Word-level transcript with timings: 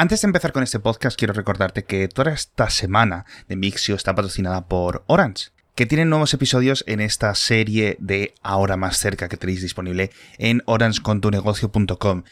Antes 0.00 0.20
de 0.20 0.26
empezar 0.26 0.52
con 0.52 0.62
este 0.62 0.78
podcast, 0.78 1.18
quiero 1.18 1.34
recordarte 1.34 1.82
que 1.82 2.06
toda 2.06 2.30
esta 2.30 2.70
semana 2.70 3.26
de 3.48 3.56
Mixio 3.56 3.96
está 3.96 4.14
patrocinada 4.14 4.68
por 4.68 5.02
Orange, 5.08 5.48
que 5.74 5.86
tienen 5.86 6.08
nuevos 6.08 6.32
episodios 6.32 6.84
en 6.86 7.00
esta 7.00 7.34
serie 7.34 7.96
de 7.98 8.32
Ahora 8.40 8.76
más 8.76 8.96
cerca 8.96 9.28
que 9.28 9.36
tenéis 9.36 9.60
disponible 9.60 10.12
en 10.38 10.62
orangecontunegocio.com. 10.66 12.22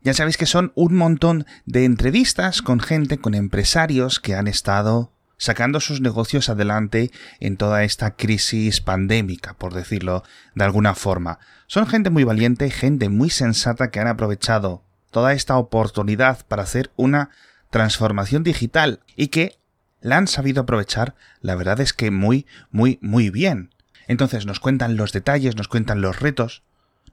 Ya 0.00 0.14
sabéis 0.14 0.36
que 0.36 0.46
son 0.46 0.72
un 0.74 0.96
montón 0.96 1.46
de 1.64 1.84
entrevistas 1.84 2.60
con 2.60 2.80
gente, 2.80 3.18
con 3.18 3.36
empresarios 3.36 4.18
que 4.18 4.34
han 4.34 4.48
estado 4.48 5.12
sacando 5.36 5.78
sus 5.78 6.00
negocios 6.00 6.48
adelante 6.48 7.12
en 7.38 7.56
toda 7.56 7.84
esta 7.84 8.16
crisis 8.16 8.80
pandémica, 8.80 9.54
por 9.54 9.74
decirlo 9.74 10.24
de 10.56 10.64
alguna 10.64 10.96
forma. 10.96 11.38
Son 11.68 11.86
gente 11.86 12.10
muy 12.10 12.24
valiente, 12.24 12.68
gente 12.68 13.08
muy 13.08 13.30
sensata 13.30 13.92
que 13.92 14.00
han 14.00 14.08
aprovechado 14.08 14.82
toda 15.12 15.34
esta 15.34 15.56
oportunidad 15.56 16.44
para 16.46 16.64
hacer 16.64 16.90
una 16.96 17.30
transformación 17.70 18.42
digital 18.42 19.00
y 19.14 19.28
que 19.28 19.56
la 20.00 20.16
han 20.16 20.26
sabido 20.26 20.62
aprovechar, 20.62 21.14
la 21.40 21.54
verdad 21.54 21.80
es 21.80 21.92
que 21.92 22.10
muy, 22.10 22.46
muy, 22.72 22.98
muy 23.00 23.30
bien. 23.30 23.72
Entonces 24.08 24.46
nos 24.46 24.58
cuentan 24.58 24.96
los 24.96 25.12
detalles, 25.12 25.54
nos 25.54 25.68
cuentan 25.68 26.00
los 26.00 26.18
retos, 26.18 26.64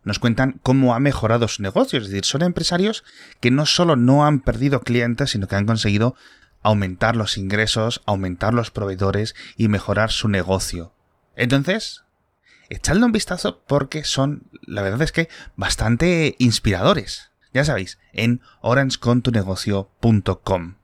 nos 0.03 0.17
cuentan 0.17 0.59
cómo 0.63 0.95
ha 0.95 0.99
mejorado 0.99 1.47
su 1.47 1.61
negocio. 1.61 1.99
Es 1.99 2.07
decir, 2.07 2.25
son 2.25 2.41
empresarios 2.41 3.03
que 3.41 3.51
no 3.51 3.67
solo 3.67 3.95
no 3.95 4.25
han 4.25 4.39
perdido 4.39 4.81
clientes, 4.81 5.31
sino 5.31 5.47
que 5.47 5.55
han 5.55 5.67
conseguido 5.67 6.15
aumentar 6.63 7.15
los 7.15 7.37
ingresos, 7.37 8.01
aumentar 8.05 8.53
los 8.53 8.71
proveedores 8.71 9.35
y 9.55 9.67
mejorar 9.67 10.11
su 10.11 10.27
negocio. 10.27 10.93
Entonces, 11.35 12.03
echadle 12.69 13.05
un 13.05 13.11
vistazo 13.11 13.63
porque 13.67 14.03
son, 14.03 14.49
la 14.65 14.81
verdad 14.81 15.01
es 15.03 15.11
que, 15.11 15.29
bastante 15.55 16.35
inspiradores. 16.39 17.29
Ya 17.51 17.63
sabéis, 17.63 17.97
en 18.13 18.41
orangecontunegocio.com. 18.61 20.75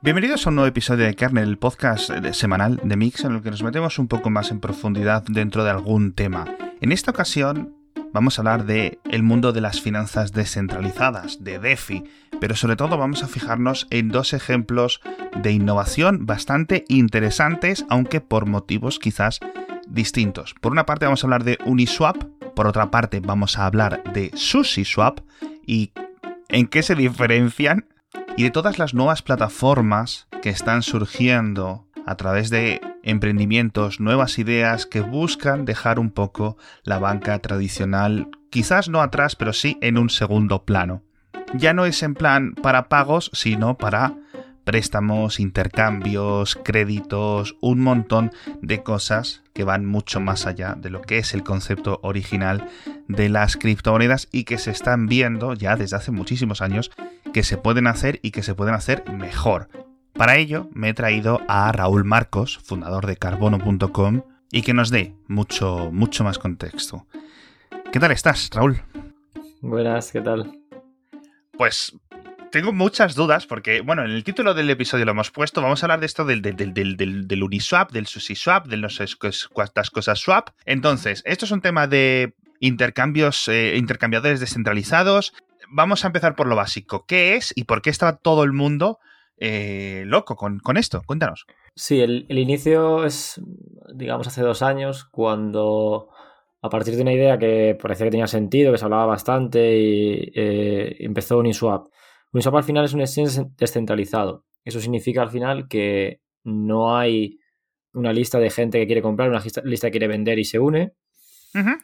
Bienvenidos 0.00 0.46
a 0.46 0.50
un 0.50 0.54
nuevo 0.54 0.68
episodio 0.68 1.06
de 1.06 1.16
Kernel, 1.16 1.48
el 1.48 1.58
podcast 1.58 2.12
semanal 2.32 2.80
de 2.84 2.96
Mix 2.96 3.24
en 3.24 3.34
el 3.34 3.42
que 3.42 3.50
nos 3.50 3.64
metemos 3.64 3.98
un 3.98 4.06
poco 4.06 4.30
más 4.30 4.52
en 4.52 4.60
profundidad 4.60 5.24
dentro 5.28 5.64
de 5.64 5.70
algún 5.70 6.12
tema. 6.12 6.44
En 6.80 6.92
esta 6.92 7.10
ocasión 7.10 7.74
vamos 8.12 8.38
a 8.38 8.42
hablar 8.42 8.64
de 8.64 9.00
el 9.10 9.24
mundo 9.24 9.52
de 9.52 9.60
las 9.60 9.80
finanzas 9.80 10.32
descentralizadas, 10.32 11.42
de 11.42 11.58
DeFi, 11.58 12.04
pero 12.40 12.54
sobre 12.54 12.76
todo 12.76 12.96
vamos 12.96 13.24
a 13.24 13.28
fijarnos 13.28 13.88
en 13.90 14.08
dos 14.08 14.34
ejemplos 14.34 15.00
de 15.42 15.50
innovación 15.50 16.26
bastante 16.26 16.84
interesantes, 16.86 17.84
aunque 17.88 18.20
por 18.20 18.46
motivos 18.46 19.00
quizás 19.00 19.40
distintos. 19.90 20.54
Por 20.60 20.72
una 20.72 20.86
parte 20.86 21.04
vamos 21.04 21.22
a 21.22 21.26
hablar 21.26 21.44
de 21.44 21.58
Uniswap, 21.64 22.16
por 22.54 22.66
otra 22.66 22.90
parte 22.90 23.20
vamos 23.20 23.58
a 23.58 23.66
hablar 23.66 24.02
de 24.12 24.30
SushiSwap 24.34 25.20
y 25.66 25.92
en 26.48 26.66
qué 26.66 26.82
se 26.82 26.94
diferencian 26.94 27.86
y 28.36 28.44
de 28.44 28.50
todas 28.50 28.78
las 28.78 28.94
nuevas 28.94 29.22
plataformas 29.22 30.28
que 30.42 30.50
están 30.50 30.82
surgiendo 30.82 31.86
a 32.06 32.16
través 32.16 32.50
de 32.50 32.80
emprendimientos, 33.02 34.00
nuevas 34.00 34.38
ideas 34.38 34.86
que 34.86 35.00
buscan 35.00 35.64
dejar 35.64 35.98
un 35.98 36.10
poco 36.10 36.56
la 36.82 36.98
banca 36.98 37.38
tradicional, 37.38 38.28
quizás 38.50 38.88
no 38.88 39.00
atrás, 39.00 39.36
pero 39.36 39.52
sí 39.52 39.78
en 39.80 39.98
un 39.98 40.10
segundo 40.10 40.64
plano. 40.64 41.02
Ya 41.54 41.72
no 41.72 41.84
es 41.84 42.02
en 42.02 42.14
plan 42.14 42.54
para 42.54 42.88
pagos, 42.88 43.30
sino 43.32 43.76
para 43.76 44.14
préstamos, 44.64 45.40
intercambios, 45.40 46.56
créditos, 46.62 47.56
un 47.60 47.80
montón 47.80 48.32
de 48.62 48.82
cosas 48.82 49.42
que 49.52 49.64
van 49.64 49.86
mucho 49.86 50.20
más 50.20 50.46
allá 50.46 50.74
de 50.76 50.90
lo 50.90 51.02
que 51.02 51.18
es 51.18 51.34
el 51.34 51.42
concepto 51.42 52.00
original 52.02 52.68
de 53.08 53.28
las 53.28 53.56
criptomonedas 53.56 54.28
y 54.32 54.44
que 54.44 54.58
se 54.58 54.70
están 54.70 55.06
viendo 55.06 55.54
ya 55.54 55.76
desde 55.76 55.96
hace 55.96 56.10
muchísimos 56.10 56.62
años 56.62 56.90
que 57.32 57.42
se 57.42 57.56
pueden 57.56 57.86
hacer 57.86 58.20
y 58.22 58.30
que 58.30 58.42
se 58.42 58.54
pueden 58.54 58.74
hacer 58.74 59.04
mejor. 59.10 59.68
Para 60.12 60.36
ello 60.36 60.68
me 60.72 60.90
he 60.90 60.94
traído 60.94 61.40
a 61.48 61.70
Raúl 61.72 62.04
Marcos, 62.04 62.58
fundador 62.58 63.06
de 63.06 63.16
carbono.com, 63.16 64.22
y 64.52 64.62
que 64.62 64.74
nos 64.74 64.90
dé 64.90 65.14
mucho, 65.28 65.90
mucho 65.92 66.24
más 66.24 66.38
contexto. 66.38 67.06
¿Qué 67.92 68.00
tal 68.00 68.10
estás, 68.10 68.50
Raúl? 68.52 68.82
Buenas, 69.60 70.10
¿qué 70.10 70.20
tal? 70.20 70.58
Pues 71.56 71.94
tengo 72.50 72.72
muchas 72.72 73.14
dudas 73.14 73.46
porque, 73.46 73.80
bueno, 73.80 74.04
en 74.04 74.10
el 74.10 74.24
título 74.24 74.54
del 74.54 74.70
episodio 74.70 75.04
lo 75.04 75.12
hemos 75.12 75.30
puesto, 75.30 75.62
vamos 75.62 75.82
a 75.82 75.86
hablar 75.86 76.00
de 76.00 76.06
esto 76.06 76.24
del, 76.24 76.42
del, 76.42 77.42
Uniswap, 77.42 77.92
del 77.92 78.06
SushiSwap, 78.06 78.66
de 78.66 78.76
no 78.76 78.88
sé 78.88 79.04
cuántas 79.52 79.90
cosas 79.90 80.18
swap. 80.18 80.50
Entonces, 80.64 81.22
esto 81.24 81.44
es 81.44 81.50
un 81.50 81.60
tema 81.60 81.86
de 81.86 82.34
intercambios, 82.58 83.48
eh, 83.48 83.76
intercambiadores 83.76 84.40
descentralizados. 84.40 85.32
Vamos 85.68 86.04
a 86.04 86.08
empezar 86.08 86.34
por 86.34 86.48
lo 86.48 86.56
básico. 86.56 87.04
¿Qué 87.06 87.36
es 87.36 87.52
y 87.54 87.64
por 87.64 87.82
qué 87.82 87.90
estaba 87.90 88.16
todo 88.16 88.42
el 88.42 88.52
mundo 88.52 88.98
eh, 89.38 90.02
loco 90.06 90.36
con, 90.36 90.76
esto? 90.76 91.02
Cuéntanos. 91.06 91.46
Sí, 91.76 92.00
el, 92.00 92.26
inicio 92.28 93.04
es, 93.04 93.40
digamos, 93.94 94.26
hace 94.26 94.42
dos 94.42 94.62
años, 94.62 95.04
cuando 95.04 96.08
a 96.62 96.68
partir 96.68 96.96
de 96.96 97.02
una 97.02 97.12
idea 97.12 97.38
que 97.38 97.78
parecía 97.80 98.06
que 98.06 98.10
tenía 98.10 98.26
sentido, 98.26 98.72
que 98.72 98.78
se 98.78 98.84
hablaba 98.84 99.06
bastante, 99.06 99.78
y 99.78 100.32
eh, 100.34 100.96
empezó 100.98 101.38
Uniswap. 101.38 101.86
Uniswap 102.32 102.56
al 102.56 102.64
final 102.64 102.84
es 102.84 102.92
un 102.92 103.00
exchange 103.00 103.46
descentralizado. 103.56 104.44
Eso 104.64 104.80
significa 104.80 105.22
al 105.22 105.30
final 105.30 105.68
que 105.68 106.20
no 106.44 106.96
hay 106.96 107.38
una 107.92 108.12
lista 108.12 108.38
de 108.38 108.50
gente 108.50 108.78
que 108.78 108.86
quiere 108.86 109.02
comprar, 109.02 109.30
una 109.30 109.42
lista 109.64 109.88
que 109.88 109.90
quiere 109.90 110.08
vender 110.08 110.38
y 110.38 110.44
se 110.44 110.58
une, 110.58 110.94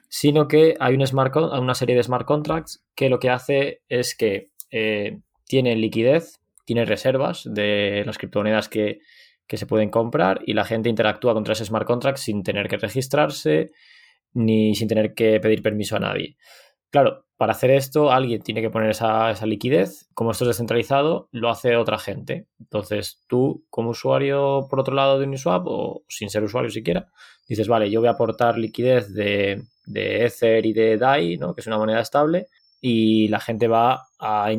sino 0.08 0.46
que 0.46 0.76
hay 0.78 0.94
una 0.94 1.74
serie 1.74 1.96
de 1.96 2.02
smart 2.02 2.24
contracts 2.24 2.84
que 2.94 3.08
lo 3.08 3.18
que 3.18 3.30
hace 3.30 3.82
es 3.88 4.14
que 4.16 4.50
eh, 4.70 5.18
tiene 5.44 5.74
liquidez, 5.74 6.40
tiene 6.64 6.84
reservas 6.84 7.42
de 7.44 8.04
las 8.06 8.18
criptomonedas 8.18 8.68
que, 8.68 9.00
que 9.46 9.56
se 9.56 9.66
pueden 9.66 9.90
comprar 9.90 10.40
y 10.46 10.54
la 10.54 10.64
gente 10.64 10.88
interactúa 10.88 11.34
contra 11.34 11.54
ese 11.54 11.64
smart 11.64 11.86
contract 11.86 12.18
sin 12.18 12.42
tener 12.42 12.68
que 12.68 12.76
registrarse 12.76 13.70
ni 14.34 14.74
sin 14.74 14.86
tener 14.86 15.14
que 15.14 15.40
pedir 15.40 15.62
permiso 15.62 15.96
a 15.96 16.00
nadie. 16.00 16.36
Claro, 16.90 17.24
para 17.36 17.52
hacer 17.52 17.70
esto 17.70 18.10
alguien 18.10 18.42
tiene 18.42 18.62
que 18.62 18.70
poner 18.70 18.90
esa, 18.90 19.34
liquidez. 19.44 20.08
Como 20.14 20.30
esto 20.30 20.44
es 20.44 20.48
descentralizado, 20.48 21.28
lo 21.32 21.50
hace 21.50 21.76
otra 21.76 21.98
gente. 21.98 22.46
Entonces 22.58 23.22
tú, 23.26 23.64
como 23.70 23.90
usuario 23.90 24.66
por 24.70 24.80
otro 24.80 24.94
lado 24.94 25.18
de 25.18 25.26
Uniswap 25.26 25.64
o 25.66 26.04
sin 26.08 26.30
ser 26.30 26.44
usuario 26.44 26.70
siquiera, 26.70 27.08
dices, 27.48 27.68
vale, 27.68 27.90
yo 27.90 28.00
voy 28.00 28.08
a 28.08 28.12
aportar 28.12 28.58
liquidez 28.58 29.12
de, 29.12 29.62
Ether 29.94 30.64
y 30.66 30.72
de 30.72 30.96
DAI, 30.96 31.36
¿no? 31.36 31.54
que 31.54 31.60
es 31.60 31.66
una 31.66 31.78
moneda 31.78 32.00
estable, 32.00 32.48
y 32.80 33.28
la 33.28 33.40
gente 33.40 33.68
va 33.68 34.08
a 34.18 34.50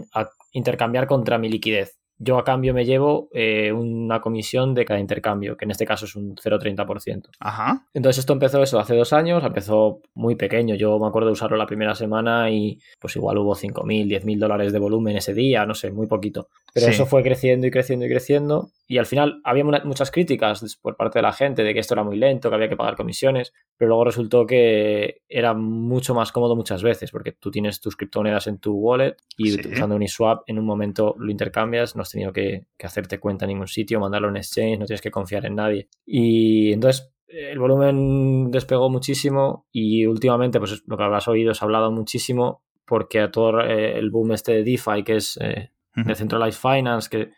intercambiar 0.52 1.08
contra 1.08 1.38
mi 1.38 1.50
liquidez 1.50 1.97
yo 2.20 2.38
a 2.38 2.44
cambio 2.44 2.74
me 2.74 2.86
llevo 2.86 3.30
eh, 3.32 3.72
una 3.72 4.22
comisión 4.22 4.74
de 4.74 4.86
cada 4.86 5.00
intercambio, 5.00 5.56
que 5.56 5.66
en 5.66 5.72
este 5.72 5.86
caso 5.86 6.06
es 6.06 6.16
un 6.16 6.36
0,30%. 6.36 7.30
Ajá. 7.40 7.86
Entonces 7.94 8.20
esto 8.20 8.34
empezó 8.34 8.62
eso 8.64 8.80
hace 8.80 8.96
dos 8.96 9.14
años, 9.14 9.44
empezó 9.44 10.02
muy 10.16 10.36
pequeño. 10.36 10.76
Yo 10.76 10.98
me 11.00 11.08
acuerdo 11.08 11.28
de 11.28 11.34
usarlo 11.34 11.58
la 11.58 11.68
primera 11.68 11.94
semana 11.94 12.50
y 12.50 12.80
pues 13.00 13.16
igual 13.16 13.38
hubo 13.38 13.56
5.000, 13.56 14.08
10.000 14.08 14.40
dólares 14.40 14.74
de 14.74 14.80
volumen 14.80 15.18
ese 15.18 15.34
día, 15.34 15.66
no 15.66 15.76
sé, 15.76 15.92
muy 15.92 16.08
poquito. 16.08 16.50
Pero 16.74 16.88
eso 16.88 17.06
fue 17.06 17.24
creciendo 17.24 17.68
y 17.68 17.72
creciendo 17.72 18.06
y 18.06 18.10
creciendo. 18.10 18.72
Y 18.88 19.00
al 19.00 19.06
final 19.06 19.42
había 19.44 19.64
muchas 19.84 20.12
críticas 20.12 20.78
por 20.82 20.96
parte 20.96 21.20
de 21.20 21.24
la 21.24 21.34
gente 21.34 21.64
de 21.64 21.74
que 21.74 21.82
esto 21.82 21.94
era 21.94 22.04
muy 22.04 22.18
lento, 22.18 22.50
que 22.50 22.56
había 22.56 22.70
que 22.70 22.78
pagar 22.78 22.96
comisiones, 22.96 23.54
pero 23.78 23.90
luego 23.90 24.06
resultó 24.06 24.46
que 24.46 25.22
era 25.28 25.54
mucho 25.54 26.16
más 26.16 26.32
cómodo 26.32 26.56
muchas 26.56 26.84
veces, 26.84 27.12
porque 27.12 27.34
tú 27.34 27.52
tienes 27.52 27.82
tus 27.82 27.98
criptomonedas 27.98 28.48
en 28.48 28.60
tu 28.60 28.74
wallet 28.74 29.18
y 29.38 29.60
usando 29.74 29.96
Uniswap 29.96 30.44
en 30.48 30.58
un 30.58 30.66
momento 30.66 31.16
lo 31.20 31.32
intercambias, 31.32 31.96
no 31.96 32.06
has 32.08 32.12
tenido 32.12 32.34
que, 32.34 32.66
hacerte 32.84 33.20
cuenta 33.20 33.46
en 33.46 33.50
ningún 33.50 33.68
sitio, 33.68 34.00
mandarlo 34.00 34.30
en 34.30 34.38
exchange, 34.38 34.80
no 34.80 34.86
tienes 34.86 35.02
que 35.02 35.12
confiar 35.12 35.46
en 35.46 35.56
nadie. 35.56 35.90
Y 36.06 36.72
entonces 36.72 37.12
el 37.28 37.60
volumen 37.60 38.50
despegó 38.52 38.90
muchísimo 38.90 39.68
y 39.72 40.06
últimamente, 40.06 40.60
pues 40.60 40.84
lo 40.88 40.98
que 40.98 41.04
habrás 41.04 41.28
oído, 41.28 41.54
se 41.54 41.64
ha 41.64 41.66
hablado 41.66 41.92
muchísimo 41.92 42.64
porque 42.86 43.20
a 43.20 43.32
todo 43.32 43.62
eh, 43.62 43.98
el 43.98 44.10
boom 44.10 44.32
este 44.32 44.54
de 44.54 44.64
DeFi, 44.64 45.04
que 45.04 45.18
es 45.18 45.38
eh, 45.42 45.72
Decentralized 45.94 46.60
Finance, 46.60 47.10
que, 47.10 47.32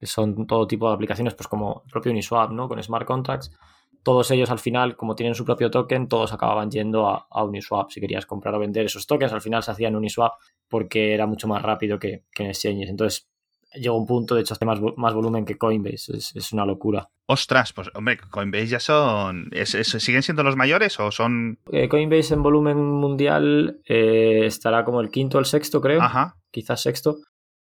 son 0.00 0.46
todo 0.46 0.66
tipo 0.66 0.88
de 0.88 0.94
aplicaciones, 0.94 1.34
pues 1.34 1.48
como 1.48 1.82
el 1.84 1.90
propio 1.90 2.12
Uniswap, 2.12 2.52
¿no? 2.52 2.68
Con 2.68 2.80
smart 2.80 3.04
contracts, 3.04 3.50
todos 4.04 4.30
ellos 4.30 4.48
al 4.50 4.60
final, 4.60 4.96
como 4.96 5.16
tienen 5.16 5.34
su 5.34 5.44
propio 5.44 5.70
token, 5.70 6.08
todos 6.08 6.32
acababan 6.32 6.70
yendo 6.70 7.08
a, 7.08 7.44
Uniswap. 7.44 7.90
Si 7.90 8.00
querías 8.00 8.24
comprar 8.24 8.54
o 8.54 8.60
vender 8.60 8.86
esos 8.86 9.06
tokens, 9.06 9.32
al 9.32 9.40
final 9.40 9.62
se 9.62 9.72
hacían 9.72 9.96
Uniswap 9.96 10.34
porque 10.68 11.14
era 11.14 11.26
mucho 11.26 11.48
más 11.48 11.62
rápido 11.62 11.98
que, 11.98 12.24
que 12.32 12.44
en 12.44 12.50
exchanges. 12.50 12.90
Entonces, 12.90 13.28
llegó 13.74 13.96
un 13.96 14.06
punto, 14.06 14.34
de 14.34 14.42
hecho, 14.42 14.54
hace 14.54 14.64
más, 14.64 14.80
más 14.96 15.14
volumen 15.14 15.44
que 15.44 15.56
Coinbase. 15.56 16.16
Es, 16.16 16.52
una 16.52 16.64
locura. 16.64 17.08
Ostras, 17.26 17.72
pues 17.72 17.90
hombre, 17.94 18.18
Coinbase 18.30 18.66
ya 18.66 18.80
son. 18.80 19.50
¿Siguen 19.64 20.22
siendo 20.22 20.42
los 20.42 20.56
mayores 20.56 20.98
o 21.00 21.10
son.? 21.10 21.58
Eh, 21.72 21.88
Coinbase 21.88 22.34
en 22.34 22.42
volumen 22.42 22.78
mundial 22.78 23.80
eh, 23.86 24.46
estará 24.46 24.84
como 24.84 25.00
el 25.00 25.10
quinto 25.10 25.38
o 25.38 25.40
el 25.40 25.46
sexto, 25.46 25.80
creo. 25.80 26.00
Ajá. 26.00 26.36
Quizás 26.50 26.82
sexto. 26.82 27.18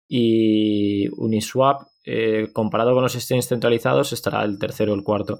Y 0.06 1.08
Uniswap, 1.16 1.82
eh, 2.04 2.48
comparado 2.52 2.92
con 2.92 3.02
los 3.02 3.14
exchanges 3.14 3.48
centralizados, 3.48 4.12
estará 4.12 4.44
el 4.44 4.58
tercero 4.58 4.92
o 4.92 4.96
el 4.96 5.02
cuarto. 5.02 5.38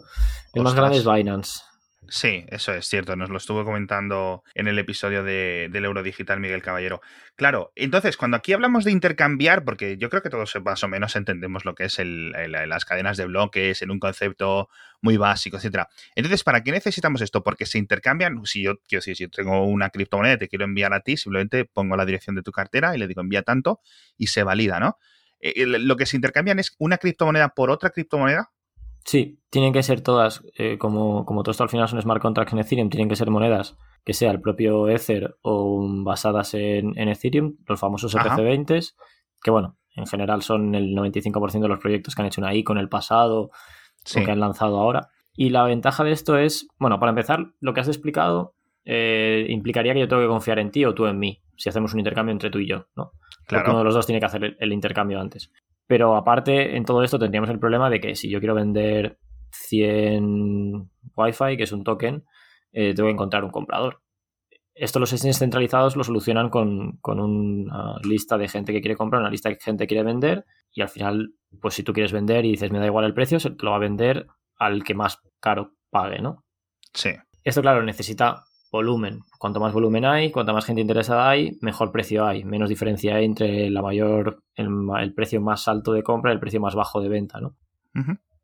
El 0.55 0.63
más 0.63 0.75
grande 0.75 0.99
es 0.99 1.05
Binance. 1.05 1.61
Sí, 2.09 2.45
eso 2.49 2.75
es 2.75 2.87
cierto, 2.87 3.17
nos 3.17 3.31
lo 3.31 3.39
estuvo 3.39 3.65
comentando 3.65 4.45
en 4.55 4.69
el 4.69 4.79
episodio 4.79 5.25
de, 5.25 5.69
del 5.73 5.87
Eurodigital 5.87 6.39
Miguel 6.39 6.61
Caballero. 6.61 7.01
Claro, 7.35 7.73
entonces, 7.77 8.19
cuando 8.19 8.37
aquí 8.37 8.53
hablamos 8.53 8.85
de 8.85 8.93
intercambiar, 8.93 9.65
porque 9.65 9.97
yo 9.97 10.11
creo 10.11 10.23
que 10.23 10.29
todos 10.29 10.55
más 10.63 10.85
o 10.85 10.89
menos 10.89 11.17
entendemos 11.17 11.65
lo 11.65 11.75
que 11.75 11.85
es 11.85 11.99
el, 11.99 12.33
las 12.51 12.85
cadenas 12.85 13.17
de 13.17 13.25
bloques 13.25 13.81
en 13.81 13.91
un 13.91 13.99
concepto 13.99 14.69
muy 15.01 15.17
básico, 15.17 15.57
etcétera. 15.57 15.89
Entonces, 16.15 16.45
¿para 16.45 16.63
qué 16.63 16.73
necesitamos 16.73 17.23
esto? 17.23 17.43
Porque 17.43 17.65
se 17.65 17.79
intercambian, 17.79 18.45
si 18.45 18.63
yo 18.63 18.77
quiero 18.87 19.01
decir, 19.01 19.17
si 19.17 19.29
tengo 19.29 19.65
una 19.65 19.89
criptomoneda 19.89 20.35
y 20.35 20.39
te 20.39 20.49
quiero 20.49 20.67
enviar 20.67 20.93
a 20.93 21.01
ti, 21.01 21.17
simplemente 21.17 21.65
pongo 21.65 21.97
la 21.97 22.05
dirección 22.05 22.37
de 22.37 22.43
tu 22.43 22.53
cartera 22.53 22.95
y 22.95 22.99
le 22.99 23.09
digo 23.09 23.23
envía 23.23 23.43
tanto 23.43 23.81
y 24.19 24.27
se 24.27 24.43
valida, 24.43 24.79
¿no? 24.79 24.99
Eh, 25.41 25.67
lo 25.67 25.97
que 25.97 26.07
se 26.07 26.17
intercambian 26.17 26.59
es 26.59 26.75
una 26.79 26.99
criptomoneda 26.99 27.51
por 27.51 27.71
otra 27.71 27.91
criptomoneda. 27.91 28.51
Sí, 29.05 29.39
tienen 29.51 29.73
que 29.73 29.83
ser 29.83 30.01
todas, 30.01 30.43
eh, 30.57 30.79
como, 30.79 31.27
como 31.27 31.43
todo 31.43 31.51
esto 31.51 31.63
al 31.63 31.69
final 31.69 31.89
son 31.89 32.01
smart 32.01 32.23
contracts 32.23 32.55
en 32.55 32.61
Ethereum, 32.61 32.89
tienen 32.89 33.09
que 33.09 33.17
ser 33.17 33.31
monedas 33.31 33.77
que 34.05 34.15
sea 34.15 34.31
el 34.31 34.41
propio 34.41 34.89
Ether 34.89 35.37
o 35.43 35.87
basadas 36.05 36.55
en, 36.55 36.97
Ethereum, 36.97 37.57
los 37.67 37.81
famosos 37.81 38.15
ERC20, 38.15 38.95
que 39.43 39.51
bueno, 39.51 39.77
en 39.97 40.07
general 40.07 40.43
son 40.43 40.75
el 40.75 40.95
95% 40.95 41.61
de 41.61 41.69
los 41.69 41.79
proyectos 41.79 42.15
que 42.15 42.23
han 42.23 42.27
hecho 42.27 42.41
una 42.41 42.55
I 42.55 42.65
con 42.65 42.79
el 42.79 42.89
pasado 42.89 43.51
o 43.51 44.25
que 44.25 44.31
han 44.31 44.41
lanzado 44.41 44.79
ahora. 44.79 45.09
Y 45.37 45.51
la 45.51 45.65
ventaja 45.65 46.05
de 46.05 46.13
esto 46.13 46.39
es, 46.39 46.69
bueno, 46.79 47.01
para 47.01 47.11
empezar, 47.11 47.53
lo 47.61 47.73
que 47.73 47.81
has 47.81 47.89
explicado 47.89 48.55
eh, 48.85 49.47
implicaría 49.49 49.95
que 49.95 50.01
yo 50.01 50.09
tengo 50.09 50.23
que 50.23 50.29
confiar 50.29 50.59
en 50.59 50.71
ti 50.71 50.85
o 50.85 50.95
tú 50.95 51.07
en 51.07 51.19
mí, 51.19 51.43
si 51.57 51.69
hacemos 51.69 51.95
un 51.95 52.01
intercambio 52.01 52.33
entre 52.33 52.51
tú 52.51 52.59
y 52.59 52.69
yo, 52.69 52.87
¿no? 52.97 53.13
Claro. 53.47 53.65
Porque 53.65 53.71
uno 53.71 53.79
de 53.79 53.85
los 53.85 53.95
dos 53.95 54.07
tiene 54.07 54.21
que 54.21 54.27
hacer 54.27 54.57
el 54.59 54.73
intercambio 54.73 55.21
antes. 55.21 55.51
Pero 55.87 56.17
aparte, 56.17 56.77
en 56.77 56.85
todo 56.85 57.03
esto 57.03 57.19
tendríamos 57.19 57.51
el 57.51 57.59
problema 57.59 57.91
de 57.91 58.01
que 58.01 58.15
si 58.15 58.31
yo 58.31 58.39
quiero 58.39 58.55
vender 58.55 59.19
100 59.53 60.91
Wi-Fi, 61.17 61.57
que 61.57 61.65
es 61.65 61.73
un 61.73 61.85
token, 61.85 62.25
eh, 62.73 62.95
tengo 62.95 63.09
que 63.09 63.13
encontrar 63.13 63.45
un 63.45 63.51
comprador. 63.51 64.01
Esto 64.75 64.99
los 64.99 65.13
exchanges 65.13 65.39
centralizados 65.39 65.95
lo 65.95 66.03
solucionan 66.03 66.51
con, 66.51 66.99
una 67.03 67.97
lista 68.03 68.37
de 68.37 68.49
gente 68.49 68.73
que 68.73 68.81
quiere 68.81 68.97
comprar, 68.97 69.21
una 69.21 69.31
lista 69.31 69.49
de 69.49 69.59
gente 69.61 69.85
que 69.85 69.95
quiere 69.95 70.03
vender, 70.03 70.45
y 70.73 70.83
al 70.83 70.89
final, 70.89 71.35
pues 71.61 71.75
si 71.75 71.85
tú 71.85 71.93
quieres 71.93 72.13
vender 72.13 72.45
y 72.45 72.51
dices 72.51 72.73
me 72.73 72.81
da 72.81 72.87
igual 72.87 73.05
el 73.05 73.15
precio, 73.15 73.39
se 73.39 73.51
lo 73.51 73.71
va 73.71 73.77
a 73.77 73.81
vender 73.81 74.27
al 74.57 74.83
que 74.83 74.95
más 74.95 75.21
caro 75.39 75.75
pague, 75.91 76.21
¿no? 76.21 76.45
Sí. 76.93 77.11
Esto, 77.45 77.63
claro, 77.63 77.85
necesita 77.85 78.45
volumen. 78.75 79.21
Cuanto 79.39 79.61
más 79.61 79.73
volumen 79.73 80.05
hay, 80.05 80.33
cuanta 80.33 80.53
más 80.53 80.65
gente 80.65 80.81
interesada 80.81 81.31
hay, 81.31 81.57
mejor 81.61 81.93
precio 81.93 82.27
hay, 82.27 82.43
menos 82.45 82.69
diferencia 82.69 83.15
hay 83.15 83.25
entre 83.25 83.71
la 83.71 83.83
mayor, 83.83 84.43
el, 84.57 85.15
precio 85.15 85.41
más 85.41 85.69
alto 85.69 85.93
de 85.93 86.03
compra 86.03 86.33
y 86.33 86.35
el 86.35 86.41
precio 86.41 86.61
más 86.61 86.75
bajo 86.75 87.01
de 87.01 87.09
venta, 87.09 87.41
¿no? 87.41 87.55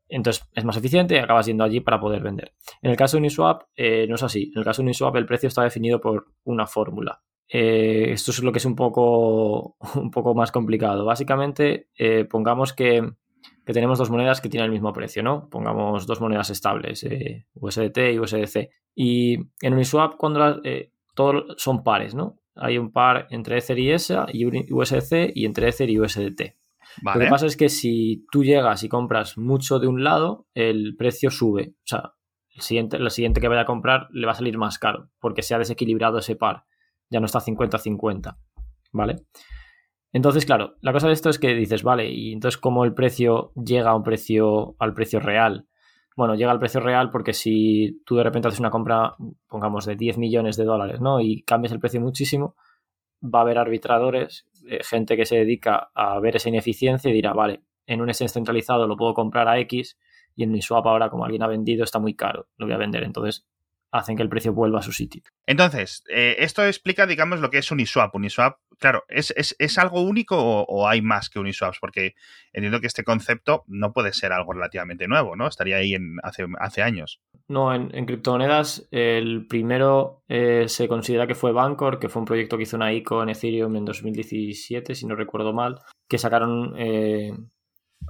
Entonces 0.08 0.48
es 0.54 0.64
más 0.64 0.76
eficiente 0.76 1.16
y 1.16 1.18
acabas 1.18 1.46
yendo 1.46 1.64
allí 1.64 1.80
para 1.80 1.98
poder 1.98 2.22
vender. 2.22 2.52
En 2.80 2.92
el 2.92 2.96
caso 2.96 3.16
de 3.16 3.22
Uniswap 3.22 3.62
eh, 3.74 4.06
no 4.08 4.14
es 4.14 4.22
así. 4.22 4.52
En 4.54 4.60
el 4.60 4.64
caso 4.64 4.82
de 4.82 4.86
Uniswap 4.86 5.16
el 5.16 5.26
precio 5.26 5.48
está 5.48 5.62
definido 5.62 6.00
por 6.00 6.28
una 6.44 6.66
fórmula. 6.66 7.20
Eh, 7.48 8.12
esto 8.12 8.30
es 8.30 8.40
lo 8.40 8.52
que 8.52 8.58
es 8.58 8.64
un 8.64 8.76
poco, 8.76 9.76
un 9.96 10.10
poco 10.12 10.34
más 10.34 10.52
complicado. 10.52 11.04
Básicamente, 11.04 11.88
eh, 11.98 12.24
pongamos 12.24 12.72
que, 12.72 13.10
que, 13.66 13.72
tenemos 13.72 13.98
dos 13.98 14.10
monedas 14.10 14.40
que 14.40 14.48
tienen 14.48 14.66
el 14.66 14.72
mismo 14.72 14.92
precio, 14.92 15.24
¿no? 15.24 15.48
Pongamos 15.48 16.06
dos 16.06 16.20
monedas 16.20 16.50
estables, 16.50 17.04
USDT 17.54 17.98
y 18.12 18.18
USDC. 18.20 18.68
Y 18.94 19.38
en 19.62 19.74
Uniswap, 19.74 20.16
cuando 20.16 20.62
eh, 20.64 20.92
todos 21.14 21.54
son 21.56 21.82
pares, 21.82 22.14
¿no? 22.14 22.38
Hay 22.56 22.78
un 22.78 22.92
par 22.92 23.26
entre 23.30 23.58
Ether 23.58 23.78
y 23.78 23.90
ESA 23.90 24.26
y 24.32 24.44
USDC 24.72 25.32
y 25.34 25.46
entre 25.46 25.68
Ether 25.68 25.88
y 25.88 25.98
USDT. 25.98 26.56
Lo 27.02 27.20
que 27.20 27.26
pasa 27.26 27.46
es 27.46 27.56
que 27.56 27.68
si 27.68 28.26
tú 28.30 28.44
llegas 28.44 28.82
y 28.82 28.88
compras 28.88 29.38
mucho 29.38 29.78
de 29.78 29.86
un 29.86 30.02
lado, 30.02 30.46
el 30.54 30.96
precio 30.96 31.30
sube. 31.30 31.74
O 31.76 31.86
sea, 31.86 32.14
el 32.54 32.62
siguiente, 32.62 32.96
el 32.96 33.10
siguiente 33.10 33.40
que 33.40 33.48
vaya 33.48 33.62
a 33.62 33.66
comprar 33.66 34.08
le 34.10 34.26
va 34.26 34.32
a 34.32 34.36
salir 34.36 34.58
más 34.58 34.78
caro 34.78 35.10
porque 35.20 35.42
se 35.42 35.54
ha 35.54 35.58
desequilibrado 35.58 36.18
ese 36.18 36.36
par. 36.36 36.64
Ya 37.08 37.20
no 37.20 37.26
está 37.26 37.38
50-50. 37.40 38.36
¿Vale? 38.92 39.16
Entonces, 40.12 40.44
claro, 40.44 40.74
la 40.80 40.92
cosa 40.92 41.06
de 41.06 41.12
esto 41.12 41.30
es 41.30 41.38
que 41.38 41.54
dices, 41.54 41.84
vale, 41.84 42.10
y 42.10 42.32
entonces 42.32 42.58
cómo 42.58 42.84
el 42.84 42.94
precio 42.94 43.52
llega 43.54 43.90
a 43.90 43.94
un 43.94 44.02
precio, 44.02 44.74
al 44.80 44.92
precio 44.92 45.20
real 45.20 45.68
bueno, 46.16 46.34
llega 46.34 46.50
al 46.50 46.58
precio 46.58 46.80
real 46.80 47.10
porque 47.10 47.32
si 47.32 48.02
tú 48.04 48.16
de 48.16 48.24
repente 48.24 48.48
haces 48.48 48.60
una 48.60 48.70
compra, 48.70 49.16
pongamos, 49.48 49.86
de 49.86 49.96
10 49.96 50.18
millones 50.18 50.56
de 50.56 50.64
dólares, 50.64 51.00
¿no? 51.00 51.20
Y 51.20 51.42
cambias 51.42 51.72
el 51.72 51.80
precio 51.80 52.00
muchísimo, 52.00 52.56
va 53.22 53.40
a 53.40 53.42
haber 53.42 53.58
arbitradores, 53.58 54.46
eh, 54.68 54.80
gente 54.82 55.16
que 55.16 55.26
se 55.26 55.36
dedica 55.36 55.90
a 55.94 56.18
ver 56.20 56.36
esa 56.36 56.48
ineficiencia 56.48 57.10
y 57.10 57.14
dirá, 57.14 57.32
vale, 57.32 57.62
en 57.86 58.00
un 58.00 58.08
exchange 58.08 58.32
centralizado 58.32 58.86
lo 58.86 58.96
puedo 58.96 59.14
comprar 59.14 59.48
a 59.48 59.58
X 59.60 59.98
y 60.36 60.44
en 60.44 60.52
mi 60.52 60.62
swap 60.62 60.86
ahora, 60.86 61.10
como 61.10 61.24
alguien 61.24 61.42
ha 61.42 61.48
vendido, 61.48 61.84
está 61.84 61.98
muy 61.98 62.14
caro, 62.14 62.48
lo 62.56 62.66
voy 62.66 62.74
a 62.74 62.78
vender. 62.78 63.02
Entonces, 63.02 63.46
hacen 63.92 64.16
que 64.16 64.22
el 64.22 64.28
precio 64.28 64.52
vuelva 64.52 64.80
a 64.80 64.82
su 64.82 64.92
sitio. 64.92 65.22
Entonces, 65.46 66.04
eh, 66.08 66.36
esto 66.38 66.64
explica, 66.64 67.06
digamos, 67.06 67.40
lo 67.40 67.50
que 67.50 67.58
es 67.58 67.70
Uniswap. 67.70 68.14
Uniswap, 68.14 68.58
claro, 68.78 69.04
¿es, 69.08 69.34
es, 69.36 69.78
algo 69.78 70.02
único 70.02 70.36
o, 70.38 70.88
hay 70.88 71.02
más 71.02 71.28
que 71.28 71.38
Uniswaps? 71.38 71.78
Porque 71.80 72.14
entiendo 72.52 72.80
que 72.80 72.86
este 72.86 73.04
concepto 73.04 73.64
no 73.66 73.92
puede 73.92 74.12
ser 74.12 74.32
algo 74.32 74.52
relativamente 74.52 75.08
nuevo, 75.08 75.36
¿no? 75.36 75.48
Estaría 75.48 75.76
ahí 75.76 75.94
en, 75.94 76.16
hace, 76.22 76.46
hace 76.60 76.82
años. 76.82 77.20
No, 77.48 77.74
en, 77.74 78.06
criptomonedas, 78.06 78.88
el 78.92 79.46
primero 79.48 80.22
eh, 80.28 80.66
se 80.68 80.86
considera 80.86 81.26
que 81.26 81.34
fue 81.34 81.52
Bancor, 81.52 81.98
que 81.98 82.08
fue 82.08 82.20
un 82.20 82.26
proyecto 82.26 82.56
que 82.56 82.62
hizo 82.62 82.76
una 82.76 82.92
ICO 82.92 83.22
en 83.22 83.30
Ethereum 83.30 83.74
en 83.76 83.84
2017, 83.84 84.94
si 84.94 85.06
no 85.06 85.16
recuerdo 85.16 85.52
mal, 85.52 85.80
que 86.08 86.18
sacaron 86.18 86.74
eh, 86.78 87.32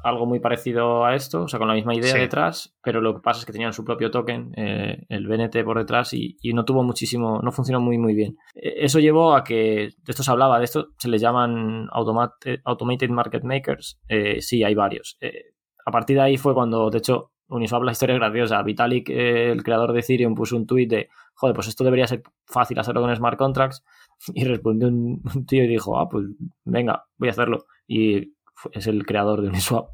algo 0.03 0.27
muy 0.27 0.41
parecido 0.41 1.05
a 1.05 1.15
esto, 1.15 1.43
o 1.43 1.49
sea, 1.49 1.59
con 1.59 1.69
la 1.69 1.75
misma 1.75 1.95
idea 1.95 2.15
detrás, 2.15 2.77
pero 2.83 3.01
lo 3.01 3.15
que 3.15 3.21
pasa 3.21 3.41
es 3.41 3.47
que 3.47 3.53
tenían 3.53 3.73
su 3.73 3.85
propio 3.85 4.11
token, 4.11 4.53
eh, 4.57 5.05
el 5.09 5.27
BNT 5.27 5.65
por 5.65 5.79
detrás, 5.79 6.13
y, 6.15 6.37
no 6.53 6.65
tuvo 6.65 6.83
muchísimo, 6.83 7.41
no 7.43 7.53
funcionó 7.53 7.81
muy, 7.81 7.99
muy 7.99 8.15
bien. 8.15 8.37
E, 8.55 8.85
eso 8.85 8.99
llevó 8.99 9.35
a 9.35 9.45
que, 9.45 9.91
de 9.97 10.11
esto 10.11 10.23
se 10.23 10.31
hablaba, 10.31 10.59
de 10.59 10.65
esto 10.65 10.89
se 10.99 11.09
les 11.09 11.21
llaman 11.21 11.89
automated, 11.93 13.11
market 13.11 13.45
makers, 13.45 14.01
eh, 14.09 14.41
sí, 14.41 14.65
hay 14.65 14.75
varios. 14.75 15.17
Eh, 15.21 15.55
a 15.85 15.91
partir 15.91 16.17
de 16.17 16.23
ahí 16.23 16.37
fue 16.37 16.55
cuando, 16.55 16.91
de 16.91 16.99
hecho, 16.99 17.33
Uniswap 17.49 17.83
la 17.83 17.93
historia 17.93 18.15
es 18.15 18.21
graciosa. 18.21 18.63
Vitalik, 18.63 19.11
el 19.11 19.63
creador 19.65 19.93
de 19.93 20.01
Ethereum, 20.01 20.35
puso 20.35 20.57
un 20.57 20.67
tuit 20.67 20.89
de, 20.89 21.09
joder, 21.35 21.55
pues 21.55 21.67
esto 21.67 21.83
debería 21.83 22.07
ser 22.07 22.23
fácil 22.47 22.79
hacerlo 22.79 23.01
con 23.01 23.15
smart 23.15 23.39
contracts, 23.39 23.85
y 24.35 24.45
respondió 24.45 24.89
un, 24.89 25.21
un 25.35 25.47
tío 25.47 25.65
y 25.65 25.69
dijo, 25.69 25.99
ah, 25.99 26.09
pues 26.09 26.27
venga, 26.65 27.05
voy 27.17 27.29
a 27.29 27.33
hacerlo. 27.33 27.67
Y 27.87 28.35
es 28.73 28.87
el 28.87 29.07
creador 29.07 29.43
de 29.43 29.49
Uniswap. 29.49 29.91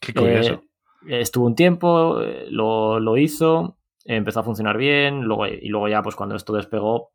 Qué 0.00 0.14
curioso. 0.14 0.62
Eh, 1.06 1.20
estuvo 1.20 1.46
un 1.46 1.54
tiempo, 1.54 2.20
eh, 2.20 2.46
lo, 2.50 3.16
hizo, 3.16 3.78
empezó 4.04 4.40
a 4.40 4.44
funcionar 4.44 4.76
bien, 4.76 5.22
luego, 5.22 5.46
y 5.46 5.68
luego 5.68 5.88
ya, 5.88 6.02
pues 6.02 6.16
cuando 6.16 6.36
esto 6.36 6.52
despegó, 6.52 7.12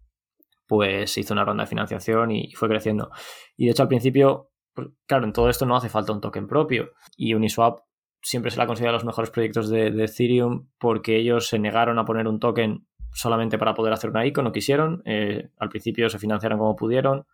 pues 0.68 1.18
hizo 1.18 1.34
una 1.34 1.46
ronda 1.46 1.64
de 1.64 1.70
financiación 1.70 2.32
y 2.32 2.54
fue 2.54 2.70
creciendo. 2.70 3.12
Y 3.58 3.66
de 3.66 3.72
hecho, 3.72 3.84
al 3.84 3.90
principio, 3.90 4.52
pues, 4.74 4.88
claro, 5.06 5.26
en 5.26 5.34
todo 5.34 5.50
esto 5.50 5.66
no 5.66 5.76
hace 5.76 5.90
falta 5.90 6.14
un 6.14 6.22
token 6.22 6.48
propio. 6.48 6.92
Y 7.18 7.34
Uniswap 7.34 7.80
siempre 8.22 8.52
se 8.52 8.58
la 8.58 8.68
considera 8.68 8.94
los 8.94 9.06
mejores 9.06 9.30
proyectos 9.30 9.70
de, 9.70 9.88
Ethereum 9.88 10.70
porque 10.80 11.18
ellos 11.18 11.48
se 11.48 11.60
negaron 11.60 12.00
a 12.00 12.06
poner 12.06 12.28
un 12.28 12.40
token 12.40 12.88
solamente 13.12 13.58
para 13.58 13.74
poder 13.74 13.94
hacer 13.94 14.10
una 14.10 14.26
ICO, 14.26 14.42
no 14.42 14.52
quisieron. 14.52 15.04
Eh, 15.06 15.50
al 15.60 15.70
principio 15.70 16.10
se 16.10 16.20
financiaron 16.20 16.58
como 16.58 16.76
pudieron, 16.76 17.28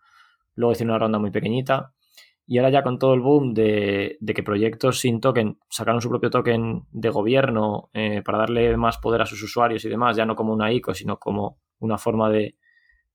luego 0.54 0.72
hicieron 0.72 0.90
una 0.90 0.98
ronda 0.98 1.18
muy 1.18 1.30
pequeñita 1.30 1.94
y 2.50 2.58
ahora 2.58 2.70
ya 2.70 2.82
con 2.82 2.98
todo 2.98 3.14
el 3.14 3.20
boom 3.20 3.54
de, 3.54 4.18
que 4.34 4.42
proyectos 4.42 4.98
sin 4.98 5.20
token 5.20 5.60
sacaron 5.68 6.00
su 6.00 6.08
propio 6.08 6.30
token 6.30 6.82
de 6.90 7.08
gobierno 7.08 7.90
eh, 7.92 8.22
para 8.24 8.38
darle 8.38 8.76
más 8.76 8.98
poder 8.98 9.22
a 9.22 9.26
sus 9.26 9.40
usuarios 9.44 9.84
y 9.84 9.88
demás, 9.88 10.16
ya 10.16 10.26
no 10.26 10.34
como 10.34 10.52
una 10.52 10.72
ICO, 10.72 10.92
sino 10.92 11.16
como 11.16 11.60
una 11.78 11.96
forma 11.96 12.28
de, 12.28 12.56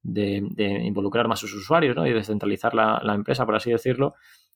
involucrar 0.05 1.27
más 1.27 1.39
a 1.39 1.47
sus 1.47 1.53
usuarios 1.55 1.97
¿no? 1.97 2.07
y 2.07 2.13
descentralizar 2.13 2.73
la, 2.73 3.01
la, 3.03 3.13
empresa, 3.13 3.45
por 3.45 3.55
así 3.55 3.71
decirlo, 3.71 4.13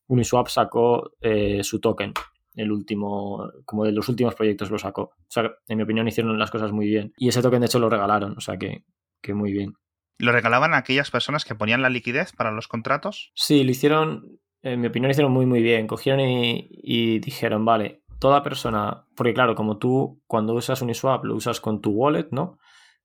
Uniswap 0.08 0.48
sacó 0.48 1.12
eh, 1.20 1.62
su 1.62 1.82
token, 1.82 2.14
el 2.56 2.72
último, 2.72 3.52
como 3.66 3.84
de 3.84 3.92
los 3.92 4.08
últimos 4.08 4.34
proyectos 4.34 4.72
lo 4.72 4.80
sacó. 4.80 5.02
O 5.02 5.28
sea, 5.28 5.52
en 5.68 5.76
mi 5.76 5.84
opinión 5.84 6.08
hicieron 6.08 6.40
las 6.40 6.52
cosas 6.52 6.72
muy 6.72 6.88
bien. 6.88 7.12
Y 7.18 7.28
ese 7.28 7.42
token 7.42 7.60
de 7.60 7.66
hecho 7.66 7.80
lo 7.80 7.90
regalaron, 7.90 8.38
o 8.38 8.40
sea 8.40 8.56
que, 8.56 8.86
que 9.22 9.34
muy 9.34 9.52
bien. 9.52 9.74
¿Lo 10.18 10.32
regalaban 10.32 10.74
a 10.74 10.78
aquellas 10.78 11.12
personas 11.12 11.44
que 11.44 11.56
ponían 11.56 11.82
la 11.82 11.90
liquidez 11.90 12.32
para 12.32 12.52
los 12.52 12.70
contratos? 12.70 13.34
Sí, 13.36 13.66
lo 13.66 13.72
hicieron 13.72 14.40
en 14.62 14.82
mi 14.82 14.88
opinión, 14.88 15.12
hicieron 15.12 15.32
muy, 15.32 15.46
muy 15.46 15.62
bien. 15.62 15.88
Cogieron 15.88 16.22
y, 16.22 17.20
dijeron, 17.20 17.66
vale, 17.66 18.04
toda 18.20 18.44
persona, 18.44 19.06
porque 19.16 19.34
claro, 19.34 19.56
como 19.56 19.78
tú 19.78 20.22
cuando 20.28 20.54
usas 20.54 20.82
Uniswap 20.82 21.24
lo 21.24 21.36
usas 21.36 21.62
con 21.62 21.82
tu 21.82 21.92
wallet, 21.92 22.28
¿no? 22.32 22.58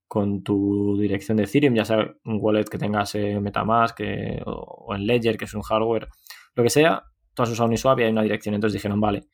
Con 0.08 0.42
tu 0.42 0.98
dirección 0.98 1.36
de 1.36 1.44
Ethereum, 1.44 1.74
ya 1.74 1.84
sea 1.84 1.98
un 2.24 2.38
wallet 2.40 2.64
que 2.64 2.78
tengas 2.78 3.14
en 3.14 3.42
Metamask 3.42 3.98
o, 4.46 4.94
en 4.94 5.06
Ledger, 5.06 5.36
que 5.36 5.44
es 5.44 5.54
un 5.54 5.62
hardware, 5.62 6.08
lo 6.54 6.62
que 6.62 6.70
sea, 6.70 7.04
tú 7.34 7.42
has 7.42 7.50
usado 7.50 7.68
Uniswap 7.68 7.98
y 8.00 8.04
hay 8.04 8.12
una 8.12 8.22
dirección. 8.22 8.54
Entonces 8.54 8.74
dijeron, 8.74 9.00
vale, 9.00 9.28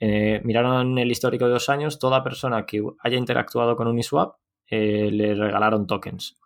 eh, 0.00 0.40
miraron 0.44 0.98
el 0.98 1.10
histórico 1.10 1.46
de 1.46 1.52
dos 1.52 1.68
años, 1.68 1.98
toda 1.98 2.22
persona 2.22 2.66
que 2.66 2.82
haya 3.00 3.16
interactuado 3.16 3.76
con 3.76 3.88
Uniswap 3.88 4.36
eh, 4.66 5.10
le 5.10 5.34
regalaron 5.34 5.86
tokens. 5.86 6.38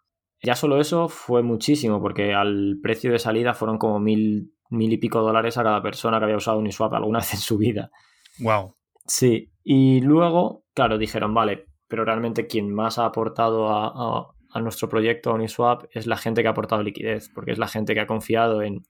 Ya 0.42 0.54
solo 0.54 0.80
eso 0.80 1.08
fue 1.08 1.42
muchísimo, 1.42 2.00
porque 2.00 2.32
al 2.32 2.78
precio 2.80 3.10
de 3.10 3.18
salida 3.18 3.54
fueron 3.54 3.78
como 3.78 3.98
mil 3.98 4.52
mil 4.70 4.92
y 4.92 4.98
pico 4.98 5.20
dólares 5.20 5.56
a 5.58 5.62
cada 5.62 5.82
persona 5.82 6.18
que 6.18 6.25
había 6.25 6.37
usado 6.37 6.58
Uniswap 6.58 6.94
alguna 6.94 7.18
vez 7.20 7.34
en 7.34 7.40
su 7.40 7.58
vida. 7.58 7.90
Wow. 8.38 8.75
Sí, 9.06 9.50
y 9.64 10.00
luego, 10.00 10.64
claro, 10.75 10.98
dijeron, 10.98 11.34
vale, 11.34 11.66
pero 11.88 12.04
realmente 12.04 12.46
quien 12.46 12.72
más 12.72 12.98
ha 12.98 13.06
aportado 13.06 13.68
a, 13.70 14.34
nuestro 14.60 14.88
proyecto 14.88 15.32
Uniswap 15.32 15.84
es 15.92 16.06
la 16.06 16.16
gente 16.16 16.42
que 16.42 16.48
ha 16.48 16.50
aportado 16.50 16.82
liquidez, 16.82 17.30
porque 17.32 17.52
es 17.52 17.58
la 17.58 17.68
gente 17.68 17.94
que 17.94 18.00
ha 18.00 18.06
confiado 18.06 18.60
en, 18.60 18.82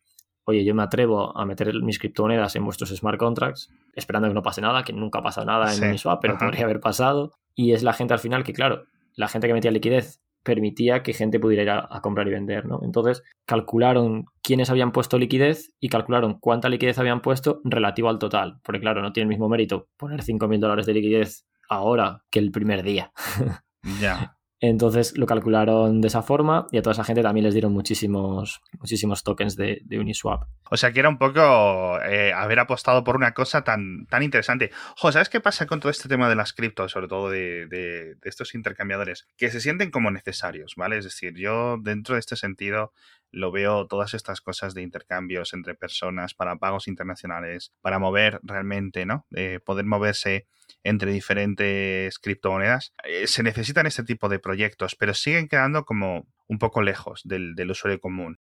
oye, 0.45 0.65
yo 0.65 0.75
me 0.75 0.83
atrevo 0.83 1.37
a 1.37 1.45
meter 1.45 1.75
mis 1.83 1.99
criptomonedas 1.99 2.57
en 2.57 2.65
vuestros 2.65 2.91
smart 2.91 3.19
contracts, 3.19 3.69
esperando 3.95 4.29
que 4.29 4.35
no 4.35 4.43
pase 4.43 4.61
nada, 4.61 4.83
que 4.83 4.93
nunca 4.93 5.23
pasa 5.23 5.45
nada 5.45 5.75
en 5.75 5.85
Uniswap, 5.85 6.21
pero 6.23 6.39
podría 6.39 6.65
haber 6.65 6.81
pasado. 6.81 7.33
Y 7.55 7.73
es 7.73 7.83
la 7.83 7.93
gente 7.93 8.15
al 8.15 8.21
final 8.21 8.45
que, 8.45 8.53
claro, 8.53 8.85
la 9.15 9.29
gente 9.29 9.47
que 9.47 9.53
metía 9.53 9.71
liquidez 9.71 10.21
permitía 10.43 11.03
que 11.03 11.13
gente 11.13 11.41
pudiera 11.41 11.63
ir 11.63 11.71
a, 11.71 12.01
comprar 12.01 12.27
y 12.29 12.31
vender, 12.31 12.67
¿no? 12.67 12.81
Entonces 12.83 13.23
calcularon 13.47 14.27
quiénes 14.43 14.71
habían 14.71 14.93
puesto 14.93 15.19
liquidez 15.19 15.75
y 15.81 15.89
calcularon 15.89 16.39
cuánta 16.39 16.69
liquidez 16.69 16.99
habían 16.99 17.21
puesto 17.21 17.61
relativo 17.65 18.09
al 18.09 18.19
total, 18.19 18.59
porque 18.63 18.81
claro, 18.81 19.03
no 19.03 19.13
tiene 19.13 19.25
el 19.25 19.29
mismo 19.29 19.49
mérito 19.49 19.89
poner 19.97 20.23
5.000 20.23 20.61
dólares 20.61 20.87
de 20.87 20.95
liquidez 20.95 21.47
ahora 21.69 22.25
que 22.31 22.39
el 22.39 22.51
primer 22.51 22.83
día. 22.83 23.13
Ya. 24.01 24.38
Entonces 24.61 25.17
lo 25.17 25.27
calcularon 25.27 26.01
de 26.01 26.09
esa 26.09 26.23
forma 26.23 26.67
y 26.73 26.79
a 26.79 26.83
toda 26.83 26.93
esa 26.93 27.05
gente 27.05 27.23
también 27.23 27.45
les 27.45 27.55
dieron 27.55 27.73
muchísimos, 27.73 28.61
muchísimos 28.81 29.23
tokens 29.23 29.57
de, 29.57 29.83
Uniswap. 29.91 30.49
O 30.71 30.77
sea 30.77 30.93
que 30.93 31.01
era 31.01 31.09
un 31.09 31.19
poco 31.19 32.01
eh, 32.03 32.33
haber 32.33 32.59
apostado 32.59 33.05
por 33.05 33.15
una 33.15 33.35
cosa 33.35 33.63
tan, 33.63 34.07
tan 34.07 34.23
interesante. 34.23 34.71
Jo, 34.97 35.13
¿sabes 35.13 35.29
qué 35.29 35.41
pasa 35.41 35.67
con 35.67 35.79
todo 35.79 35.91
este 35.91 36.09
tema 36.09 36.29
de 36.29 36.35
las 36.35 36.53
criptos, 36.53 36.93
sobre 36.93 37.07
todo 37.07 37.31
de, 37.31 37.67
de, 37.67 38.17
estos 38.25 38.55
intercambiadores? 38.55 39.29
Que 39.37 39.51
se 39.51 39.61
sienten 39.61 39.91
como 39.91 40.11
necesarios, 40.11 40.75
¿vale? 40.77 40.99
Es 40.99 41.05
decir, 41.05 41.35
yo 41.37 41.77
dentro 41.81 42.15
de 42.15 42.21
este 42.21 42.35
sentido 42.35 42.93
lo 43.31 43.51
veo 43.53 43.87
todas 43.87 44.15
estas 44.15 44.41
cosas 44.41 44.75
de 44.75 44.83
intercambios 44.83 45.53
entre 45.53 45.75
personas 45.75 46.35
para 46.35 46.57
pagos 46.57 46.89
internacionales, 46.89 47.73
para 47.81 47.99
mover 47.99 48.41
realmente, 48.43 49.07
¿no? 49.07 49.27
Eh, 49.35 49.61
poder 49.65 49.85
moverse 49.85 50.47
entre 50.83 51.13
diferentes 51.13 52.19
criptomonedas. 52.19 52.93
Eh, 53.05 53.27
se 53.27 53.43
necesitan 53.43 53.87
este 53.87 54.05
tipo 54.05 54.29
de 54.29 54.39
proyectos, 54.39 54.95
pero 54.97 55.15
siguen 55.15 55.49
quedando 55.49 55.85
como 55.85 56.27
un 56.47 56.59
poco 56.59 56.83
lejos 56.83 57.23
del, 57.25 57.55
usuario 57.71 58.01
común. 58.01 58.39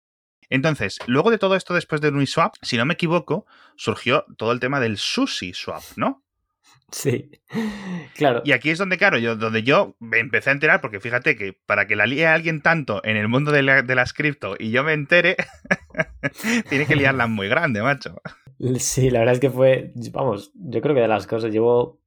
Entonces, 0.48 0.98
luego 1.06 1.30
de 1.30 1.38
todo 1.38 1.56
esto, 1.56 1.74
después 1.74 2.00
de 2.00 2.08
Uniswap, 2.08 2.54
si 2.62 2.76
no 2.76 2.84
me 2.84 2.94
equivoco, 2.94 3.46
surgió 3.76 4.24
todo 4.36 4.52
el 4.52 4.60
tema 4.60 4.78
del 4.78 4.96
Sushi 4.96 5.52
Swap, 5.54 5.82
¿no? 5.96 6.22
Sí, 6.96 7.30
claro. 8.16 8.40
Y 8.42 8.52
aquí 8.52 8.70
es 8.70 8.78
donde, 8.78 8.96
claro, 8.96 9.18
yo, 9.18 9.36
donde 9.36 9.62
yo 9.62 9.96
me 10.00 10.18
empecé 10.18 10.48
a 10.48 10.54
enterar, 10.54 10.80
porque 10.80 10.98
fíjate 10.98 11.36
que 11.36 11.52
para 11.66 11.86
que 11.86 11.94
la 11.94 12.06
líe 12.06 12.26
a 12.26 12.32
alguien 12.32 12.62
tanto 12.62 13.02
en 13.04 13.18
el 13.18 13.28
mundo 13.28 13.52
de, 13.52 13.62
las 13.62 14.14
cripto 14.14 14.56
y 14.58 14.70
yo 14.70 14.82
me 14.82 14.94
entere, 14.94 15.36
tiene 16.70 16.86
que 16.86 16.96
liarla 16.96 17.26
muy 17.26 17.48
grande, 17.48 17.82
macho. 17.82 18.22
Sí, 18.78 19.10
la 19.10 19.18
verdad 19.18 19.34
es 19.34 19.40
que 19.40 19.50
fue, 19.50 19.92
vamos, 20.10 20.52
yo 20.54 20.80
creo 20.80 20.94
que 20.94 21.02
de 21.02 21.08
las 21.08 21.26
cosas, 21.26 21.52
llevo 21.52 22.00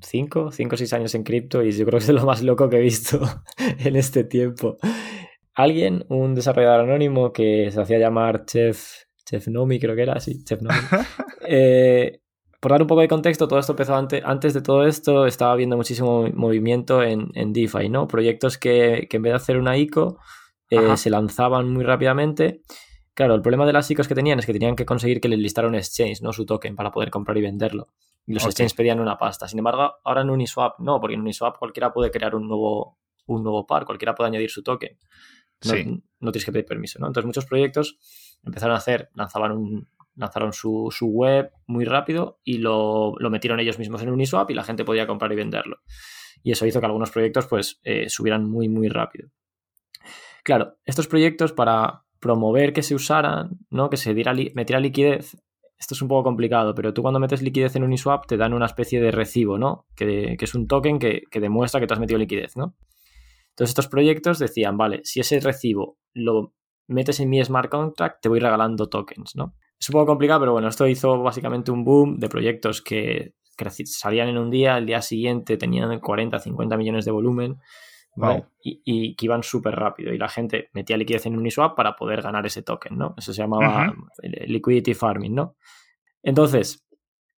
5, 0.00 0.52
5 0.52 0.74
o 0.74 0.78
6 0.78 0.92
años 0.92 1.14
en 1.16 1.24
cripto 1.24 1.64
y 1.64 1.72
yo 1.72 1.84
creo 1.84 1.98
que 1.98 2.04
es 2.04 2.10
lo 2.10 2.24
más 2.24 2.40
loco 2.40 2.70
que 2.70 2.76
he 2.76 2.82
visto 2.82 3.20
en 3.58 3.96
este 3.96 4.22
tiempo. 4.22 4.76
Alguien, 5.54 6.06
un 6.08 6.36
desarrollador 6.36 6.82
anónimo 6.82 7.32
que 7.32 7.68
se 7.72 7.80
hacía 7.80 7.98
llamar 7.98 8.44
Chef, 8.44 9.06
Chef 9.26 9.48
Nomi, 9.48 9.80
creo 9.80 9.96
que 9.96 10.02
era, 10.02 10.20
sí, 10.20 10.44
Chef 10.44 10.62
Nomi. 10.62 10.78
eh, 11.48 12.20
por 12.64 12.70
dar 12.70 12.80
un 12.80 12.88
poco 12.88 13.02
de 13.02 13.08
contexto, 13.08 13.46
todo 13.46 13.58
esto 13.58 13.72
empezó 13.72 13.94
antes, 13.94 14.22
antes 14.24 14.54
de 14.54 14.62
todo 14.62 14.86
esto, 14.86 15.26
estaba 15.26 15.54
viendo 15.54 15.76
muchísimo 15.76 16.26
movimiento 16.32 17.02
en, 17.02 17.28
en 17.34 17.52
DeFi, 17.52 17.90
¿no? 17.90 18.08
Proyectos 18.08 18.56
que, 18.56 19.06
en 19.10 19.22
vez 19.22 19.32
de 19.32 19.36
hacer 19.36 19.58
una 19.58 19.76
ICO, 19.76 20.18
eh, 20.70 20.96
se 20.96 21.10
lanzaban 21.10 21.70
muy 21.70 21.84
rápidamente. 21.84 22.62
Claro, 23.12 23.34
el 23.34 23.42
problema 23.42 23.66
de 23.66 23.74
las 23.74 23.90
ICOs 23.90 24.08
que 24.08 24.14
tenían 24.14 24.38
es 24.38 24.46
que 24.46 24.54
tenían 24.54 24.76
que 24.76 24.86
conseguir 24.86 25.20
que 25.20 25.28
les 25.28 25.40
listara 25.40 25.68
un 25.68 25.74
exchange, 25.74 26.22
¿no? 26.22 26.32
Su 26.32 26.46
token 26.46 26.74
para 26.74 26.90
poder 26.90 27.10
comprar 27.10 27.36
y 27.36 27.42
venderlo. 27.42 27.88
Y 28.26 28.32
los 28.32 28.46
exchanges 28.46 28.72
pedían 28.72 28.98
una 28.98 29.18
pasta. 29.18 29.46
Sin 29.46 29.58
embargo, 29.58 29.96
ahora 30.02 30.22
en 30.22 30.30
Uniswap 30.30 30.78
no, 30.78 30.98
porque 31.02 31.16
en 31.16 31.20
Uniswap 31.20 31.58
cualquiera 31.58 31.92
puede 31.92 32.10
crear 32.10 32.34
un 32.34 32.48
nuevo, 32.48 32.96
un 33.26 33.42
nuevo 33.42 33.66
par, 33.66 33.84
cualquiera 33.84 34.14
puede 34.14 34.28
añadir 34.28 34.48
su 34.48 34.62
token. 34.62 34.96
No, 35.66 36.00
no 36.20 36.32
tienes 36.32 36.46
que 36.46 36.52
pedir 36.52 36.64
permiso, 36.64 36.98
¿no? 36.98 37.08
Entonces 37.08 37.26
muchos 37.26 37.44
proyectos 37.44 37.98
empezaron 38.42 38.74
a 38.74 38.78
hacer, 38.78 39.10
lanzaban 39.12 39.52
un, 39.52 39.88
lanzaron 40.16 40.52
su, 40.52 40.90
web 41.02 41.50
muy 41.66 41.84
rápido 41.84 42.40
y 42.44 42.58
lo, 42.58 43.14
metieron 43.30 43.60
ellos 43.60 43.78
mismos 43.78 44.02
en 44.02 44.10
Uniswap 44.10 44.50
y 44.50 44.54
la 44.54 44.64
gente 44.64 44.84
podía 44.84 45.06
comprar 45.06 45.32
y 45.32 45.36
venderlo. 45.36 45.78
Y 46.42 46.52
eso 46.52 46.66
hizo 46.66 46.80
que 46.80 46.86
algunos 46.86 47.10
proyectos 47.10 47.46
pues 47.46 47.80
eh, 47.84 48.08
subieran 48.08 48.48
muy, 48.48 48.68
muy 48.68 48.88
rápido. 48.88 49.30
Claro, 50.42 50.76
estos 50.84 51.08
proyectos 51.08 51.52
para 51.52 52.04
promover 52.20 52.72
que 52.72 52.82
se 52.82 52.94
usaran, 52.94 53.58
¿no? 53.70 53.90
que 53.90 53.96
se 53.96 54.14
diera 54.14 54.34
metiera 54.54 54.80
liquidez, 54.80 55.36
esto 55.78 55.94
es 55.94 56.02
un 56.02 56.08
poco 56.08 56.24
complicado, 56.24 56.74
pero 56.74 56.94
tú 56.94 57.02
cuando 57.02 57.20
metes 57.20 57.42
liquidez 57.42 57.76
en 57.76 57.82
Uniswap 57.82 58.26
te 58.26 58.36
dan 58.36 58.54
una 58.54 58.66
especie 58.66 59.00
de 59.00 59.10
recibo, 59.10 59.58
¿no? 59.58 59.86
Que, 59.94 60.36
es 60.38 60.54
un 60.54 60.66
token 60.66 60.98
que, 60.98 61.22
que, 61.30 61.40
demuestra 61.40 61.80
que 61.80 61.86
te 61.86 61.94
has 61.94 62.00
metido 62.00 62.18
liquidez, 62.18 62.56
¿no? 62.56 62.76
Entonces 63.50 63.70
estos 63.70 63.88
proyectos 63.88 64.38
decían, 64.38 64.76
vale, 64.76 65.00
si 65.04 65.20
ese 65.20 65.40
recibo 65.40 65.98
lo 66.12 66.54
metes 66.86 67.20
en 67.20 67.28
mi 67.28 67.44
smart 67.44 67.70
contract, 67.70 68.22
te 68.22 68.28
voy 68.28 68.40
regalando 68.40 68.88
tokens, 68.88 69.36
¿no? 69.36 69.54
Es 69.78 69.88
un 69.88 69.94
poco 69.94 70.06
complicado, 70.06 70.40
pero 70.40 70.52
bueno, 70.52 70.68
esto 70.68 70.86
hizo 70.86 71.22
básicamente 71.22 71.70
un 71.70 71.84
boom 71.84 72.18
de 72.18 72.28
proyectos 72.28 72.80
que, 72.82 73.34
salían 73.84 74.28
en 74.28 74.38
un 74.38 74.50
día, 74.50 74.78
el 74.78 74.86
día 74.86 75.02
siguiente 75.02 75.56
tenían 75.56 76.00
40, 76.00 76.38
50 76.38 76.76
millones 76.76 77.04
de 77.04 77.10
volumen. 77.10 77.58
Y, 78.62 79.16
que 79.16 79.26
iban 79.26 79.42
súper 79.42 79.74
rápido. 79.74 80.12
Y 80.12 80.18
la 80.18 80.28
gente 80.28 80.70
metía 80.72 80.96
liquidez 80.96 81.26
en 81.26 81.36
Uniswap 81.36 81.76
para 81.76 81.96
poder 81.96 82.22
ganar 82.22 82.46
ese 82.46 82.62
token, 82.62 82.96
¿no? 82.96 83.14
Eso 83.18 83.32
se 83.32 83.42
llamaba 83.42 83.92
liquidity 84.22 84.94
farming, 84.94 85.34
¿no? 85.34 85.56
Entonces, 86.22 86.86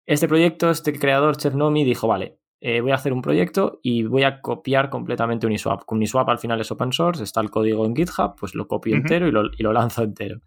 este 0.05 0.27
proyecto, 0.27 0.69
este 0.69 0.97
creador, 0.99 1.37
Chef 1.37 1.55
Nomi, 1.55 1.83
dijo, 1.83 2.07
vale, 2.07 2.37
eh, 2.61 2.81
voy 2.81 2.91
a 2.91 2.95
hacer 2.95 3.13
un 3.13 3.21
proyecto 3.21 3.79
y 3.83 4.03
voy 4.03 4.23
a 4.23 4.41
copiar 4.41 4.89
completamente 4.89 5.47
Uniswap. 5.47 5.83
Uniswap 5.91 6.29
al 6.29 6.39
final 6.39 6.59
es 6.61 6.71
open 6.71 6.91
source, 6.91 7.23
está 7.23 7.41
el 7.41 7.49
código 7.49 7.85
en 7.85 7.95
GitHub, 7.95 8.35
pues 8.39 8.55
lo 8.55 8.67
copio 8.67 8.95
entero 8.95 9.27
y 9.27 9.31
lo, 9.31 9.45
y 9.45 9.63
lo 9.63 9.73
lanzo 9.73 10.03
entero. 10.03 10.41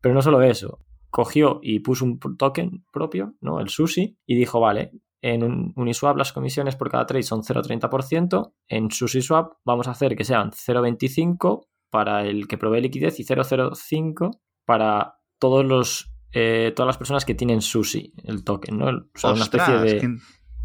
Pero 0.00 0.14
no 0.14 0.22
solo 0.22 0.42
eso, 0.42 0.78
cogió 1.14 1.60
y 1.62 1.78
puso 1.78 2.04
un 2.04 2.18
token 2.18 2.84
propio, 2.92 3.36
¿no? 3.40 3.60
El 3.60 3.68
SUSI, 3.68 4.18
y 4.26 4.34
dijo, 4.34 4.58
vale, 4.58 4.90
en 5.22 5.72
Uniswap 5.76 6.16
las 6.16 6.32
comisiones 6.32 6.74
por 6.74 6.90
cada 6.90 7.06
trade 7.06 7.22
son 7.22 7.44
0,30%, 7.44 8.52
en 8.66 8.90
SushiSwap 8.90 9.52
vamos 9.64 9.86
a 9.86 9.92
hacer 9.92 10.16
que 10.16 10.24
sean 10.24 10.50
0,25 10.50 11.68
para 11.88 12.24
el 12.26 12.48
que 12.48 12.58
provee 12.58 12.80
liquidez 12.80 13.20
y 13.20 13.24
0,05 13.24 14.40
para 14.64 15.14
todos 15.38 15.64
los, 15.64 16.12
eh, 16.32 16.72
todas 16.74 16.88
las 16.88 16.98
personas 16.98 17.24
que 17.24 17.36
tienen 17.36 17.62
Sushi, 17.62 18.12
el 18.24 18.42
token, 18.42 18.76
¿no? 18.76 18.86
O 18.88 19.04
sea, 19.14 19.34
una 19.34 19.44
especie 19.44 19.78
de, 19.78 20.18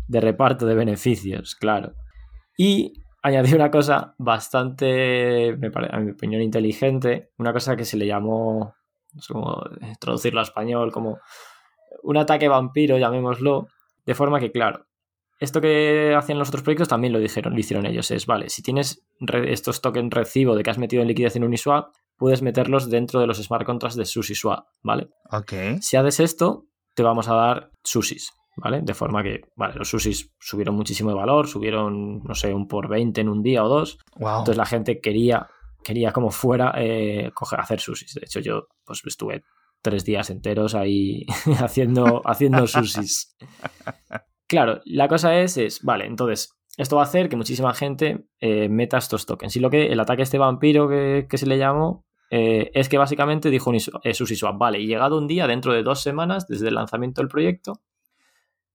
de 0.07 0.19
reparto 0.19 0.65
de 0.65 0.73
beneficios, 0.73 1.53
claro. 1.53 1.93
Y 2.57 2.93
añadió 3.21 3.55
una 3.55 3.69
cosa 3.69 4.15
bastante, 4.17 5.55
me 5.59 5.69
parece, 5.69 5.95
a 5.95 5.99
mi 5.99 6.09
opinión, 6.09 6.41
inteligente, 6.41 7.29
una 7.37 7.53
cosa 7.53 7.75
que 7.75 7.85
se 7.85 7.97
le 7.97 8.07
llamó 8.07 8.73
no 9.13 9.21
sé 9.21 9.33
cómo 9.33 9.63
traducirlo 9.99 10.39
a 10.39 10.43
español, 10.43 10.91
como 10.91 11.19
un 12.03 12.17
ataque 12.17 12.47
vampiro, 12.47 12.97
llamémoslo, 12.97 13.67
de 14.05 14.15
forma 14.15 14.39
que, 14.39 14.51
claro, 14.51 14.85
esto 15.39 15.61
que 15.61 16.13
hacían 16.15 16.37
los 16.37 16.49
otros 16.49 16.63
proyectos 16.63 16.89
también 16.89 17.13
lo 17.13 17.19
dijeron, 17.19 17.53
lo 17.53 17.59
hicieron 17.59 17.85
ellos. 17.85 18.11
Es, 18.11 18.25
vale, 18.25 18.49
si 18.49 18.61
tienes 18.61 19.05
estos 19.47 19.81
tokens 19.81 20.13
recibo 20.13 20.55
de 20.55 20.63
que 20.63 20.69
has 20.69 20.77
metido 20.77 21.01
en 21.01 21.07
liquidez 21.07 21.35
en 21.37 21.45
Uniswap, 21.45 21.93
puedes 22.17 22.41
meterlos 22.41 22.89
dentro 22.89 23.21
de 23.21 23.27
los 23.27 23.37
smart 23.37 23.65
contracts 23.65 23.95
de 23.95 24.05
SushiSwap, 24.05 24.65
¿vale? 24.83 25.09
Ok. 25.31 25.53
Si 25.79 25.95
haces 25.95 26.19
esto, 26.19 26.65
te 26.93 27.03
vamos 27.03 27.29
a 27.29 27.35
dar 27.35 27.71
sushis, 27.83 28.33
¿vale? 28.57 28.81
De 28.81 28.93
forma 28.93 29.23
que, 29.23 29.41
vale, 29.55 29.75
los 29.75 29.89
sushis 29.89 30.33
subieron 30.39 30.75
muchísimo 30.75 31.11
de 31.11 31.15
valor, 31.15 31.47
subieron, 31.47 32.21
no 32.21 32.35
sé, 32.35 32.53
un 32.53 32.67
por 32.67 32.89
20 32.89 33.21
en 33.21 33.29
un 33.29 33.41
día 33.41 33.63
o 33.63 33.69
dos. 33.69 33.97
Wow. 34.17 34.39
Entonces 34.39 34.57
la 34.57 34.65
gente 34.65 34.99
quería 34.99 35.47
quería 35.83 36.11
como 36.11 36.31
fuera 36.31 36.73
eh, 36.77 37.31
hacer 37.57 37.79
sushis. 37.79 38.13
De 38.13 38.25
hecho, 38.25 38.39
yo 38.39 38.67
pues 38.85 39.01
estuve 39.05 39.43
tres 39.81 40.05
días 40.05 40.29
enteros 40.29 40.75
ahí 40.75 41.25
haciendo, 41.59 42.21
haciendo. 42.25 42.65
Claro, 44.47 44.81
la 44.85 45.07
cosa 45.07 45.39
es, 45.39 45.57
es, 45.57 45.83
vale, 45.83 46.05
entonces, 46.05 46.59
esto 46.75 46.95
va 46.95 47.03
a 47.03 47.05
hacer 47.05 47.29
que 47.29 47.35
muchísima 47.35 47.73
gente 47.73 48.25
eh, 48.39 48.69
meta 48.69 48.97
estos 48.97 49.25
tokens. 49.25 49.55
Y 49.55 49.59
lo 49.59 49.69
que 49.69 49.87
el 49.87 49.99
ataque 49.99 50.23
este 50.23 50.37
vampiro 50.37 50.87
que, 50.87 51.27
se 51.37 51.45
le 51.45 51.57
llamó 51.57 52.05
eh, 52.31 52.71
es 52.73 52.89
que 52.89 52.97
básicamente 52.97 53.49
dijo 53.49 53.71
eh, 53.73 54.13
SushiSwap, 54.13 54.57
vale, 54.57 54.79
y 54.79 54.87
llegado 54.87 55.17
un 55.17 55.27
día, 55.27 55.45
dentro 55.45 55.73
de 55.73 55.83
dos 55.83 56.01
semanas, 56.01 56.47
desde 56.47 56.69
el 56.69 56.75
lanzamiento 56.75 57.21
del 57.21 57.27
proyecto, 57.27 57.81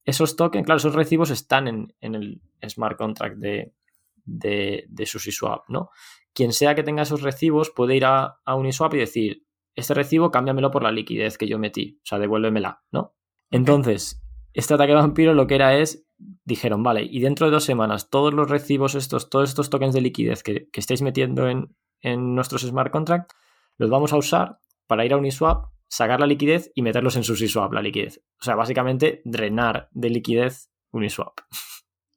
esos 0.05 0.37
tokens, 0.37 0.67
claro, 0.67 0.77
esos 0.77 0.95
recibos 0.95 1.31
están 1.31 1.67
en, 1.67 1.95
el 2.01 2.43
smart 2.69 2.99
contract 2.99 3.39
de, 3.39 3.73
de, 4.25 4.85
de 4.89 5.07
SushiSwap, 5.07 5.69
¿no? 5.69 5.91
quien 6.35 6.53
sea 6.53 6.75
que 6.75 6.83
tenga 6.83 7.03
esos 7.03 7.23
recibos 7.23 7.71
puede 7.71 7.97
ir 7.97 8.05
a, 8.05 8.41
Uniswap 8.47 8.93
y 8.95 8.99
decir, 8.99 9.47
este 9.75 9.95
recibo 9.95 10.31
cámbiamelo 10.31 10.71
por 10.71 10.83
la 10.83 10.93
liquidez 10.93 11.39
que 11.39 11.47
yo 11.47 11.59
metí, 11.59 12.01
o 12.03 12.07
sea, 12.07 12.19
devuélvemela, 12.19 12.83
¿no? 12.91 13.15
Entonces, 13.51 14.23
este 14.53 14.75
ataque 14.75 14.93
vampiro 14.93 15.33
lo 15.33 15.47
que 15.47 15.55
era 15.55 15.77
es, 15.77 16.07
dijeron, 16.45 16.83
vale, 16.83 17.05
y 17.05 17.21
dentro 17.21 17.47
de 17.47 17.53
dos 17.53 17.65
semanas 17.65 18.11
todos 18.11 18.35
los 18.35 18.51
recibos 18.51 18.95
estos, 18.95 19.31
todos 19.31 19.49
estos 19.49 19.71
tokens 19.71 19.95
de 19.95 20.01
liquidez 20.01 20.43
que, 20.43 20.69
estáis 20.73 21.03
metiendo 21.03 21.49
en, 21.49 21.75
en 22.01 22.35
nuestros 22.35 22.63
smart 22.63 22.93
contracts, 22.93 23.35
los 23.77 23.91
vamos 23.91 24.13
a 24.13 24.17
usar 24.17 24.59
para 24.87 25.05
ir 25.05 25.13
a 25.13 25.17
Uniswap, 25.17 25.71
sacar 25.89 26.21
la 26.21 26.27
liquidez 26.27 26.73
y 26.75 26.83
meterlos 26.83 27.17
en 27.17 27.25
SushiSwap, 27.25 27.73
la 27.73 27.83
liquidez. 27.83 28.23
O 28.41 28.45
sea, 28.45 28.57
básicamente 28.57 29.23
drenar 29.25 29.89
de 29.93 30.11
liquidez 30.11 30.71
Uniswap. 30.91 31.41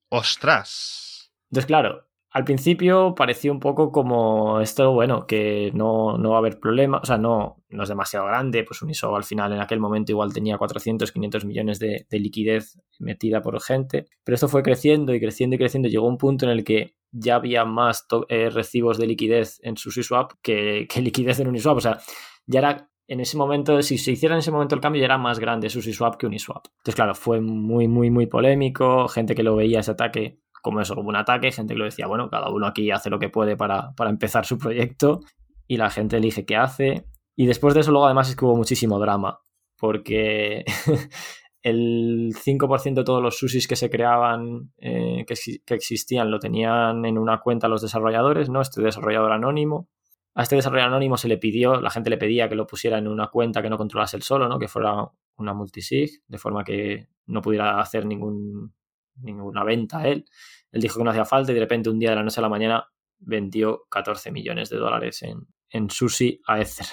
¡Ostras! 0.10 1.07
Entonces, 1.50 1.66
claro, 1.66 2.08
al 2.38 2.44
principio 2.44 3.16
pareció 3.16 3.52
un 3.52 3.60
poco 3.60 3.92
como 3.92 4.60
esto, 4.60 4.92
bueno, 4.92 5.26
que 5.26 5.72
no, 5.74 6.18
no 6.18 6.32
va 6.32 6.36
a 6.36 6.40
haber 6.40 6.60
problema, 6.60 7.00
o 7.02 7.06
sea, 7.06 7.18
no, 7.18 7.64
no 7.70 7.84
es 7.84 7.90
demasiado 7.90 8.26
grande, 8.26 8.64
pues 8.64 8.82
Uniswap 8.82 9.16
al 9.16 9.24
final 9.24 9.54
en 9.54 9.62
aquel 9.62 9.80
momento 9.80 10.12
igual 10.12 10.34
tenía 10.34 10.58
400, 10.58 11.12
500 11.12 11.46
millones 11.46 11.80
de, 11.80 12.06
liquidez 12.12 12.80
metida 13.00 13.42
por 13.42 13.60
gente, 13.62 14.06
pero 14.24 14.36
esto 14.36 14.50
fue 14.50 14.62
creciendo 14.62 15.14
y 15.16 15.20
creciendo 15.20 15.56
y 15.56 15.60
creciendo, 15.60 15.90
llegó 15.90 16.08
un 16.08 16.18
punto 16.18 16.46
en 16.46 16.52
el 16.52 16.64
que 16.64 16.96
ya 17.12 17.36
había 17.36 17.64
más 17.64 18.06
eh, 18.28 18.50
recibos 18.50 18.98
de 18.98 19.08
liquidez 19.08 19.60
en 19.64 19.78
SushiSwap 19.78 20.34
que, 20.42 20.86
que 20.90 21.02
liquidez 21.02 21.40
en 21.40 21.48
Uniswap, 21.48 21.78
o 21.78 21.82
sea, 21.82 22.00
ya 22.46 22.60
era 22.60 22.90
en 23.08 23.22
ese 23.22 23.38
momento, 23.38 23.82
si 23.82 23.98
se 23.98 24.12
hiciera 24.12 24.36
en 24.36 24.40
ese 24.40 24.52
momento 24.52 24.76
el 24.76 24.82
cambio, 24.82 25.00
ya 25.00 25.06
era 25.06 25.18
más 25.18 25.40
grande 25.40 25.70
SushiSwap 25.70 26.18
que 26.18 26.28
Uniswap. 26.28 26.66
Entonces, 26.80 26.96
claro, 26.96 27.16
fue 27.16 27.40
muy, 27.40 27.88
muy, 27.88 28.10
muy 28.10 28.28
polémico. 28.28 29.08
Gente 29.08 29.34
que 29.34 29.44
lo 29.44 29.56
veía 29.56 29.80
ese 29.80 29.92
ataque 29.92 30.40
como 30.62 30.82
eso, 30.82 30.96
como 30.96 31.10
un 31.10 31.16
ataque, 31.16 31.52
gente 31.52 31.74
que 31.74 31.80
lo 31.80 31.86
decía, 31.86 32.08
bueno, 32.08 32.30
cada 32.30 32.50
uno 32.50 32.68
aquí 32.68 32.92
hace 32.92 33.10
lo 33.10 33.20
que 33.20 33.30
puede 33.30 33.56
para, 33.56 33.94
empezar 34.00 34.46
su 34.46 34.58
proyecto 34.58 35.22
y 35.68 35.78
la 35.78 35.90
gente 35.90 36.18
elige 36.18 36.46
qué 36.46 36.56
hace. 36.56 37.06
Y 37.36 37.46
después 37.46 37.74
de 37.74 37.82
eso 37.82 37.92
luego 37.92 38.06
además 38.06 38.30
es 38.30 38.36
que 38.36 38.46
hubo 38.46 38.56
muchísimo 38.56 39.00
drama, 39.00 39.40
porque 39.78 40.66
el 41.62 42.34
5% 42.34 42.94
de 42.94 43.04
todos 43.04 43.22
los 43.22 43.38
sushis 43.38 43.68
que 43.68 43.76
se 43.76 43.90
creaban, 43.90 44.74
eh, 44.78 45.26
que, 45.28 45.36
que, 45.66 45.76
existían, 45.76 46.32
lo 46.32 46.40
tenían 46.40 47.06
en 47.06 47.18
una 47.18 47.40
cuenta 47.40 47.68
los 47.68 47.82
desarrolladores, 47.82 48.50
¿no? 48.50 48.62
Este 48.62 48.82
desarrollador 48.82 49.32
anónimo. 49.32 49.90
A 50.34 50.44
este 50.44 50.56
desarrollador 50.56 50.94
anónimo 50.94 51.18
se 51.18 51.28
le 51.28 51.38
pidió, 51.38 51.82
la 51.82 51.90
gente 51.90 52.10
le 52.10 52.18
pedía 52.18 52.48
que 52.48 52.56
lo 52.56 52.68
pusiera 52.68 52.98
en 52.98 53.08
una 53.08 53.28
cuenta 53.28 53.62
que 53.62 53.70
no 53.70 53.78
controlase 53.78 54.18
el 54.18 54.24
solo, 54.24 54.48
¿no? 54.48 54.60
Que 54.60 54.68
fuera 54.68 55.10
una 55.38 55.54
multisig, 55.54 56.22
de 56.28 56.38
forma 56.38 56.64
que 56.64 57.08
no 57.26 57.42
pudiera 57.42 57.80
hacer 57.80 58.06
ningún, 58.06 58.74
ninguna 59.22 59.64
venta 59.64 60.00
a 60.00 60.08
él. 60.08 60.26
Él 60.72 60.82
dijo 60.82 60.98
que 61.00 61.04
no 61.04 61.12
hacía 61.12 61.26
falta 61.26 61.52
y 61.52 61.56
de 61.56 61.62
repente 61.62 61.90
un 61.90 62.00
día 62.00 62.12
de 62.12 62.16
la 62.18 62.24
noche 62.24 62.40
a 62.40 62.44
la 62.44 62.50
mañana 62.50 62.88
vendió 63.20 63.86
14 63.90 64.32
millones 64.32 64.70
de 64.70 64.78
dólares 64.78 65.22
en, 65.24 65.48
en 65.70 65.90
sushi 65.90 66.42
a 66.48 66.60
Ether. 66.60 66.86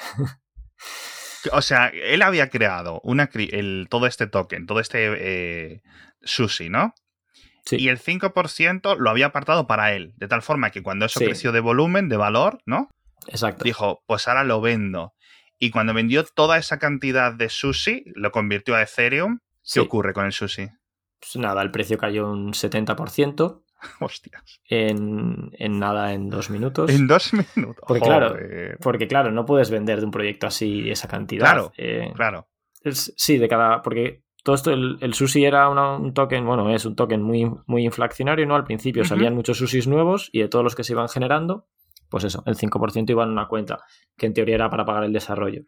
O 1.52 1.61
sea, 1.61 1.88
él 1.88 2.23
había 2.23 2.49
creado 2.49 3.00
una, 3.04 3.28
el, 3.35 3.87
todo 3.90 4.07
este 4.07 4.26
token, 4.26 4.66
todo 4.66 4.81
este 4.81 5.12
eh, 5.19 5.83
sushi, 6.23 6.71
¿no? 6.71 6.95
Sí. 7.66 7.76
Y 7.76 7.88
el 7.88 7.99
5% 7.99 8.97
lo 8.99 9.11
había 9.11 9.26
apartado 9.26 9.66
para 9.66 9.93
él, 9.93 10.14
de 10.16 10.28
tal 10.28 10.43
forma 10.43 10.71
que 10.71 10.83
cuando 10.83 11.07
eso 11.07 11.21
creció 11.21 11.52
de 11.52 11.61
volumen, 11.61 12.09
de 12.09 12.16
valor, 12.16 12.61
¿no? 12.66 12.88
Exacto. 13.26 13.64
Dijo, 13.64 14.02
pues 14.07 14.28
ahora 14.28 14.45
lo 14.45 14.61
vendo. 14.61 15.14
Y 15.59 15.71
cuando 15.71 15.95
vendió 15.95 16.25
toda 16.25 16.59
esa 16.59 16.78
cantidad 16.78 17.33
de 17.33 17.49
sushi, 17.49 18.04
lo 18.14 18.31
convirtió 18.33 18.75
a 18.75 18.83
Ethereum. 18.83 19.38
¿Qué 19.71 19.81
ocurre 19.81 20.12
con 20.12 20.26
el 20.26 20.33
sushi? 20.33 20.71
Pues 21.25 21.43
nada, 21.43 21.62
el 21.62 21.71
precio 21.71 21.97
cayó 21.97 22.31
un 22.31 22.52
70%. 22.52 23.62
Hostias. 24.00 24.61
En, 24.69 25.50
nada, 25.78 26.12
en 26.12 26.28
dos 26.28 26.50
minutos. 26.50 26.90
En 26.90 27.07
dos 27.07 27.33
minutos. 27.33 27.85
Porque 27.87 28.02
claro, 28.02 28.37
porque 28.81 29.09
claro, 29.09 29.31
no 29.31 29.45
puedes 29.45 29.71
vender 29.71 30.00
de 30.00 30.07
un 30.07 30.11
proyecto 30.11 30.47
así 30.47 30.90
esa 30.90 31.09
cantidad. 31.09 31.45
Claro, 31.45 31.73
eh, 31.76 32.12
claro. 32.14 32.49
sí, 32.93 33.38
de 33.38 33.49
cada. 33.49 33.83
Porque 33.83 34.25
todo 34.43 34.54
esto, 34.57 34.73
el, 34.73 35.14
sushi 35.14 35.45
era 35.45 35.69
un 35.71 36.12
token, 36.12 36.45
bueno, 36.45 36.75
es 36.75 36.85
un 36.85 36.95
token 36.95 37.23
muy, 37.23 37.50
muy 37.66 37.85
inflacionario, 37.85 38.47
¿no? 38.47 38.54
Al 38.54 38.64
principio 38.64 39.04
salían 39.04 39.35
muchos 39.35 39.57
sushis 39.57 39.87
nuevos 39.87 40.28
y 40.33 40.40
de 40.40 40.49
todos 40.49 40.62
los 40.62 40.75
que 40.75 40.85
se 40.85 40.93
iban 40.93 41.09
generando, 41.09 41.66
pues 42.11 42.25
eso, 42.25 42.43
el 42.47 42.57
5% 42.57 43.09
iba 43.09 43.25
en 43.25 43.31
una 43.31 43.49
cuenta, 43.49 43.81
que 44.19 44.26
en 44.26 44.35
teoría 44.35 44.57
era 44.57 44.71
para 44.71 44.85
pagar 44.85 45.04
el 45.04 45.14
desarrollo. 45.14 45.64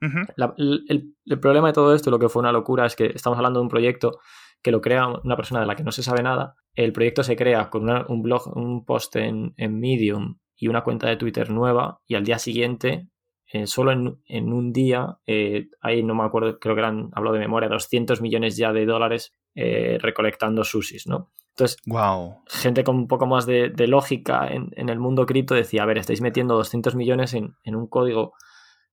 El, 0.00 1.14
el, 1.26 1.40
problema 1.40 1.68
de 1.68 1.72
todo 1.72 1.94
esto, 1.94 2.10
lo 2.10 2.18
que 2.18 2.28
fue 2.28 2.40
una 2.40 2.52
locura, 2.52 2.86
es 2.86 2.96
que 2.96 3.06
estamos 3.06 3.36
hablando 3.36 3.60
de 3.60 3.64
un 3.64 3.68
proyecto 3.68 4.18
que 4.62 4.70
lo 4.70 4.80
crea 4.80 5.06
una 5.06 5.36
persona 5.36 5.60
de 5.60 5.66
la 5.66 5.76
que 5.76 5.84
no 5.84 5.92
se 5.92 6.02
sabe 6.02 6.22
nada. 6.22 6.56
El 6.74 6.92
proyecto 6.92 7.22
se 7.22 7.36
crea 7.36 7.70
con 7.70 7.88
un 7.88 8.22
blog, 8.22 8.56
un 8.56 8.84
post 8.84 9.16
en, 9.16 9.54
Medium 9.56 10.38
y 10.56 10.68
una 10.68 10.82
cuenta 10.82 11.08
de 11.08 11.16
Twitter 11.16 11.50
nueva 11.50 12.00
y 12.06 12.14
al 12.14 12.24
día 12.24 12.38
siguiente, 12.38 13.08
eh, 13.52 13.66
solo 13.66 13.92
en, 13.92 14.52
un 14.52 14.72
día, 14.72 15.18
eh, 15.26 15.68
ahí 15.80 16.02
no 16.02 16.14
me 16.14 16.24
acuerdo, 16.24 16.58
creo 16.58 16.74
que 16.74 16.80
eran, 16.80 17.10
hablo 17.12 17.32
de 17.32 17.38
memoria, 17.38 17.68
200 17.68 18.20
millones 18.20 18.56
ya 18.56 18.72
de 18.72 18.84
dólares 18.84 19.34
eh, 19.54 19.98
recolectando 20.00 20.64
susis, 20.64 21.06
¿no? 21.06 21.30
Entonces, 21.50 21.78
wow. 21.86 22.36
gente 22.46 22.84
con 22.84 22.96
un 22.96 23.08
poco 23.08 23.26
más 23.26 23.44
de, 23.44 23.72
lógica 23.88 24.46
en, 24.46 24.70
en, 24.76 24.88
el 24.88 25.00
mundo 25.00 25.26
cripto 25.26 25.54
decía, 25.54 25.82
a 25.82 25.86
ver, 25.86 25.98
estáis 25.98 26.20
metiendo 26.20 26.54
200 26.54 26.94
millones 26.94 27.34
en 27.34 27.54
un 27.64 27.88
código 27.88 28.34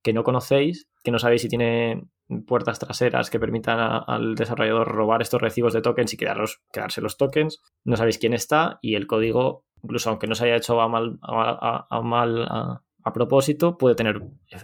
que 0.05 0.13
no 0.13 0.23
conocéis, 0.23 0.87
que 1.03 1.09
no 1.09 1.17
sabéis 1.17 1.41
si 1.41 1.49
tiene 1.49 2.03
puertas 2.45 2.77
traseras 2.77 3.31
que 3.31 3.39
permitan 3.39 3.79
al 4.05 4.35
desarrollador 4.35 4.87
robar 4.87 5.23
estos 5.23 5.41
recibos 5.41 5.73
de 5.73 5.81
tokens 5.81 6.13
y 6.13 6.17
quedarse 6.17 7.01
los 7.01 7.17
tokens. 7.17 7.63
No 7.83 7.97
sabéis 7.97 8.19
quién 8.19 8.33
está 8.33 8.77
y 8.83 8.93
el 8.93 9.07
código, 9.07 9.65
incluso 9.81 10.11
aunque 10.11 10.27
no 10.27 10.35
se 10.35 10.45
haya 10.45 10.57
hecho 10.57 10.79
a 10.79 10.87
mal, 10.87 11.17
a, 11.23 12.01
mal 12.03 12.45
a, 12.47 13.13
propósito, 13.15 13.79
puede 13.79 13.95
tener 13.95 14.21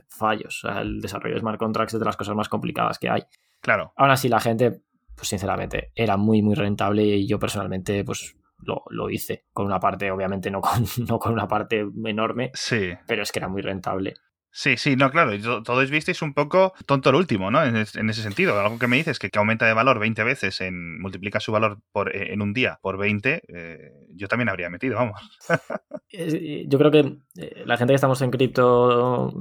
fallos. 0.09 0.61
el 0.79 1.01
desarrollo 1.01 1.33
de 1.33 1.41
smart 1.41 1.57
contracts 1.57 1.95
es 1.95 1.99
de 1.99 2.05
las 2.05 2.17
cosas 2.17 2.35
más 2.35 2.47
complicadas 2.47 2.99
que 2.99 3.09
hay. 3.09 3.23
Claro. 3.61 3.93
Aún 3.95 4.11
así, 4.11 4.29
la 4.29 4.41
gente, 4.41 4.83
pues 5.15 5.27
sinceramente, 5.27 5.91
era 5.95 6.17
muy, 6.17 6.43
muy 6.43 6.53
rentable 6.53 7.03
y 7.03 7.27
yo 7.27 7.39
personalmente, 7.39 8.03
pues 8.03 8.37
lo, 8.59 8.83
lo, 8.91 9.09
hice. 9.09 9.45
Con 9.53 9.65
una 9.65 9.79
parte, 9.79 10.11
obviamente, 10.11 10.51
no 10.51 10.61
con, 10.61 10.85
no 11.09 11.17
con 11.17 11.33
una 11.33 11.47
parte 11.47 11.83
enorme. 12.05 12.51
Sí. 12.53 12.91
Pero 13.07 13.23
es 13.23 13.31
que 13.31 13.39
era 13.39 13.47
muy 13.47 13.63
rentable. 13.63 14.13
Sí, 14.53 14.75
sí, 14.75 14.97
no, 14.97 15.09
claro, 15.11 15.31
todos 15.63 15.89
visteis 15.89 16.21
un 16.21 16.33
poco 16.33 16.73
tonto 16.85 17.09
el 17.09 17.15
último, 17.15 17.49
¿no? 17.51 17.63
En, 17.63 17.77
ese 17.77 18.21
sentido, 18.21 18.59
algo 18.59 18.77
que 18.77 18.87
me 18.87 18.97
dices 18.97 19.17
que, 19.17 19.29
que 19.29 19.39
aumenta 19.39 19.65
de 19.65 19.73
valor 19.73 19.97
20 19.97 20.25
veces, 20.25 20.59
en 20.59 20.99
multiplica 20.99 21.39
su 21.39 21.53
valor 21.53 21.79
por, 21.93 22.13
eh, 22.13 22.33
en 22.33 22.41
un 22.41 22.51
día 22.51 22.77
por 22.81 22.97
20, 22.97 23.43
eh, 23.47 23.93
yo 24.13 24.27
también 24.27 24.49
habría 24.49 24.69
metido, 24.69 24.95
vamos. 24.95 25.21
yo 26.67 26.77
creo 26.77 26.91
que 26.91 27.17
eh, 27.37 27.63
la 27.65 27.77
gente 27.77 27.93
que 27.93 27.95
estamos 27.95 28.21
en 28.21 28.31
cripto, 28.31 29.31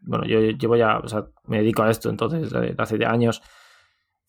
bueno, 0.00 0.24
yo 0.24 0.40
llevo 0.40 0.76
ya, 0.76 0.98
o 0.98 1.08
sea, 1.08 1.26
me 1.46 1.58
dedico 1.58 1.82
a 1.82 1.90
esto 1.90 2.08
entonces, 2.08 2.50
hace 2.78 3.04
años, 3.04 3.42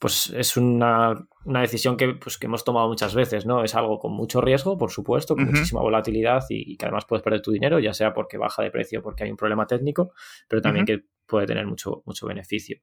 pues 0.01 0.33
es 0.35 0.57
una, 0.57 1.27
decisión 1.45 1.95
que, 1.95 2.15
pues, 2.15 2.39
que 2.39 2.47
hemos 2.47 2.63
tomado 2.63 2.87
muchas 2.87 3.13
veces, 3.13 3.45
¿no? 3.45 3.63
Es 3.63 3.75
algo 3.75 3.99
con 3.99 4.11
mucho 4.13 4.41
riesgo, 4.41 4.75
por 4.75 4.89
supuesto, 4.89 5.35
con 5.35 5.45
muchísima 5.45 5.79
volatilidad 5.81 6.43
y, 6.49 6.75
que 6.75 6.85
además 6.85 7.05
puedes 7.05 7.21
perder 7.21 7.43
tu 7.43 7.51
dinero, 7.51 7.77
ya 7.77 7.93
sea 7.93 8.11
porque 8.11 8.39
baja 8.39 8.63
de 8.63 8.71
precio 8.71 9.03
porque 9.03 9.25
hay 9.25 9.29
un 9.29 9.37
problema 9.37 9.67
técnico, 9.67 10.11
pero 10.47 10.59
también 10.59 10.87
que 10.87 11.03
puede 11.27 11.45
tener 11.45 11.67
mucho, 11.67 12.01
mucho 12.07 12.25
beneficio. 12.25 12.81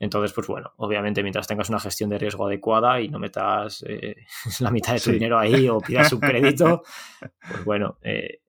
Entonces, 0.00 0.32
pues 0.32 0.48
bueno, 0.48 0.72
obviamente 0.78 1.22
mientras 1.22 1.46
tengas 1.46 1.68
una 1.68 1.78
gestión 1.78 2.10
de 2.10 2.18
riesgo 2.18 2.48
adecuada 2.48 3.00
y 3.00 3.08
no 3.08 3.20
metas 3.20 3.84
eh, 3.86 4.16
la 4.58 4.72
mitad 4.72 4.94
de 4.94 5.00
tu 5.00 5.12
dinero 5.12 5.38
ahí 5.38 5.68
o 5.68 5.78
pidas 5.78 6.12
un 6.12 6.18
crédito, 6.18 6.82
pues 7.48 7.64
bueno, 7.64 7.98
eh, 8.02 8.40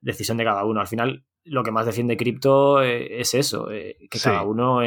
decisión 0.00 0.36
de 0.36 0.42
cada 0.42 0.64
uno. 0.64 0.80
Al 0.80 0.88
final, 0.88 1.24
lo 1.44 1.62
que 1.62 1.70
más 1.70 1.86
defiende 1.86 2.16
cripto 2.16 2.82
eh, 2.82 3.20
es 3.20 3.34
eso, 3.34 3.68
que 3.68 4.18
cada 4.20 4.42
uno 4.42 4.82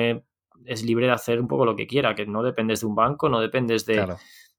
es 0.65 0.83
libre 0.83 1.07
de 1.07 1.13
hacer 1.13 1.39
un 1.39 1.47
poco 1.47 1.65
lo 1.65 1.75
que 1.75 1.87
quiera, 1.87 2.15
que 2.15 2.25
no 2.25 2.43
dependes 2.43 2.81
de 2.81 2.87
un 2.87 2.95
banco, 2.95 3.29
no 3.29 3.39
dependes 3.39 3.85
de, 3.85 4.15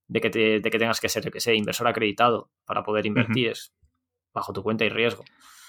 de, 0.09 0.21
que, 0.21 0.31
te, 0.31 0.61
de 0.61 0.71
que, 0.71 0.79
tengas 0.79 1.01
que 1.01 1.09
ser, 1.09 1.31
que 1.31 1.40
sea 1.40 1.55
inversor 1.55 1.88
acreditado 1.88 2.51
para 2.64 2.83
poder 2.83 3.07
invertir, 3.07 3.49
es 3.49 3.75
bajo 4.33 4.53
tu 4.53 4.62
cuenta 4.62 4.85
y 4.85 4.88
riesgo. 4.88 5.25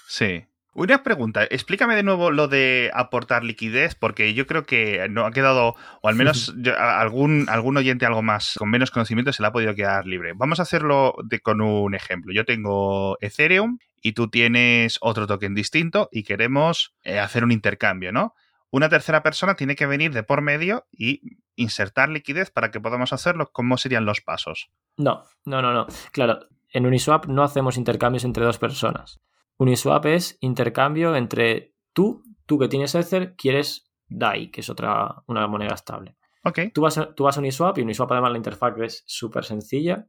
Sí. 0.06 0.44
Una 0.76 1.02
pregunta, 1.02 1.44
explícame 1.44 1.96
de 1.96 2.02
nuevo 2.02 2.30
lo 2.30 2.48
de 2.48 2.90
aportar 2.92 3.42
liquidez, 3.44 3.94
porque 3.94 4.34
yo 4.34 4.46
creo 4.46 4.64
que 4.64 5.08
no 5.08 5.24
ha 5.24 5.30
quedado, 5.30 5.74
o 6.02 6.08
al 6.08 6.16
menos 6.16 6.54
algún, 6.78 7.46
algún 7.48 7.78
oyente 7.78 8.04
algo 8.04 8.20
más 8.20 8.56
con 8.58 8.68
menos 8.68 8.90
conocimiento 8.90 9.32
se 9.32 9.42
le 9.42 9.48
ha 9.48 9.52
podido 9.52 9.74
quedar 9.74 10.04
libre. 10.06 10.34
Vamos 10.36 10.60
a 10.60 10.64
hacerlo 10.64 11.14
de, 11.24 11.40
con 11.40 11.62
un 11.62 11.94
ejemplo. 11.94 12.30
Yo 12.34 12.44
tengo 12.44 13.16
Ethereum 13.22 13.78
y 14.02 14.12
tú 14.12 14.28
tienes 14.28 14.98
otro 15.00 15.26
token 15.26 15.54
distinto 15.54 16.10
y 16.12 16.24
queremos 16.24 16.94
eh, 17.04 17.20
hacer 17.20 17.42
un 17.42 17.52
intercambio, 17.52 18.12
¿no? 18.12 18.34
Una 18.70 18.88
tercera 18.88 19.22
persona 19.22 19.54
tiene 19.54 19.76
que 19.76 19.86
venir 19.86 20.12
de 20.12 20.22
por 20.22 20.42
medio 20.42 20.86
y 20.92 21.38
insertar 21.54 22.08
liquidez 22.08 22.50
para 22.50 22.70
que 22.70 22.80
podamos 22.80 23.12
hacerlo. 23.12 23.50
¿Cómo 23.52 23.76
serían 23.76 24.04
los 24.04 24.20
pasos? 24.20 24.70
No, 24.96 25.24
no, 25.44 25.62
no, 25.62 25.72
no. 25.72 25.86
Claro, 26.12 26.40
en 26.70 26.86
Uniswap 26.86 27.26
no 27.26 27.42
hacemos 27.42 27.76
intercambios 27.76 28.24
entre 28.24 28.44
dos 28.44 28.58
personas. 28.58 29.20
Uniswap 29.58 30.06
es 30.06 30.36
intercambio 30.40 31.16
entre 31.16 31.74
tú, 31.92 32.22
tú 32.44 32.58
que 32.58 32.68
tienes 32.68 32.94
Ether, 32.94 33.34
quieres 33.36 33.90
DAI, 34.08 34.50
que 34.50 34.60
es 34.60 34.68
otra 34.68 35.22
una 35.26 35.46
moneda 35.46 35.74
estable. 35.74 36.16
Okay. 36.44 36.70
Tú, 36.70 36.82
vas 36.82 36.98
a, 36.98 37.14
tú 37.14 37.24
vas 37.24 37.36
a 37.36 37.40
Uniswap 37.40 37.78
y 37.78 37.82
Uniswap 37.82 38.12
además 38.12 38.32
la 38.32 38.36
interfaz 38.38 38.78
es 38.78 39.02
súper 39.06 39.44
sencilla. 39.44 40.06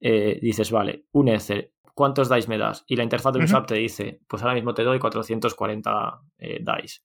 Eh, 0.00 0.38
dices, 0.42 0.70
vale, 0.70 1.06
un 1.12 1.28
Ether, 1.28 1.72
¿cuántos 1.94 2.28
DAIs 2.28 2.48
me 2.48 2.58
das? 2.58 2.84
Y 2.86 2.96
la 2.96 3.02
interfaz 3.02 3.32
de 3.32 3.38
Uniswap 3.38 3.66
te 3.66 3.76
dice, 3.76 4.20
pues 4.28 4.42
ahora 4.42 4.54
mismo 4.54 4.74
te 4.74 4.84
doy 4.84 4.98
440 4.98 6.20
eh, 6.38 6.58
DAIs. 6.62 7.02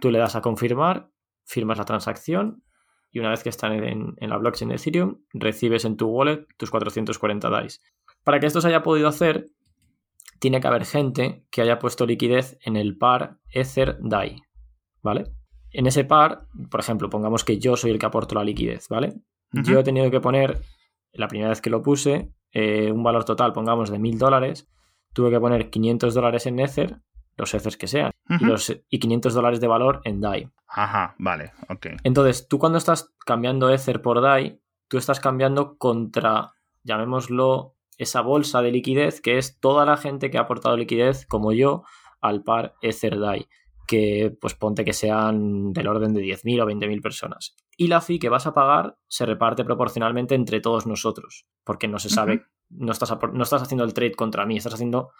Tú 0.00 0.10
le 0.10 0.18
das 0.18 0.36
a 0.36 0.40
confirmar, 0.40 1.10
firmas 1.44 1.78
la 1.78 1.84
transacción 1.84 2.62
y 3.10 3.20
una 3.20 3.30
vez 3.30 3.42
que 3.42 3.48
están 3.48 3.72
en, 3.84 4.16
la 4.20 4.36
blockchain 4.36 4.68
de 4.68 4.76
Ethereum, 4.76 5.18
recibes 5.32 5.84
en 5.84 5.96
tu 5.96 6.08
wallet 6.08 6.46
tus 6.56 6.70
440 6.70 7.48
DAIs. 7.48 7.82
Para 8.22 8.38
que 8.40 8.46
esto 8.46 8.60
se 8.60 8.68
haya 8.68 8.82
podido 8.82 9.08
hacer, 9.08 9.46
tiene 10.38 10.60
que 10.60 10.68
haber 10.68 10.84
gente 10.84 11.44
que 11.50 11.62
haya 11.62 11.78
puesto 11.78 12.06
liquidez 12.06 12.58
en 12.62 12.76
el 12.76 12.96
par 12.96 13.38
Ether 13.50 13.98
DAI, 14.00 14.42
¿vale? 15.02 15.24
En 15.70 15.86
ese 15.86 16.04
par, 16.04 16.46
por 16.70 16.80
ejemplo, 16.80 17.10
pongamos 17.10 17.44
que 17.44 17.58
yo 17.58 17.76
soy 17.76 17.90
el 17.90 17.98
que 17.98 18.06
aporto 18.06 18.34
la 18.34 18.44
liquidez, 18.44 18.88
¿vale? 18.88 19.14
Yo 19.52 19.78
he 19.78 19.82
tenido 19.82 20.10
que 20.10 20.20
poner, 20.20 20.60
la 21.12 21.28
primera 21.28 21.48
vez 21.48 21.62
que 21.62 21.70
lo 21.70 21.82
puse, 21.82 22.32
eh, 22.52 22.92
un 22.92 23.02
valor 23.02 23.24
total, 23.24 23.52
pongamos, 23.52 23.90
de 23.90 23.98
1000 23.98 24.18
dólares, 24.18 24.68
tuve 25.14 25.30
que 25.30 25.40
poner 25.40 25.70
500 25.70 26.14
dólares 26.14 26.46
en 26.46 26.58
Ether, 26.60 27.00
los 27.38 27.54
Ethers 27.54 27.76
que 27.76 27.86
sean, 27.86 28.10
y, 28.28 28.44
los, 28.44 28.70
y 28.90 28.98
500 28.98 29.32
dólares 29.32 29.60
de 29.60 29.68
valor 29.68 30.02
en 30.04 30.20
DAI. 30.20 30.50
Ajá, 30.66 31.14
vale, 31.18 31.52
ok. 31.68 31.86
Entonces, 32.02 32.48
tú 32.48 32.58
cuando 32.58 32.78
estás 32.78 33.14
cambiando 33.24 33.70
Ether 33.70 34.02
por 34.02 34.20
DAI, 34.20 34.60
tú 34.88 34.98
estás 34.98 35.20
cambiando 35.20 35.78
contra, 35.78 36.52
llamémoslo, 36.82 37.76
esa 37.96 38.20
bolsa 38.20 38.62
de 38.62 38.70
liquidez 38.70 39.20
que 39.20 39.38
es 39.38 39.58
toda 39.58 39.84
la 39.86 39.96
gente 39.96 40.30
que 40.30 40.38
ha 40.38 40.42
aportado 40.42 40.76
liquidez, 40.76 41.26
como 41.26 41.52
yo, 41.52 41.84
al 42.20 42.42
par 42.42 42.74
Ether 42.82 43.18
DAI 43.18 43.48
que 43.88 44.36
pues 44.38 44.54
ponte 44.54 44.84
que 44.84 44.92
sean 44.92 45.72
del 45.72 45.88
orden 45.88 46.12
de 46.12 46.20
10.000 46.20 46.62
o 46.62 46.66
20.000 46.66 47.02
personas. 47.02 47.56
Y 47.74 47.88
la 47.88 48.02
fee 48.02 48.18
que 48.18 48.28
vas 48.28 48.46
a 48.46 48.52
pagar 48.52 48.98
se 49.08 49.24
reparte 49.24 49.64
proporcionalmente 49.64 50.34
entre 50.34 50.60
todos 50.60 50.86
nosotros, 50.86 51.46
porque 51.64 51.88
no 51.88 51.98
se 51.98 52.10
sabe, 52.10 52.44
no, 52.68 52.92
estás, 52.92 53.16
no 53.32 53.42
estás 53.42 53.62
haciendo 53.62 53.84
el 53.84 53.94
trade 53.94 54.14
contra 54.14 54.44
mí, 54.44 54.58
estás 54.58 54.74
haciendo 54.74 55.12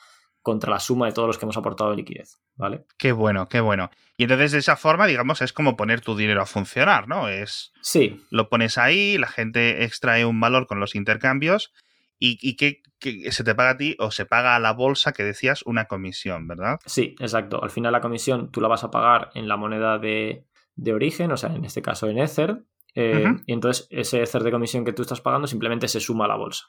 contra 0.42 0.70
la 0.70 0.80
suma 0.80 1.06
de 1.06 1.12
todos 1.12 1.26
los 1.26 1.38
que 1.38 1.44
hemos 1.44 1.56
aportado 1.56 1.94
liquidez, 1.94 2.38
¿vale? 2.56 2.84
Qué 2.96 3.12
bueno, 3.12 3.48
qué 3.48 3.60
bueno. 3.60 3.90
Y 4.16 4.24
entonces 4.24 4.52
de 4.52 4.58
esa 4.58 4.76
forma, 4.76 5.06
digamos, 5.06 5.42
es 5.42 5.52
como 5.52 5.76
poner 5.76 6.00
tu 6.00 6.16
dinero 6.16 6.42
a 6.42 6.46
funcionar, 6.46 7.08
¿no? 7.08 7.28
Es 7.28 7.72
Sí. 7.82 8.24
Lo 8.30 8.48
pones 8.48 8.78
ahí, 8.78 9.18
la 9.18 9.28
gente 9.28 9.84
extrae 9.84 10.24
un 10.24 10.40
valor 10.40 10.66
con 10.66 10.80
los 10.80 10.94
intercambios 10.94 11.72
y, 12.18 12.56
que, 12.56 12.82
se 13.30 13.44
te 13.44 13.54
paga 13.54 13.70
a 13.70 13.76
ti 13.76 13.96
o 13.98 14.10
se 14.10 14.26
paga 14.26 14.56
a 14.56 14.58
la 14.58 14.72
bolsa 14.72 15.12
que 15.12 15.22
decías 15.22 15.62
una 15.64 15.84
comisión, 15.84 16.48
¿verdad? 16.48 16.80
Sí, 16.84 17.14
exacto. 17.20 17.62
Al 17.62 17.70
final 17.70 17.92
la 17.92 18.00
comisión 18.00 18.50
tú 18.50 18.60
la 18.60 18.68
vas 18.68 18.84
a 18.84 18.90
pagar 18.90 19.30
en 19.34 19.46
la 19.46 19.56
moneda 19.56 19.98
de, 19.98 20.44
origen, 20.92 21.30
o 21.30 21.36
sea, 21.36 21.54
en 21.54 21.64
este 21.64 21.82
caso 21.82 22.08
en 22.08 22.18
Ether, 22.18 22.64
eh, 22.94 23.36
y 23.46 23.52
entonces 23.52 23.86
ese 23.90 24.22
Ether 24.22 24.42
de 24.42 24.50
comisión 24.50 24.84
que 24.84 24.92
tú 24.92 25.02
estás 25.02 25.20
pagando 25.20 25.46
simplemente 25.46 25.86
se 25.86 26.00
suma 26.00 26.24
a 26.24 26.28
la 26.28 26.36
bolsa. 26.36 26.66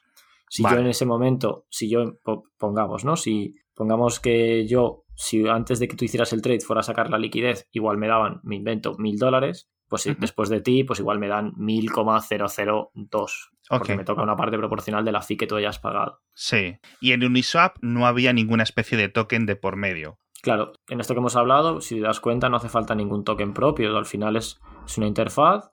Si 0.50 0.64
yo 0.64 0.76
en 0.76 0.88
ese 0.88 1.06
momento, 1.06 1.64
si 1.70 1.88
yo 1.88 2.18
pongamos, 2.58 3.04
¿no? 3.04 3.14
Si 3.14 3.54
pongamos 3.72 4.18
que 4.18 4.66
yo, 4.66 5.04
si 5.14 5.46
antes 5.46 5.78
de 5.78 5.86
que 5.86 5.94
tú 5.94 6.04
hicieras 6.04 6.32
el 6.32 6.42
trade 6.42 6.60
fuera 6.60 6.80
a 6.80 6.82
sacar 6.82 7.08
la 7.08 7.18
liquidez, 7.18 7.68
igual 7.70 7.98
me 7.98 8.08
daban, 8.08 8.40
me 8.42 8.56
invento, 8.56 8.96
mil 8.98 9.16
dólares, 9.16 9.70
pues 9.88 10.08
después 10.18 10.48
de 10.48 10.60
ti, 10.60 10.82
pues 10.82 10.98
igual 10.98 11.20
me 11.20 11.28
dan 11.28 11.52
1000,002. 11.56 13.50
Porque 13.68 13.96
me 13.96 14.04
toca 14.04 14.22
una 14.22 14.36
parte 14.36 14.58
proporcional 14.58 15.04
de 15.04 15.12
la 15.12 15.22
fee 15.22 15.36
que 15.36 15.46
tú 15.46 15.54
hayas 15.54 15.78
pagado. 15.78 16.20
Sí. 16.34 16.78
Y 17.00 17.12
en 17.12 17.24
Uniswap 17.24 17.76
no 17.80 18.06
había 18.06 18.32
ninguna 18.32 18.64
especie 18.64 18.98
de 18.98 19.08
token 19.08 19.46
de 19.46 19.54
por 19.54 19.76
medio. 19.76 20.18
Claro, 20.42 20.72
en 20.88 20.98
esto 21.00 21.14
que 21.14 21.20
hemos 21.20 21.36
hablado, 21.36 21.80
si 21.80 21.96
te 21.96 22.00
das 22.00 22.18
cuenta, 22.18 22.48
no 22.48 22.56
hace 22.56 22.68
falta 22.68 22.96
ningún 22.96 23.22
token 23.22 23.54
propio. 23.54 23.96
Al 23.96 24.06
final 24.06 24.36
es, 24.36 24.60
una 24.96 25.06
interfaz 25.06 25.70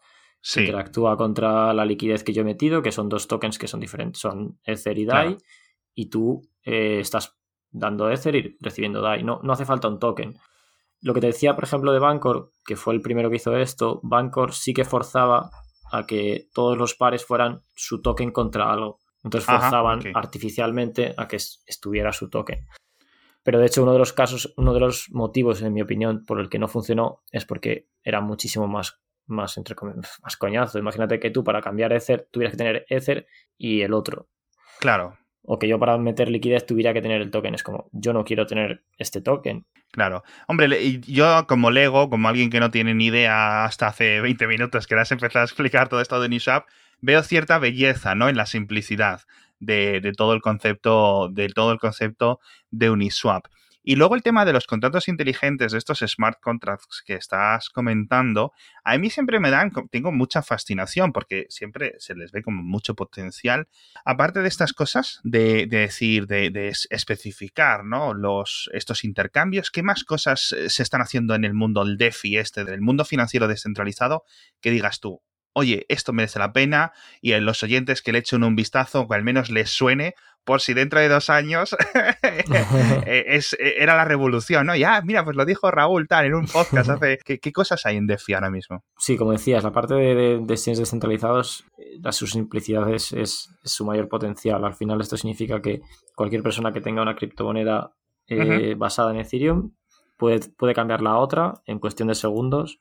interactúa 0.56 1.18
contra 1.18 1.74
la 1.74 1.86
liquidez 1.86 2.24
que 2.24 2.34
yo 2.34 2.42
he 2.42 2.46
metido, 2.46 2.82
que 2.82 2.92
son 2.92 3.10
dos 3.10 3.28
tokens 3.28 3.58
que 3.58 3.68
son 3.68 3.80
diferentes, 3.80 4.22
son 4.22 4.60
Ether 4.64 4.98
y 4.98 5.06
DAI, 5.06 5.38
y 5.94 6.10
tú 6.10 6.42
eh, 6.64 7.00
estás 7.00 7.38
dando 7.70 8.10
Ether 8.10 8.36
y 8.36 8.58
recibiendo 8.62 9.02
DAI. 9.02 9.24
No, 9.24 9.40
no 9.44 9.54
hace 9.54 9.66
falta 9.66 9.88
un 9.88 10.00
token. 10.00 10.38
Lo 11.02 11.14
que 11.14 11.22
te 11.22 11.28
decía, 11.28 11.56
por 11.56 11.64
ejemplo, 11.64 11.92
de 11.92 12.00
Bancor, 12.00 12.52
que 12.66 12.76
fue 12.76 12.94
el 12.94 13.02
primero 13.02 13.30
que 13.30 13.36
hizo 13.36 13.56
esto, 13.56 14.00
Bancor 14.04 14.54
sí 14.54 14.74
que 14.74 14.86
forzaba 14.86 15.50
a 15.92 16.06
que 16.06 16.48
todos 16.54 16.78
los 16.78 16.96
pares 16.96 17.26
fueran 17.26 17.62
su 17.76 18.02
token 18.02 18.32
contra 18.32 18.72
algo. 18.72 19.00
Entonces 19.24 19.46
forzaban 19.46 20.02
artificialmente 20.14 21.14
a 21.18 21.28
que 21.28 21.36
estuviera 21.36 22.14
su 22.14 22.30
token. 22.30 22.66
Pero 23.44 23.60
de 23.60 23.68
hecho, 23.68 23.84
uno 23.84 23.94
de 23.94 24.00
los 24.00 24.14
casos, 24.14 24.54
uno 24.58 24.74
de 24.74 24.80
los 24.80 25.10
motivos, 25.12 25.62
en 25.62 25.74
mi 25.74 25.82
opinión, 25.82 26.26
por 26.26 26.40
el 26.40 26.50
que 26.50 26.60
no 26.60 26.68
funcionó 26.68 27.24
es 27.32 27.46
porque 27.46 27.88
era 28.04 28.22
muchísimo 28.22 28.68
más, 28.68 29.00
más, 29.28 29.58
entre 29.58 29.76
más 30.24 30.38
coñazo. 30.38 30.80
Imagínate 30.80 31.20
que 31.20 31.30
tú 31.30 31.44
para 31.44 31.62
cambiar 31.62 31.94
Ether 31.94 32.28
tuvieras 32.32 32.54
que 32.54 32.58
tener 32.58 32.86
Ether 32.90 33.28
y 33.58 33.82
el 33.82 33.94
otro. 33.94 34.28
Claro 34.80 35.18
o 35.50 35.58
que 35.58 35.68
yo 35.68 35.80
para 35.80 35.98
meter 35.98 36.30
liquidez 36.30 36.66
tuviera 36.66 36.94
que 36.94 37.02
tener 37.02 37.22
el 37.22 37.32
token. 37.32 37.56
Es 37.56 37.64
como, 37.64 37.90
yo 37.94 38.12
no 38.12 38.26
quiero 38.26 38.46
tener 38.46 38.84
este 38.98 39.22
token. 39.22 39.66
Claro. 39.92 40.24
Hombre, 40.48 41.00
yo 41.00 41.48
como 41.48 41.72
Lego, 41.72 42.10
como 42.10 42.28
alguien 42.28 42.50
que 42.50 42.60
no 42.60 42.70
tiene 42.70 42.94
ni 42.94 43.06
idea 43.06 43.64
hasta 43.64 43.88
hace 43.88 44.20
20 44.20 44.46
minutos 44.46 44.86
que 44.86 44.96
le 44.96 45.02
has 45.02 45.12
empezado 45.14 45.44
a 45.44 45.46
explicar 45.46 45.88
todo 45.88 46.02
esto 46.02 46.20
de 46.20 46.28
Uniswap, 46.28 46.68
veo 47.00 47.24
cierta 47.24 47.60
belleza, 47.60 48.14
¿no? 48.14 48.28
En 48.28 48.36
la 48.36 48.46
simplicidad 48.46 49.22
de, 49.60 50.02
de, 50.02 50.12
todo 50.12 50.34
el 50.34 50.42
concepto, 50.42 51.30
de 51.32 51.48
todo 51.48 51.72
el 51.72 51.80
concepto 51.80 52.42
de 52.70 52.90
Uniswap. 52.90 53.46
Y 53.90 53.96
luego 53.96 54.16
el 54.16 54.22
tema 54.22 54.44
de 54.44 54.52
los 54.52 54.68
contratos 54.68 55.08
inteligentes, 55.08 55.72
de 55.72 55.78
estos 55.78 56.00
smart 56.00 56.42
contracts 56.42 57.02
que 57.06 57.14
estás 57.14 57.70
comentando, 57.70 58.52
a 58.84 58.98
mí 58.98 59.10
siempre 59.10 59.40
me 59.40 59.50
dan, 59.50 59.72
tengo 59.90 60.12
mucha 60.12 60.42
fascinación 60.42 61.14
porque 61.14 61.46
siempre 61.48 61.96
se 61.98 62.14
les 62.14 62.34
ve 62.34 62.44
como 62.44 62.64
mucho 62.64 62.96
potencial. 62.96 63.70
Aparte 64.04 64.42
de 64.42 64.50
estas 64.50 64.74
cosas, 64.74 65.22
de, 65.24 65.68
decir, 65.68 66.28
de, 66.28 66.74
especificar, 66.90 67.86
¿no? 67.86 68.14
Los, 68.14 68.70
estos 68.74 69.06
intercambios, 69.06 69.72
¿qué 69.72 69.84
más 69.84 70.04
cosas 70.04 70.52
eh, 70.52 70.70
se 70.70 70.84
están 70.84 71.00
haciendo 71.00 71.34
en 71.34 71.46
el 71.46 71.54
mundo, 71.54 71.82
el 71.84 71.96
DeFi 71.98 72.40
este, 72.40 72.66
del 72.66 72.82
mundo 72.82 73.06
financiero 73.06 73.48
descentralizado, 73.48 74.26
que 74.60 74.72
digas 74.72 75.00
tú, 75.00 75.22
oye, 75.54 75.86
esto 75.88 76.12
merece 76.12 76.40
la 76.40 76.52
pena 76.52 76.92
y 77.22 77.32
en 77.32 77.46
los 77.46 77.64
oyentes 77.64 78.02
que 78.02 78.12
le 78.12 78.20
echen 78.20 78.44
un 78.44 78.58
vistazo, 78.58 79.08
que 79.08 79.16
al 79.16 79.24
menos 79.24 79.50
les 79.50 79.70
suene, 79.70 80.14
por 80.48 80.62
si 80.62 80.74
dentro 80.74 81.02
de 81.02 81.10
dos 81.10 81.30
años 81.30 81.76
eh, 83.06 83.26
es, 83.28 83.54
eh, 83.60 83.76
era 83.80 83.98
la 83.98 84.06
revolución, 84.06 84.66
¿no? 84.66 84.76
Ya, 84.76 85.02
mira, 85.02 85.24
pues 85.26 85.36
lo 85.36 85.46
dijo 85.46 85.70
Raúl 85.70 86.08
tal 86.08 86.26
en 86.26 86.34
un 86.34 86.48
podcast 86.48 86.90
hace... 86.90 87.20
¿Qué, 87.26 87.52
cosas 87.52 87.86
hay 87.86 87.98
en 87.98 88.08
DeFi 88.08 88.34
ahora 88.34 88.50
mismo? 88.50 88.84
Sí, 88.98 89.18
como 89.18 89.34
decías, 89.34 89.64
la 89.64 89.74
parte 89.74 89.94
de, 89.94 90.16
de, 90.16 90.46
descentralizados, 90.46 91.66
eh, 91.78 92.00
la, 92.02 92.14
su 92.14 92.28
simplicidad 92.28 92.90
es, 92.92 93.50
su 93.64 93.86
mayor 93.86 94.08
potencial. 94.08 94.64
Al 94.64 94.74
final 94.74 95.02
esto 95.02 95.18
significa 95.18 95.62
que 95.62 95.82
cualquier 96.16 96.42
persona 96.42 96.72
que 96.72 96.82
tenga 96.82 97.02
una 97.02 97.16
criptomoneda 97.16 97.92
basada 98.78 99.12
en 99.12 99.20
Ethereum 99.20 99.74
puede, 100.18 100.40
puede 100.58 100.74
cambiarla 100.74 101.12
a 101.12 101.18
otra 101.18 101.54
en 101.66 101.80
cuestión 101.80 102.08
de 102.08 102.16
segundos 102.16 102.80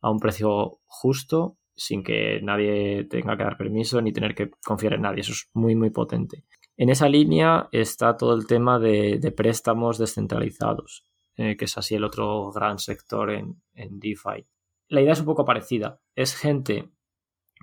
a 0.00 0.10
un 0.10 0.18
precio 0.18 0.78
justo 0.86 1.58
sin 1.74 2.02
que 2.02 2.40
nadie 2.42 3.04
tenga 3.04 3.38
que 3.38 3.44
dar 3.44 3.56
permiso 3.56 4.02
ni 4.02 4.12
tener 4.12 4.34
que 4.34 4.50
confiar 4.62 4.92
en 4.92 5.02
nadie. 5.02 5.22
Eso 5.22 5.32
es 5.32 5.48
muy, 5.54 5.74
muy 5.74 5.88
potente. 5.88 6.44
En 6.80 6.88
esa 6.88 7.10
línea 7.10 7.68
está 7.72 8.16
todo 8.16 8.34
el 8.34 8.46
tema 8.46 8.78
de, 8.78 9.34
préstamos 9.36 9.98
descentralizados, 9.98 11.04
eh, 11.36 11.58
que 11.58 11.66
es 11.66 11.76
así 11.76 11.94
el 11.94 12.04
otro 12.04 12.50
gran 12.52 12.78
sector 12.78 13.30
en, 13.32 13.60
DeFi. 13.74 14.46
La 14.88 15.02
idea 15.02 15.12
es 15.12 15.20
un 15.20 15.26
poco 15.26 15.44
parecida. 15.44 16.00
Es 16.14 16.34
gente, 16.34 16.88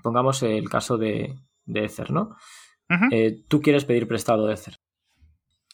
pongamos 0.03 0.43
el 0.43 0.69
caso 0.69 0.99
de, 0.99 1.33
Ether, 1.65 2.11
¿no? 2.11 2.35
Eh, 3.11 3.43
tú 3.47 3.59
quieres 3.59 3.85
pedir 3.85 4.07
prestado 4.07 4.51
Ether. 4.51 4.75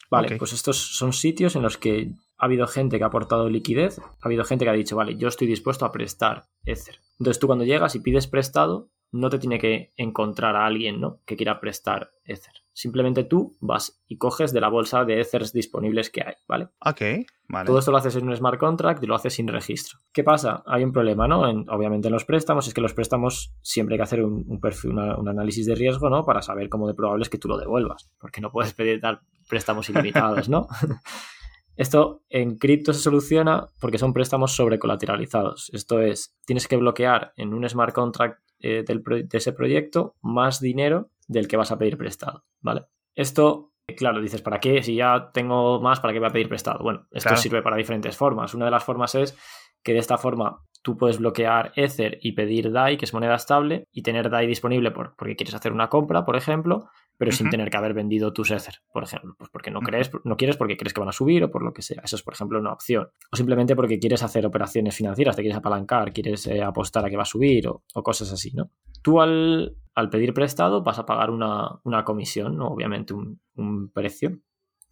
Vale, 0.10 0.38
pues 0.38 0.53
estos 0.53 0.77
son 0.77 1.12
sitios 1.12 1.58
en 1.58 1.63
los 1.63 1.77
que 1.77 2.13
ha 2.38 2.45
habido 2.45 2.65
gente 2.65 2.97
que 2.97 3.03
ha 3.03 3.08
aportado 3.08 3.49
liquidez, 3.49 3.99
ha 3.99 4.13
habido 4.21 4.45
gente 4.45 4.63
que 4.63 4.71
ha 4.71 4.73
dicho, 4.73 4.95
vale, 4.95 5.17
yo 5.17 5.27
estoy 5.27 5.47
dispuesto 5.47 5.84
a 5.84 5.91
prestar 5.91 6.45
Ether. 6.63 7.01
Entonces 7.19 7.41
tú 7.41 7.47
cuando 7.47 7.65
llegas 7.65 7.93
y 7.95 7.99
pides 7.99 8.27
prestado, 8.27 8.89
no 9.12 9.29
te 9.29 9.38
tiene 9.38 9.60
que 9.60 9.91
encontrar 9.97 10.56
a 10.56 10.65
alguien 10.65 11.01
¿no? 11.01 11.19
que 11.25 11.36
quiera 11.36 11.60
prestar 11.60 12.10
Ether. 12.23 12.62
Simplemente 12.73 13.23
tú 13.23 13.55
vas 13.62 14.01
y 14.07 14.17
coges 14.17 14.51
de 14.51 14.59
la 14.59 14.67
bolsa 14.67 15.05
de 15.05 15.21
Ethers 15.21 15.53
disponibles 15.53 16.09
que 16.09 16.23
hay, 16.23 16.33
¿vale? 16.47 16.69
Ok, 16.83 17.01
vale. 17.47 17.67
Todo 17.67 17.77
esto 17.77 17.91
lo 17.91 17.97
haces 17.97 18.15
en 18.15 18.27
un 18.27 18.36
smart 18.36 18.59
contract 18.59 19.03
y 19.03 19.05
lo 19.05 19.13
haces 19.13 19.36
sin 19.36 19.47
registro. 19.47 19.99
¿Qué 20.12 20.23
pasa? 20.23 20.63
Hay 20.65 20.83
un 20.83 20.91
problema, 20.91 21.27
¿no? 21.27 21.41
obviamente 21.41 22.07
en 22.07 22.13
los 22.13 22.25
préstamos 22.25 22.67
es 22.67 22.73
que 22.73 22.81
los 22.81 22.95
préstamos 22.95 23.53
siempre 23.62 23.93
hay 23.93 23.99
que 23.99 24.03
hacer 24.03 24.23
un, 24.23 24.59
perfil, 24.59 24.91
un 24.91 25.29
análisis 25.29 25.67
de 25.67 25.75
riesgo, 25.75 26.09
¿no? 26.09 26.25
Para 26.25 26.41
saber 26.41 26.67
cómo 26.67 26.88
de 26.88 26.95
probable 26.95 27.21
es 27.21 27.29
que 27.29 27.38
tú 27.38 27.47
lo 27.47 27.57
devuelvas. 27.57 28.09
Porque 28.19 28.41
no 28.41 28.51
puedes 28.51 28.73
pedir 28.73 28.99
dar 28.99 29.21
préstamos 29.47 29.89
ilimitados, 29.89 30.49
¿no? 30.49 30.67
Esto 31.75 32.23
en 32.29 32.57
cripto 32.57 32.93
se 32.93 33.01
soluciona 33.01 33.67
porque 33.79 33.97
son 33.97 34.13
préstamos 34.13 34.55
sobrecolateralizados. 34.55 35.69
Esto 35.73 35.99
es, 35.99 36.36
tienes 36.45 36.67
que 36.67 36.77
bloquear 36.77 37.33
en 37.36 37.53
un 37.53 37.67
smart 37.67 37.93
contract 37.93 38.39
eh, 38.59 38.83
de 38.86 39.27
ese 39.31 39.53
proyecto 39.53 40.15
más 40.21 40.59
dinero 40.59 41.09
del 41.27 41.47
que 41.47 41.57
vas 41.57 41.71
a 41.71 41.77
pedir 41.77 41.97
prestado, 41.97 42.45
¿vale? 42.62 42.86
Esto, 43.15 43.73
claro, 43.97 44.21
dices, 44.21 44.41
¿para 44.41 44.59
qué? 44.59 44.81
Si 44.83 44.95
ya 44.95 45.31
tengo 45.33 45.79
más, 45.81 45.99
¿para 45.99 46.13
qué 46.13 46.19
voy 46.19 46.29
a 46.29 46.33
pedir 46.33 46.49
prestado? 46.49 46.83
Bueno, 46.83 47.07
esto 47.12 47.36
sirve 47.38 47.62
para 47.62 47.77
diferentes 47.77 48.17
formas. 48.17 48.53
Una 48.53 48.65
de 48.65 48.71
las 48.71 48.83
formas 48.83 49.15
es 49.15 49.38
que 49.83 49.93
de 49.93 49.99
esta 49.99 50.17
forma 50.17 50.62
tú 50.81 50.97
puedes 50.97 51.17
bloquear 51.17 51.71
Ether 51.75 52.19
y 52.21 52.33
pedir 52.33 52.71
DAI, 52.71 52.97
que 52.97 53.05
es 53.05 53.13
moneda 53.13 53.36
estable, 53.36 53.88
y 53.91 54.01
tener 54.01 54.29
DAI 54.29 54.47
disponible 54.47 54.91
por, 54.91 55.15
porque 55.15 55.36
quieres 55.36 55.55
hacer 55.55 55.71
una 55.71 55.89
compra, 55.89 56.25
por 56.25 56.36
ejemplo, 56.36 56.89
pero 57.17 57.32
sin 57.32 57.49
tener 57.49 57.69
que 57.69 57.78
haber 57.78 57.93
vendido 57.93 58.34
tus 58.34 58.52
Ether, 58.52 58.76
por 58.91 59.04
ejemplo. 59.04 59.36
Pues 59.38 59.49
porque 59.52 59.71
no 59.71 59.82
crees, 59.82 60.12
no 60.23 60.36
quieres 60.36 60.58
porque 60.58 60.78
crees 60.78 60.93
que 60.93 60.99
van 60.99 61.10
a 61.10 61.13
subir 61.13 61.43
o 61.43 61.52
por 61.52 61.63
lo 61.63 61.73
que 61.73 61.82
sea. 61.82 62.02
Eso 62.04 62.15
es, 62.15 62.23
por 62.23 62.34
ejemplo, 62.34 62.60
una 62.60 62.73
opción. 62.73 63.10
O 63.32 63.36
simplemente 63.36 63.76
porque 63.76 63.99
quieres 63.99 64.23
hacer 64.23 64.45
operaciones 64.45 64.95
financieras, 64.95 65.36
te 65.36 65.41
quieres 65.41 65.58
apalancar, 65.58 66.12
quieres 66.12 66.47
eh, 66.47 66.62
apostar 66.62 67.06
a 67.06 67.10
que 67.10 67.17
va 67.17 67.23
a 67.23 67.26
subir 67.26 67.67
o, 67.67 67.84
cosas 68.04 68.32
así, 68.32 68.52
¿no? 68.54 68.71
Tú 69.02 69.21
al, 69.21 69.76
pedir 70.12 70.34
prestado 70.34 70.84
vas 70.84 70.99
a 70.99 71.06
pagar 71.06 71.30
una, 71.30 72.04
comisión, 72.04 72.58
¿no? 72.58 72.67
Obviamente 72.67 73.13
un, 73.13 73.91
precio. 73.93 74.39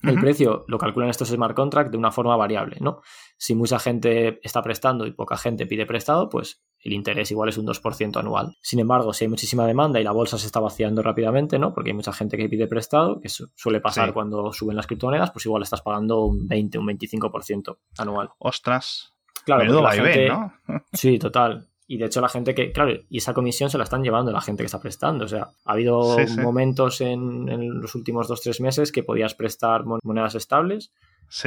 El 0.03 0.19
precio 0.19 0.63
lo 0.67 0.79
calculan 0.79 1.09
estos 1.09 1.29
smart 1.29 1.55
contracts 1.55 1.91
de 1.91 1.97
una 1.97 2.11
forma 2.11 2.35
variable, 2.35 2.77
¿no? 2.81 3.01
Si 3.37 3.53
mucha 3.53 3.77
gente 3.77 4.39
está 4.41 4.61
prestando 4.63 5.05
y 5.05 5.11
poca 5.11 5.37
gente 5.37 5.67
pide 5.67 5.85
prestado, 5.85 6.27
pues 6.27 6.63
el 6.83 6.93
interés 6.93 7.31
igual 7.31 7.49
es 7.49 7.57
un 7.57 7.67
2% 7.67 8.17
anual. 8.17 8.55
Sin 8.61 8.79
embargo, 8.79 9.13
si 9.13 9.25
hay 9.25 9.29
muchísima 9.29 9.65
demanda 9.65 9.99
y 9.99 10.03
la 10.03 10.11
bolsa 10.11 10.37
se 10.37 10.47
está 10.47 10.59
vaciando 10.59 11.01
rápidamente, 11.01 11.59
¿no? 11.59 11.73
Porque 11.73 11.91
hay 11.91 11.95
mucha 11.95 12.13
gente 12.13 12.37
que 12.37 12.49
pide 12.49 12.67
prestado, 12.67 13.19
que 13.21 13.29
suele 13.29 13.79
pasar 13.79 14.13
cuando 14.13 14.51
suben 14.51 14.75
las 14.75 14.87
criptomonedas, 14.87 15.31
pues 15.31 15.45
igual 15.45 15.63
estás 15.63 15.81
pagando 15.81 16.25
un 16.25 16.47
20, 16.47 16.77
un 16.77 16.87
25% 16.87 17.77
anual. 17.97 18.29
Ostras. 18.39 19.13
Claro, 19.45 19.63
Menudo 19.63 19.83
va 19.83 19.95
¿no? 19.95 20.53
Sí, 20.93 21.19
total. 21.19 21.67
Y 21.87 21.97
de 21.97 22.05
hecho 22.05 22.21
la 22.21 22.29
gente 22.29 22.55
que, 22.55 22.71
claro, 22.71 22.93
y 23.09 23.17
esa 23.17 23.33
comisión 23.33 23.69
se 23.69 23.77
la 23.77 23.83
están 23.83 24.01
llevando 24.01 24.31
la 24.31 24.39
gente 24.39 24.63
que 24.63 24.67
está 24.67 24.79
prestando. 24.79 25.25
O 25.25 25.27
sea, 25.27 25.49
ha 25.65 25.73
habido 25.73 26.17
momentos 26.41 27.01
en, 27.01 27.81
los 27.81 27.95
últimos 27.95 28.29
2-3 28.29 28.61
meses 28.61 28.91
que 28.93 29.03
podías 29.03 29.35
prestar 29.35 29.83
monedas 29.85 30.35
estables 30.35 30.93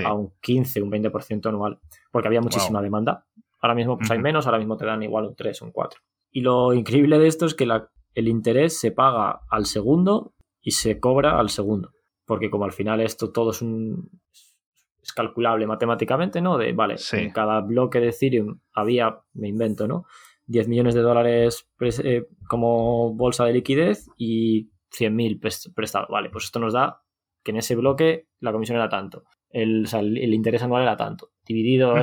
a 0.05 0.13
un 0.13 0.33
15, 0.43 0.83
un 0.83 0.91
20% 0.91 1.47
anual, 1.47 1.79
porque 2.13 2.29
había 2.29 2.43
muchísima 2.43 2.83
demanda. 2.83 3.25
Ahora 3.65 3.75
mismo 3.75 3.97
pues 3.97 4.11
hay 4.11 4.19
menos, 4.19 4.45
ahora 4.45 4.59
mismo 4.59 4.77
te 4.77 4.85
dan 4.85 5.03
igual 5.03 5.25
un 5.25 5.35
3, 5.35 5.63
un 5.63 5.73
4. 5.73 5.99
Y 6.33 6.43
lo 6.43 6.75
increíble 6.75 7.19
de 7.19 7.29
esto 7.29 7.47
es 7.47 7.55
que 7.55 7.67
el 8.15 8.29
interés 8.29 8.79
se 8.79 8.91
paga 8.91 9.41
al 9.49 9.65
segundo 9.65 10.35
y 10.61 10.73
se 10.73 11.01
cobra 11.01 11.41
al 11.41 11.49
segundo. 11.49 11.93
Porque 12.27 12.51
como 12.51 12.67
al 12.67 12.73
final 12.73 13.01
esto 13.01 13.33
todo 13.33 13.53
es 13.53 13.63
un, 13.63 14.21
es 15.03 15.15
calculable 15.15 15.67
matemáticamente, 15.67 16.43
¿no? 16.43 16.59
De, 16.59 16.75
vale, 16.75 16.97
en 17.13 17.31
cada 17.31 17.63
bloque 17.63 18.01
de 18.01 18.09
Ethereum 18.11 18.61
había, 18.75 19.21
me 19.33 19.49
invento, 19.49 19.89
¿no? 19.89 20.05
10 20.45 20.69
millones 20.69 20.95
de 20.95 21.01
dólares 21.01 21.67
eh, 21.81 22.27
como 22.47 23.15
bolsa 23.15 23.47
de 23.47 23.55
liquidez 23.55 24.11
y 24.19 24.73
100.000 24.93 25.73
prestado. 25.75 26.09
Vale, 26.11 26.29
pues 26.29 26.45
esto 26.45 26.59
nos 26.61 26.75
da 26.75 27.01
que 27.43 27.53
en 27.53 27.57
ese 27.57 27.77
bloque 27.77 28.29
la 28.41 28.53
comisión 28.53 28.77
era 28.77 28.91
tanto. 28.91 29.25
El, 29.55 29.87
el, 29.95 30.35
interés 30.35 30.63
anual 30.63 30.83
era 30.83 30.97
tanto. 30.97 31.31
Dividido 31.47 31.95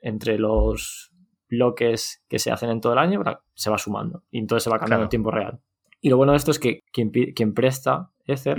entre 0.00 0.38
los 0.38 1.12
bloques 1.48 2.24
que 2.28 2.40
se 2.40 2.50
hacen 2.50 2.68
en 2.70 2.80
todo 2.80 2.92
el 2.92 2.98
año, 2.98 3.22
se 3.54 3.70
va 3.70 3.78
sumando. 3.78 4.24
Y 4.30 4.38
entonces 4.38 4.64
se 4.64 4.70
va 4.70 4.78
cambiando 4.78 5.04
en 5.04 5.10
tiempo 5.10 5.30
real. 5.30 5.60
Y 6.00 6.10
lo 6.10 6.16
bueno 6.16 6.32
de 6.32 6.38
esto 6.38 6.50
es 6.50 6.58
que 6.58 6.82
quien, 6.92 7.10
quien 7.10 7.54
presta 7.54 8.10
Ether 8.26 8.58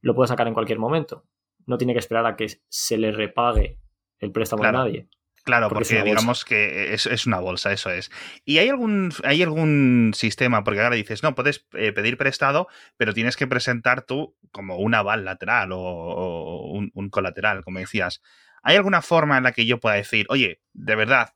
lo 0.00 0.14
puede 0.14 0.28
sacar 0.28 0.48
en 0.48 0.54
cualquier 0.54 0.78
momento. 0.78 1.24
No 1.64 1.78
tiene 1.78 1.92
que 1.92 2.00
esperar 2.00 2.26
a 2.26 2.36
que 2.36 2.46
se 2.68 2.98
le 2.98 3.12
repague 3.12 3.78
el 4.18 4.32
préstamo 4.32 4.64
a 4.64 4.72
nadie. 4.72 5.08
Claro, 5.46 5.68
porque, 5.68 6.02
digamos 6.02 6.44
que 6.44 6.92
es, 6.92 7.24
una 7.24 7.38
bolsa, 7.38 7.72
eso 7.72 7.88
es. 7.88 8.10
¿Y 8.44 8.58
hay 8.58 8.68
algún, 8.68 9.12
hay 9.22 9.44
algún 9.44 10.10
sistema? 10.12 10.64
Porque 10.64 10.80
ahora 10.80 10.96
dices, 10.96 11.22
no, 11.22 11.36
puedes 11.36 11.68
eh, 11.74 11.92
pedir 11.92 12.16
prestado, 12.16 12.66
pero 12.96 13.14
tienes 13.14 13.36
que 13.36 13.46
presentar 13.46 14.02
tú 14.02 14.36
como 14.50 14.76
un 14.78 14.92
aval 14.96 15.24
lateral 15.24 15.70
o, 15.70 16.72
un, 16.92 17.10
colateral, 17.10 17.62
como 17.62 17.78
decías. 17.78 18.22
¿Hay 18.64 18.74
alguna 18.74 19.02
forma 19.02 19.38
en 19.38 19.44
la 19.44 19.52
que 19.52 19.66
yo 19.66 19.78
pueda 19.78 19.94
decir, 19.94 20.26
oye, 20.30 20.62
de 20.72 20.96
verdad, 20.96 21.34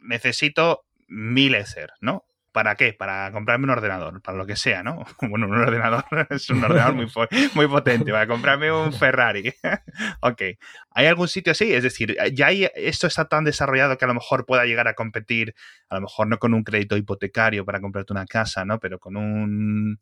necesito 0.00 0.84
mil 1.06 1.54
Ether, 1.54 1.92
¿no? 2.00 2.26
¿Para 2.52 2.74
qué? 2.74 2.92
Para 2.92 3.32
comprarme 3.32 3.64
un 3.64 3.70
ordenador, 3.70 4.20
para 4.20 4.36
lo 4.36 4.44
que 4.46 4.56
sea, 4.56 4.82
¿no? 4.82 5.04
Bueno, 5.22 5.46
un 5.46 5.58
ordenador 5.58 6.04
es 6.30 6.50
un 6.50 6.62
ordenador 6.62 6.94
muy, 6.94 7.06
muy 7.54 7.66
potente, 7.66 8.12
para 8.12 8.26
comprarme 8.26 8.70
un 8.70 8.92
Ferrari. 8.98 9.54
ok. 10.20 10.42
¿Hay 10.90 11.06
algún 11.06 11.28
sitio 11.28 11.52
así? 11.52 11.72
Es 11.72 11.82
decir, 11.82 12.16
ya 12.34 12.48
hay, 12.48 12.68
esto 12.74 13.06
está 13.06 13.26
tan 13.26 13.44
desarrollado 13.44 13.96
que 13.96 14.04
a 14.04 14.08
lo 14.08 14.14
mejor 14.14 14.44
pueda 14.44 14.66
llegar 14.66 14.86
a 14.86 14.94
competir, 14.94 15.54
a 15.88 15.94
lo 15.94 16.02
mejor 16.02 16.26
no 16.26 16.38
con 16.38 16.52
un 16.52 16.62
crédito 16.62 16.96
hipotecario 16.96 17.64
para 17.64 17.80
comprarte 17.80 18.12
una 18.12 18.26
casa, 18.26 18.66
¿no? 18.66 18.78
Pero 18.78 18.98
con 18.98 19.16
un, 19.16 19.98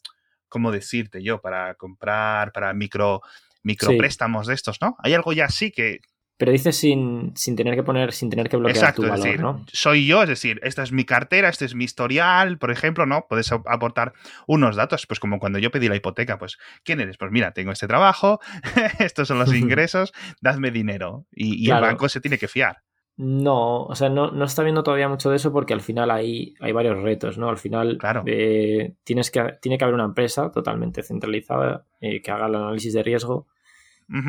¿cómo 0.49 0.73
decirte 0.73 1.23
yo? 1.23 1.41
Para 1.41 1.75
comprar, 1.75 2.51
para 2.51 2.75
micro, 2.75 3.23
micropréstamos 3.63 4.49
de 4.49 4.55
estos, 4.55 4.79
¿no? 4.81 4.97
¿Hay 4.99 5.15
algo 5.15 5.33
ya 5.33 5.45
así 5.45 5.71
que, 5.71 6.01
pero 6.41 6.53
dices 6.53 6.75
sin, 6.75 7.35
tener 7.55 7.75
que 7.75 7.83
poner, 7.83 8.13
sin 8.13 8.31
tener 8.31 8.49
que 8.49 8.57
bloquear 8.57 8.95
tu 8.95 9.03
valor, 9.03 9.39
¿no? 9.39 9.63
Soy 9.71 10.07
yo, 10.07 10.23
es 10.23 10.29
decir, 10.31 10.59
esta 10.63 10.83
es 10.83 10.91
mi 10.91 11.05
cartera, 11.05 11.51
este 11.51 11.67
es 11.67 11.75
mi 11.75 11.85
historial, 11.85 12.57
por 12.57 12.71
ejemplo, 12.71 13.05
¿no? 13.05 13.27
Puedes 13.29 13.53
aportar 13.53 14.15
unos 14.47 14.75
datos, 14.75 15.07
pues 15.07 15.21
como 15.21 15.39
cuando 15.39 15.59
yo 15.59 15.71
pedí 15.71 15.91
la 15.91 15.97
hipoteca, 15.97 16.39
pues, 16.39 16.57
¿quién 16.83 16.99
eres? 16.99 17.19
Pues 17.19 17.31
mira, 17.31 17.53
tengo 17.53 17.73
este 17.73 17.87
trabajo, 17.87 18.41
estos 18.99 19.29
son 19.29 19.39
los 19.39 19.53
ingresos, 19.55 20.15
dadme 20.41 20.71
dinero. 20.71 21.27
Y, 21.31 21.71
el 21.71 21.79
banco 21.79 22.09
se 22.09 22.23
tiene 22.23 22.39
que 22.39 22.49
fiar. 22.49 22.79
No, 23.19 23.83
o 23.83 23.95
sea, 23.95 24.09
no, 24.09 24.31
no 24.31 24.47
está 24.47 24.63
viendo 24.63 24.83
todavía 24.83 25.11
mucho 25.11 25.29
de 25.29 25.37
eso 25.37 25.53
porque 25.53 25.75
al 25.75 25.83
final 25.83 26.11
hay, 26.11 26.55
hay 26.59 26.73
varios 26.73 27.03
retos, 27.03 27.37
¿no? 27.37 27.51
Al 27.51 27.59
final 27.59 27.99
claro. 27.99 28.23
Eh, 28.25 28.95
tienes 29.05 29.31
que, 29.31 29.59
tiene 29.61 29.77
que 29.77 29.85
haber 29.85 29.95
una 29.95 30.05
empresa 30.05 30.51
totalmente 30.51 31.03
centralizada 31.03 31.85
eh, 32.01 32.23
que 32.23 32.31
haga 32.31 32.47
el 32.47 32.55
análisis 32.55 32.95
de 32.95 33.03
riesgo 33.03 33.47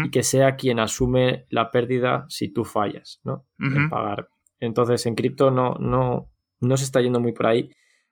y 0.06 0.12
que 0.12 0.22
sea 0.24 0.56
quien 0.56 0.80
asume 0.80 1.46
la 1.50 1.72
pérdida 1.72 2.26
si 2.30 2.50
tú 2.50 2.64
fallas, 2.64 3.20
¿no? 3.24 3.46
En 3.58 3.90
pagar. 3.90 4.30
Entonces, 4.60 5.06
en 5.08 5.16
cripto 5.16 5.50
no, 5.50 5.76
no, 5.80 6.30
no 6.60 6.78
se 6.78 6.84
está 6.84 7.02
yendo 7.02 7.20
muy 7.20 7.34
por 7.34 7.48
ahí 7.48 7.72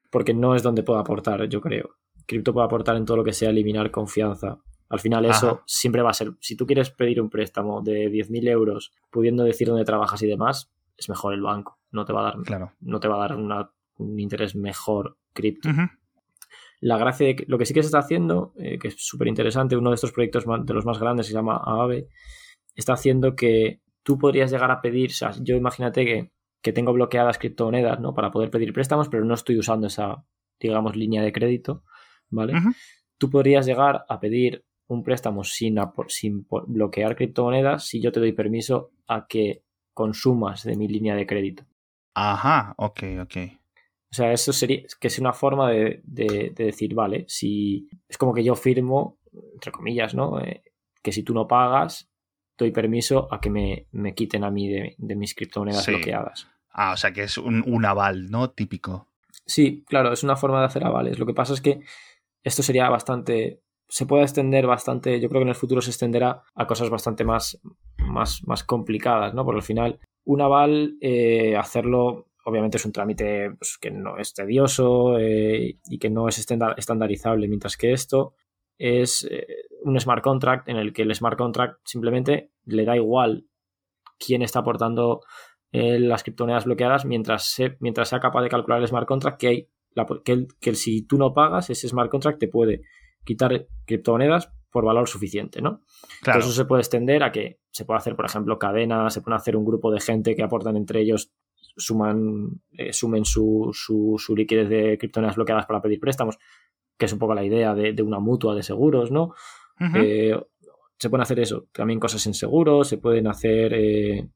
porque 0.10 0.34
no 0.34 0.56
es 0.56 0.64
donde 0.64 0.84
puedo 0.84 1.00
aportar, 1.00 1.48
yo 1.48 1.62
creo. 1.62 1.98
Cripto 2.26 2.54
puede 2.54 2.66
aportar 2.66 2.96
en 2.96 3.06
todo 3.06 3.18
lo 3.18 3.24
que 3.24 3.34
sea 3.34 3.52
eliminar 3.52 3.92
confianza. 3.92 4.60
Al 4.90 5.00
final 5.00 5.26
eso 5.26 5.62
siempre 5.68 6.02
va 6.02 6.10
a 6.10 6.14
ser, 6.14 6.32
si 6.40 6.56
tú 6.56 6.66
quieres 6.66 6.90
pedir 6.90 7.22
un 7.22 7.30
préstamo 7.30 7.82
de 7.82 8.10
10.000 8.10 8.50
euros 8.50 8.92
pudiendo 9.12 9.44
decir 9.44 9.68
dónde 9.68 9.86
trabajas 9.86 10.22
y 10.24 10.28
demás, 10.28 10.72
es 10.98 11.10
mejor 11.10 11.36
el 11.36 11.42
banco. 11.42 11.78
No 11.92 12.06
te 12.06 12.14
va 12.14 12.22
a 12.22 12.24
dar, 12.24 12.42
claro. 12.42 12.74
no 12.80 13.00
te 13.00 13.08
va 13.08 13.24
a 13.24 13.28
dar 13.28 13.36
un 13.36 14.20
interés 14.20 14.56
mejor 14.56 15.18
cripto. 15.34 15.70
La 16.82 16.98
gracia 16.98 17.28
de 17.28 17.46
lo 17.48 17.58
que 17.58 17.66
sí 17.66 17.74
que 17.74 17.84
se 17.84 17.88
está 17.88 18.00
haciendo, 18.00 18.54
eh, 18.58 18.80
que 18.80 18.90
es 18.90 18.96
súper 18.98 19.28
interesante, 19.28 19.76
uno 19.76 19.90
de 19.90 19.96
estos 19.96 20.12
proyectos 20.12 20.46
de 20.46 20.74
los 20.74 20.86
más 20.86 21.00
grandes 21.00 21.28
se 21.28 21.34
llama 21.34 21.62
AAVE, 21.64 22.08
está 22.76 22.94
haciendo 22.94 23.36
que 23.36 23.82
tú 24.04 24.18
podrías 24.18 24.52
llegar 24.52 24.72
a 24.72 24.82
pedir, 24.82 25.12
o 25.12 25.14
sea, 25.14 25.32
yo 25.42 25.56
imagínate 25.56 26.06
que, 26.06 26.32
que 26.62 26.74
tengo 26.74 26.94
bloqueadas 26.94 27.38
criptomonedas, 27.38 28.00
¿no? 28.00 28.14
Para 28.14 28.32
poder 28.32 28.50
pedir 28.50 28.74
préstamos, 28.74 29.10
pero 29.10 29.26
no 29.26 29.34
estoy 29.34 29.58
usando 29.58 29.88
esa, 29.88 30.24
digamos, 30.60 30.96
línea 30.96 31.22
de 31.22 31.32
crédito, 31.32 31.84
¿vale? 32.30 32.54
Tú 33.18 33.30
podrías 33.30 33.66
llegar 33.66 34.06
a 34.08 34.20
pedir 34.20 34.64
un 34.88 35.04
préstamo 35.04 35.44
sin, 35.44 35.78
sin 36.08 36.48
bloquear 36.68 37.16
criptomonedas 37.16 37.86
si 37.86 38.02
yo 38.02 38.12
te 38.12 38.20
doy 38.20 38.32
permiso 38.32 38.92
a 39.08 39.28
que 39.28 39.64
consumas 39.94 40.64
de 40.64 40.76
mi 40.76 40.88
línea 40.88 41.16
de 41.16 41.28
crédito. 41.28 41.66
Ajá, 42.16 42.74
ok, 42.78 43.04
ok. 43.22 43.59
O 44.12 44.16
sea, 44.16 44.34
eso 44.34 44.52
sería 44.52 44.82
que 45.00 45.08
es 45.08 45.20
una 45.20 45.34
forma 45.34 45.70
de, 45.70 46.02
decir, 46.56 46.96
vale, 46.96 47.26
si 47.28 47.88
es 48.08 48.18
como 48.18 48.34
que 48.34 48.44
yo 48.44 48.56
firmo, 48.56 49.20
entre 49.54 49.72
comillas, 49.72 50.16
¿no? 50.16 50.42
Eh, 50.42 50.64
que 51.04 51.12
si 51.12 51.24
tú 51.24 51.34
no 51.34 51.48
pagas, 51.48 52.10
doy 52.58 52.72
permiso 52.72 53.32
a 53.32 53.40
que 53.40 53.50
me, 53.50 54.14
quiten 54.16 54.44
a 54.44 54.52
mí 54.52 54.68
de, 54.68 55.16
mis 55.16 55.36
criptomonedas 55.36 55.86
bloqueadas. 55.86 56.48
Ah, 56.72 56.94
o 56.94 56.98
sea 56.98 57.12
que 57.12 57.24
es 57.24 57.38
un, 57.38 57.86
aval, 57.86 58.32
¿no? 58.32 58.50
Típico. 58.50 59.08
Sí, 59.46 59.84
claro, 59.88 60.12
es 60.12 60.24
una 60.24 60.36
forma 60.36 60.60
de 60.60 60.66
hacer 60.66 60.84
avales. 60.84 61.20
Lo 61.20 61.26
que 61.26 61.34
pasa 61.34 61.54
es 61.54 61.62
que 61.62 61.82
esto 62.44 62.64
sería 62.64 62.90
bastante. 62.90 63.62
Se 63.88 64.06
puede 64.06 64.24
extender 64.24 64.68
bastante. 64.68 65.20
Yo 65.20 65.30
creo 65.30 65.40
que 65.40 65.44
en 65.44 65.50
el 65.50 65.56
futuro 65.56 65.82
se 65.82 65.90
extenderá 65.90 66.44
a 66.56 66.68
cosas 66.68 66.90
bastante 66.90 67.24
más, 67.24 67.60
más, 67.98 68.44
más 68.46 68.64
complicadas, 68.64 69.34
¿no? 69.34 69.46
Porque 69.46 69.60
al 69.60 69.64
final, 69.64 70.00
un 70.26 70.42
aval, 70.42 70.98
eh, 71.02 71.56
hacerlo 71.58 72.29
obviamente 72.50 72.78
es 72.78 72.86
un 72.86 72.92
trámite 72.92 73.52
pues, 73.52 73.78
que 73.80 73.92
no 73.92 74.18
es 74.18 74.34
tedioso 74.34 75.18
eh, 75.18 75.80
y 75.86 76.00
que 76.00 76.10
no 76.10 76.28
es 76.28 76.40
estandarizable, 76.40 77.48
mientras 77.48 77.78
que 77.78 77.94
esto 77.94 78.34
es 78.78 79.28
eh, 79.30 79.46
un 79.84 80.00
smart 80.00 80.24
contract 80.24 80.68
en 80.70 80.78
el 80.78 80.94
que 80.94 81.04
el 81.04 81.14
smart 81.14 81.38
contract 81.38 81.80
simplemente 81.84 82.52
le 82.66 82.86
da 82.86 82.96
igual 82.96 83.46
quién 84.18 84.42
está 84.42 84.60
aportando 84.60 85.22
eh, 85.72 86.00
las 86.00 86.24
criptomonedas 86.24 86.66
bloqueadas 86.66 87.06
mientras, 87.06 87.58
mientras 87.80 88.10
sea 88.10 88.20
capaz 88.20 88.42
de 88.42 88.50
calcular 88.50 88.80
el 88.80 88.88
smart 88.88 89.08
contract 89.08 89.40
que 89.40 89.48
hay 89.48 89.70
que, 90.24 90.48
que, 90.60 90.76
si 90.76 91.06
tú 91.06 91.18
no 91.18 91.34
pagas 91.34 91.70
ese 91.70 91.88
smart 91.88 92.10
contract 92.10 92.40
te 92.40 92.48
puede 92.48 92.82
quitar 93.26 93.68
criptomonedas 93.86 94.52
por 94.72 94.86
valor 94.86 95.08
suficiente, 95.08 95.62
¿no? 95.62 95.82
Claro. 96.22 96.40
eso 96.40 96.52
se 96.52 96.66
puede 96.66 96.82
extender 96.82 97.24
a 97.24 97.32
que 97.32 97.60
se 97.72 97.86
puede 97.86 97.98
hacer, 97.98 98.16
por 98.16 98.26
ejemplo, 98.26 98.60
cadenas, 98.60 99.14
se 99.14 99.22
puede 99.22 99.36
hacer 99.36 99.56
un 99.56 99.66
grupo 99.66 99.92
de 99.92 100.00
gente 100.00 100.36
que 100.36 100.44
aportan 100.44 100.78
entre 100.78 101.02
ellos 101.02 101.32
suman, 101.80 102.62
eh, 102.72 102.94
sumen 102.94 103.26
su, 103.26 103.72
su, 103.74 104.36
liquidez 104.36 104.70
de 104.70 104.98
criptomonedas 104.98 105.36
bloqueadas 105.36 105.66
para 105.66 105.82
pedir 105.82 106.00
préstamos, 106.00 106.38
que 106.98 107.06
es 107.06 107.14
un 107.14 107.20
poco 107.20 107.34
la 107.34 107.44
idea 107.44 107.74
de, 107.74 108.02
una 108.02 108.20
mutua 108.20 108.56
de 108.56 108.64
seguros, 108.64 109.12
¿no? 109.12 109.34
Eh, 109.96 110.38
se 110.98 111.10
pueden 111.10 111.22
hacer 111.22 111.40
eso, 111.40 111.68
también 111.72 112.00
cosas 112.00 112.26
en 112.28 112.34
seguros, 112.34 112.90
se 112.90 112.98
pueden 112.98 113.28
hacer 113.28 113.74
eh, 113.74 114.30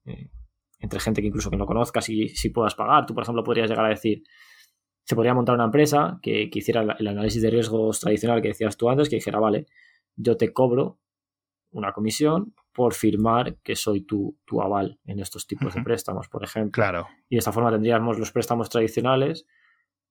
entre 0.80 1.00
gente 1.02 1.22
que 1.22 1.28
incluso 1.28 1.50
que 1.50 1.58
no 1.58 1.66
conozcas 1.66 2.08
y 2.08 2.30
si 2.30 2.50
puedas 2.50 2.76
pagar. 2.76 3.06
Tú, 3.06 3.14
por 3.14 3.24
ejemplo, 3.24 3.44
podrías 3.44 3.70
llegar 3.70 3.86
a 3.86 3.90
decir, 3.90 4.24
se 5.04 5.16
podría 5.16 5.34
montar 5.34 5.56
una 5.56 5.66
empresa 5.66 6.20
que, 6.22 6.50
que 6.50 6.60
hiciera 6.60 6.96
el 6.98 7.08
análisis 7.08 7.42
de 7.42 7.50
riesgos 7.50 8.00
tradicional 8.00 8.42
que 8.42 8.50
decías 8.50 8.78
tú 8.78 8.90
antes, 8.90 9.10
que 9.10 9.18
dijera, 9.18 9.40
vale, 9.40 9.66
yo 10.16 10.38
te 10.38 10.54
cobro 10.54 11.00
una 11.72 11.92
comisión 11.92 12.54
por 12.74 12.94
firmar 12.94 13.56
que 13.64 13.76
soy 13.76 14.02
tu, 14.02 14.38
tu 14.46 14.62
aval 14.62 15.00
en 15.06 15.20
estos 15.20 15.48
tipos 15.48 15.74
de 15.74 15.84
préstamos, 15.84 16.28
por 16.28 16.44
ejemplo. 16.44 16.72
Claro. 16.72 17.08
Y 17.30 17.36
de 17.36 17.40
esta 17.40 17.52
forma 17.52 17.72
tendríamos 17.72 18.18
los 18.18 18.32
préstamos 18.32 18.70
tradicionales, 18.70 19.46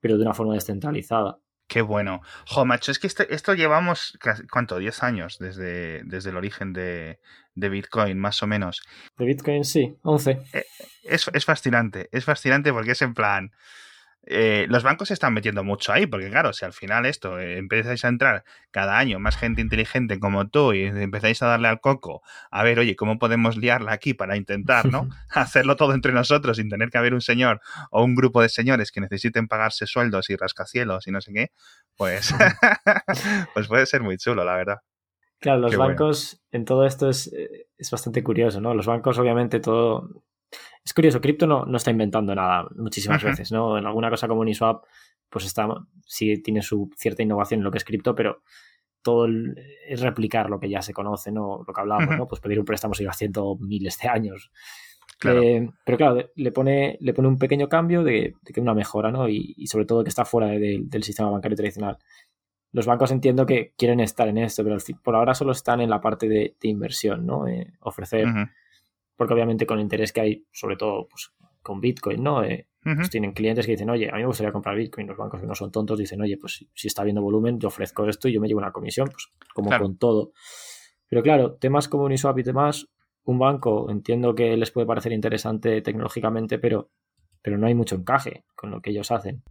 pero 0.01 0.17
de 0.17 0.23
una 0.23 0.35
forma 0.35 0.55
descentralizada. 0.55 1.39
Qué 1.69 1.81
bueno. 1.81 2.21
Jo, 2.47 2.65
macho, 2.65 2.93
es 2.93 2.99
que 2.99 3.07
este, 3.07 3.35
esto, 3.35 3.55
llevamos, 3.55 4.19
¿cuánto? 4.51 4.79
10 4.79 5.03
años 5.03 5.39
desde, 5.39 6.03
desde 6.05 6.31
el 6.31 6.37
origen 6.37 6.73
de, 6.73 7.19
Bitcoin, 7.55 8.19
más 8.19 8.43
o 8.43 8.47
menos. 8.47 8.83
De 9.17 9.25
Bitcoin, 9.25 9.65
sí, 9.65 9.97
11. 10.03 10.39
Eh, 10.53 10.65
es, 11.05 11.31
es 11.33 11.45
fascinante, 11.45 12.09
es 12.13 12.25
fascinante 12.25 12.73
porque 12.73 12.93
es 12.93 13.03
en 13.03 13.15
plan, 13.15 13.53
eh, 14.25 14.67
los 14.69 14.85
bancos 14.85 15.09
se 15.09 15.15
están 15.15 15.35
metiendo 15.35 15.65
mucho 15.65 15.93
ahí, 15.93 16.07
porque 16.07 16.31
claro, 16.31 16.53
si 16.53 16.65
al 16.65 16.73
final 16.73 17.07
esto 17.07 17.41
eh, 17.41 17.59
empezáis 17.59 18.05
a 18.05 18.09
entrar 18.09 18.45
cada 18.71 18.97
año 18.99 19.19
más 19.19 19.37
gente 19.37 19.61
inteligente 19.61 20.21
como 20.21 20.49
tú 20.49 20.73
y 20.73 20.85
empezáis 20.85 21.43
a 21.43 21.47
darle 21.47 21.69
al 21.69 21.81
coco, 21.81 22.23
a 22.51 22.63
ver, 22.63 22.79
oye, 22.79 22.95
¿cómo 22.95 23.19
podemos 23.19 23.57
liarla 23.57 23.93
aquí 23.93 24.15
para 24.15 24.37
intentar, 24.37 24.87
¿no? 24.87 25.09
Hacerlo 25.31 25.77
todo 25.77 25.93
entre 25.95 26.13
nosotros 26.13 26.57
sin 26.57 26.69
tener 26.69 26.91
que 26.91 26.99
haber 26.99 27.15
un 27.15 27.21
señor 27.21 27.61
o 27.91 28.05
un 28.05 28.15
grupo 28.15 28.41
de 28.43 28.49
señores 28.49 28.93
que 28.93 29.01
necesiten 29.01 29.49
pagarse 29.49 29.87
sueldos 29.87 30.31
y 30.31 30.37
rascacielos 30.37 31.07
y 31.09 31.11
no 31.11 31.21
sé 31.21 31.33
qué, 31.33 31.51
pues, 31.97 32.33
pues 33.55 33.67
puede 33.67 33.87
ser 33.87 34.03
muy 34.03 34.19
chulo, 34.19 34.45
la 34.45 34.55
verdad. 34.55 34.79
Claro, 35.41 35.63
los 35.63 35.77
bancos 35.77 36.41
en 36.53 36.65
todo 36.65 36.87
esto 36.87 37.11
es, 37.11 37.33
eh, 37.33 37.67
es 37.77 37.91
bastante 37.91 38.23
curioso, 38.23 38.61
¿no? 38.61 38.75
Los 38.75 38.87
bancos 38.87 39.19
obviamente 39.19 39.59
todo 39.59 40.23
es 40.85 40.95
curioso, 40.95 41.21
cripto 41.21 41.47
no, 41.47 41.65
no 41.65 41.77
está 41.77 41.91
inventando 41.91 42.35
nada 42.35 42.69
muchísimas 42.77 43.23
veces, 43.23 43.53
¿no? 43.53 43.79
En 43.79 43.87
alguna 43.87 44.11
cosa 44.11 44.29
como 44.29 44.41
Uniswap, 44.41 44.85
pues 45.29 45.47
está, 45.47 45.69
sí 46.07 46.43
tiene 46.43 46.63
su 46.63 46.91
cierta 46.97 47.23
innovación 47.23 47.61
en 47.61 47.65
lo 47.65 47.71
que 47.71 47.79
es 47.79 47.85
cripto, 47.85 48.15
pero 48.15 48.43
todo 49.03 49.27
es 49.89 50.01
replicar 50.01 50.49
lo 50.49 50.61
que 50.61 50.69
ya 50.69 50.83
se 50.83 50.93
conoce, 50.93 51.33
¿no? 51.33 51.65
Lo 51.67 51.73
que 51.73 51.81
hablábamos, 51.81 52.17
¿no? 52.17 52.27
Pues 52.27 52.41
pedir 52.41 52.59
un 52.59 52.65
préstamo 52.65 52.95
sigue 52.95 53.09
haciendo 53.09 53.57
miles 53.61 53.99
de 53.99 54.09
años. 54.09 54.51
Eh, 55.25 55.69
pero 55.85 55.99
claro, 55.99 56.31
le 56.35 56.53
pone, 56.53 56.99
le 57.01 57.15
pone 57.15 57.29
un 57.29 57.39
pequeño 57.39 57.69
cambio 57.69 58.03
de, 58.03 58.35
que 58.45 58.61
una 58.61 58.75
mejora, 58.75 59.11
¿no? 59.11 59.29
Y, 59.29 59.67
sobre 59.67 59.87
todo 59.87 60.03
que 60.03 60.09
está 60.09 60.25
fuera 60.25 60.49
del 60.49 61.03
sistema 61.03 61.31
bancario 61.31 61.57
tradicional. 61.57 61.99
Los 62.73 62.87
bancos 62.87 63.11
entiendo 63.13 63.45
que 63.45 63.75
quieren 63.77 64.01
estar 64.01 64.29
en 64.29 64.39
esto, 64.39 64.65
pero 64.65 64.79
por 65.03 65.15
ahora 65.15 65.35
solo 65.35 65.53
están 65.53 65.81
en 65.81 65.91
la 65.91 66.01
parte 66.01 66.29
de, 66.29 66.55
inversión, 66.63 67.27
¿no? 67.27 67.47
Eh, 67.47 67.73
ofrecer 67.81 68.27
porque 69.23 69.35
obviamente 69.35 69.67
con 69.67 69.79
el 69.79 69.85
interés 69.85 70.13
que 70.13 70.21
hay, 70.21 70.47
sobre 70.51 70.75
todo 70.77 71.07
pues, 71.07 71.33
con 71.63 71.81
Bitcoin, 71.81 72.25
¿no? 72.25 72.43
Eh, 72.43 72.67
pues 72.83 73.09
tienen 73.09 73.31
clientes 73.31 73.65
que 73.65 73.71
dicen, 73.71 73.89
oye, 73.89 74.09
a 74.11 74.15
mí 74.15 74.23
me 74.23 74.27
gustaría 74.27 74.51
comprar 74.51 74.75
Bitcoin. 74.75 75.07
Los 75.07 75.17
bancos 75.17 75.41
que 75.41 75.47
no 75.47 75.55
son 75.55 75.71
tontos 75.71 75.97
dicen, 75.97 76.21
oye, 76.21 76.37
pues 76.37 76.67
si, 76.75 76.89
está 76.89 77.05
viendo 77.05 77.23
volumen, 77.23 77.61
yo 77.61 77.69
ofrezco 77.69 78.09
esto 78.09 78.27
y 78.27 78.33
yo 78.33 78.41
me 78.41 78.49
llevo 78.49 78.59
una 78.59 78.73
comisión, 78.73 79.09
pues 79.09 79.29
como 79.55 79.71
con 79.79 79.97
todo. 79.97 80.33
Pero 81.09 81.23
claro, 81.23 81.53
temas 81.55 81.87
como 81.87 82.03
Uniswap 82.03 82.37
y 82.41 82.43
demás, 82.43 82.89
un 83.23 83.39
banco 83.39 83.89
entiendo 83.89 84.35
que 84.35 84.57
les 84.57 84.73
puede 84.73 84.89
parecer 84.89 85.13
interesante 85.13 85.81
tecnológicamente, 85.83 86.59
pero, 86.59 86.91
pero 87.41 87.57
no 87.57 87.69
hay 87.69 87.75
mucho 87.77 87.95
encaje 87.95 88.45
con 88.57 88.73
lo 88.73 88.83
que 88.83 88.91
ellos 88.91 89.13
hacen. 89.13 89.45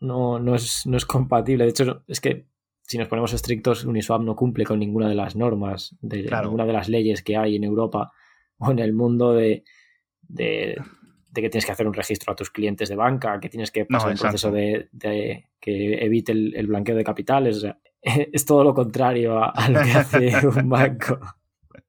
No, 0.00 0.38
no, 0.38 0.54
es, 0.54 0.82
no 0.84 0.98
es 0.98 1.06
compatible. 1.06 1.64
De 1.64 1.70
hecho, 1.70 2.04
es 2.06 2.20
que 2.20 2.48
si 2.82 2.98
nos 2.98 3.08
ponemos 3.08 3.32
estrictos, 3.32 3.86
Uniswap 3.86 4.20
no 4.20 4.36
cumple 4.36 4.66
con 4.66 4.78
ninguna 4.78 5.08
de 5.08 5.14
las 5.14 5.36
normas, 5.36 5.96
de 6.02 6.24
ninguna 6.24 6.66
de 6.66 6.72
las 6.74 6.90
leyes 6.90 7.22
que 7.22 7.38
hay 7.38 7.56
en 7.56 7.64
Europa 7.64 8.12
o 8.68 8.70
en 8.70 8.78
el 8.78 8.92
mundo 8.92 9.32
de, 9.32 9.64
de, 10.28 10.76
que 11.34 11.50
tienes 11.50 11.66
que 11.66 11.72
hacer 11.72 11.86
un 11.86 11.94
registro 11.94 12.32
a 12.32 12.36
tus 12.36 12.50
clientes 12.50 12.88
de 12.88 12.96
banca, 12.96 13.38
que 13.40 13.48
tienes 13.48 13.70
que 13.70 13.84
pasar 13.84 14.12
un 14.12 14.18
proceso 14.18 14.50
de, 14.50 14.88
que 15.60 16.04
evite 16.04 16.32
el, 16.32 16.66
blanqueo 16.66 16.96
de 16.96 17.04
capitales. 17.04 17.64
es 18.02 18.44
todo 18.44 18.64
lo 18.64 18.74
contrario 18.74 19.38
a, 19.42 19.68
lo 19.68 19.82
que 19.82 19.90
hace 19.92 20.46
un 20.46 20.68
banco. 20.68 21.18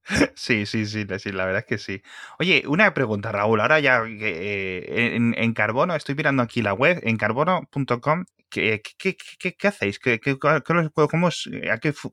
Sí, 0.36 0.66
sí, 0.66 0.86
sí, 0.86 1.06
sí, 1.20 1.32
la 1.32 1.46
verdad 1.46 1.60
es 1.60 1.66
que 1.66 1.78
sí. 1.78 2.02
Oye, 2.40 2.64
una 2.68 2.94
pregunta, 2.94 3.32
Raúl. 3.32 3.62
Ahora 3.62 3.80
ya 3.80 4.04
eh, 4.08 5.16
en, 5.16 5.36
en, 5.38 5.54
Carbono, 5.54 5.96
estoy 5.96 6.16
mirando 6.16 6.44
aquí 6.44 6.62
la 6.62 6.74
web, 6.74 7.00
en 7.04 7.18
carbono.com, 7.18 8.26
¿qué, 8.50 8.82
qué, 8.98 9.16
qué, 9.40 9.56
qué 9.56 9.68
hacéis? 9.68 10.00
¿Qué, 10.00 10.20
cómo, 10.40 11.30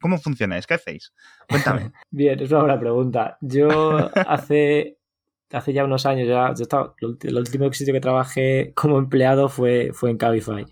¿Cómo 0.00 0.18
funcionáis? 0.18 0.66
¿Qué 0.66 0.74
hacéis? 0.74 1.12
Cuéntame. 1.48 1.92
Bien, 2.10 2.38
es 2.40 2.50
una 2.50 2.60
buena 2.60 2.80
pregunta. 2.80 3.38
Yo 3.40 3.68
hace, 4.28 4.98
hace 5.50 5.72
ya 5.72 5.84
unos 5.84 6.06
años, 6.06 6.28
ya, 6.28 6.52
yo 6.54 6.62
estaba, 6.62 6.94
el 7.00 7.36
último 7.36 7.72
sitio 7.72 7.94
que 7.94 8.00
trabajé 8.00 8.72
como 8.74 8.98
empleado 8.98 9.48
fue, 9.48 9.90
fue 9.92 10.10
en 10.10 10.18
Cabify. 10.18 10.64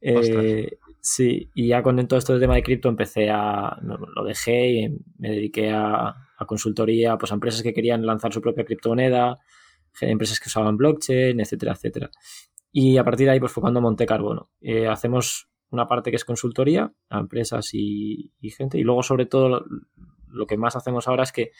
Eh, 0.00 0.78
sí, 1.00 1.48
y 1.54 1.68
ya 1.68 1.82
con 1.82 2.06
todo 2.08 2.18
esto 2.18 2.32
del 2.32 2.42
tema 2.42 2.56
de 2.56 2.62
cripto 2.62 2.88
empecé 2.88 3.30
a. 3.30 3.78
lo 3.82 4.24
dejé 4.24 4.68
y 4.70 4.88
me 5.18 5.30
dediqué 5.30 5.70
a, 5.70 6.16
a 6.42 6.46
consultoría 6.46 7.16
pues, 7.16 7.32
a 7.32 7.34
empresas 7.34 7.62
que 7.62 7.72
querían 7.72 8.04
lanzar 8.04 8.32
su 8.32 8.40
propia 8.40 8.64
criptomoneda, 8.64 9.38
empresas 10.00 10.40
que 10.40 10.48
usaban 10.48 10.76
blockchain, 10.76 11.40
etcétera, 11.40 11.72
etcétera. 11.72 12.10
Y 12.72 12.96
a 12.96 13.04
partir 13.04 13.26
de 13.26 13.32
ahí, 13.32 13.40
pues 13.40 13.52
fue 13.52 13.60
cuando 13.60 13.80
monté 13.80 14.06
Carbono. 14.06 14.50
Eh, 14.60 14.88
hacemos 14.88 15.50
una 15.70 15.86
parte 15.86 16.10
que 16.10 16.16
es 16.16 16.24
consultoría 16.24 16.92
a 17.10 17.18
empresas 17.18 17.70
y, 17.72 18.32
gente. 18.56 18.78
Y 18.78 18.82
luego, 18.82 19.02
sobre 19.02 19.26
todo, 19.26 19.64
lo, 20.28 20.46
que 20.46 20.56
más 20.56 20.76
hacemos 20.76 21.06
ahora 21.06 21.22
es 21.24 21.32
que 21.32 21.50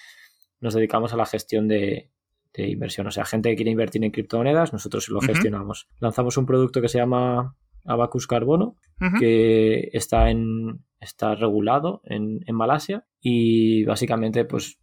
nos 0.61 0.75
dedicamos 0.75 1.12
a 1.12 1.16
la 1.16 1.27
gestión 1.27 1.68
de, 1.68 2.11
inversión. 2.55 3.07
O 3.07 3.11
sea, 3.11 3.25
gente 3.25 3.51
que 3.51 3.57
quiere 3.57 3.71
invertir 3.71 4.03
en 4.05 4.11
criptomonedas, 4.11 4.73
nosotros 4.73 5.09
lo 5.09 5.21
gestionamos. 5.21 5.88
Lanzamos 6.01 6.37
un 6.37 6.47
producto 6.47 6.81
que 6.81 6.88
se 6.88 6.99
llama 6.99 7.57
Abacus 7.85 8.27
Carbono, 8.27 8.77
que 9.18 9.90
está 9.92 10.31
en 10.31 10.81
está 11.03 11.35
regulado 11.35 12.01
en, 12.05 12.40
en 12.47 12.55
Malasia 12.55 13.05
y 13.21 13.85
básicamente 13.85 14.45
pues 14.45 14.79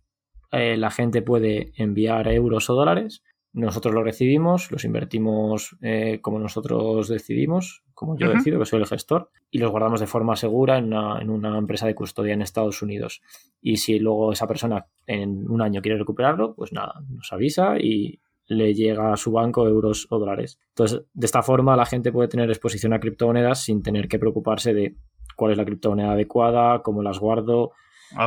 eh, 0.52 0.78
la 0.78 0.92
gente 0.92 1.22
puede 1.22 1.72
enviar 1.76 2.28
euros 2.28 2.70
o 2.70 2.76
dólares. 2.76 3.24
Nosotros 3.52 3.96
los 3.96 4.04
recibimos, 4.04 4.72
los 4.72 4.84
invertimos 4.86 5.76
eh, 5.82 6.20
como 6.22 6.38
nosotros 6.38 7.08
decidimos, 7.08 7.84
como 7.96 8.16
yo 8.16 8.30
decido, 8.30 8.60
que 8.60 8.66
soy 8.66 8.80
el 8.80 8.86
gestor, 8.86 9.32
y 9.50 9.58
los 9.58 9.72
guardamos 9.72 10.00
de 10.00 10.08
forma 10.08 10.36
segura 10.36 10.78
en 10.78 10.86
una, 10.86 11.20
en 11.20 11.32
una, 11.32 11.58
empresa 11.58 11.88
de 11.88 11.96
custodia 11.96 12.34
en 12.34 12.44
Estados 12.44 12.84
Unidos. 12.84 13.22
Y 13.60 13.78
si 13.78 13.98
luego 13.98 14.32
esa 14.32 14.48
persona 14.48 14.86
en 15.08 15.50
un 15.50 15.64
año 15.64 15.82
quiere 15.82 15.98
recuperarlo, 15.98 16.54
pues 16.54 16.72
nada, 16.74 17.02
nos 17.10 17.34
avisa 17.34 17.80
y 17.80 18.20
le 18.50 18.74
llega 18.74 19.14
a 19.14 19.18
su 19.18 19.32
banco 19.32 19.68
euros 19.68 20.08
o 20.10 20.20
dólares. 20.20 20.60
Entonces, 20.70 21.04
de 21.14 21.26
esta 21.26 21.44
forma 21.44 21.78
la 21.78 21.86
gente 21.86 22.12
puede 22.12 22.28
tener 22.28 22.50
exposición 22.50 22.94
a 22.94 23.00
criptomonedas 23.00 23.64
sin 23.64 23.82
tener 23.84 24.08
que 24.08 24.20
preocuparse 24.20 24.74
de 24.74 24.96
cuál 25.36 25.52
es 25.52 25.58
la 25.58 25.66
criptomoneda 25.66 26.14
adecuada, 26.14 26.82
cómo 26.82 27.04
las 27.04 27.20
guardo, 27.20 27.72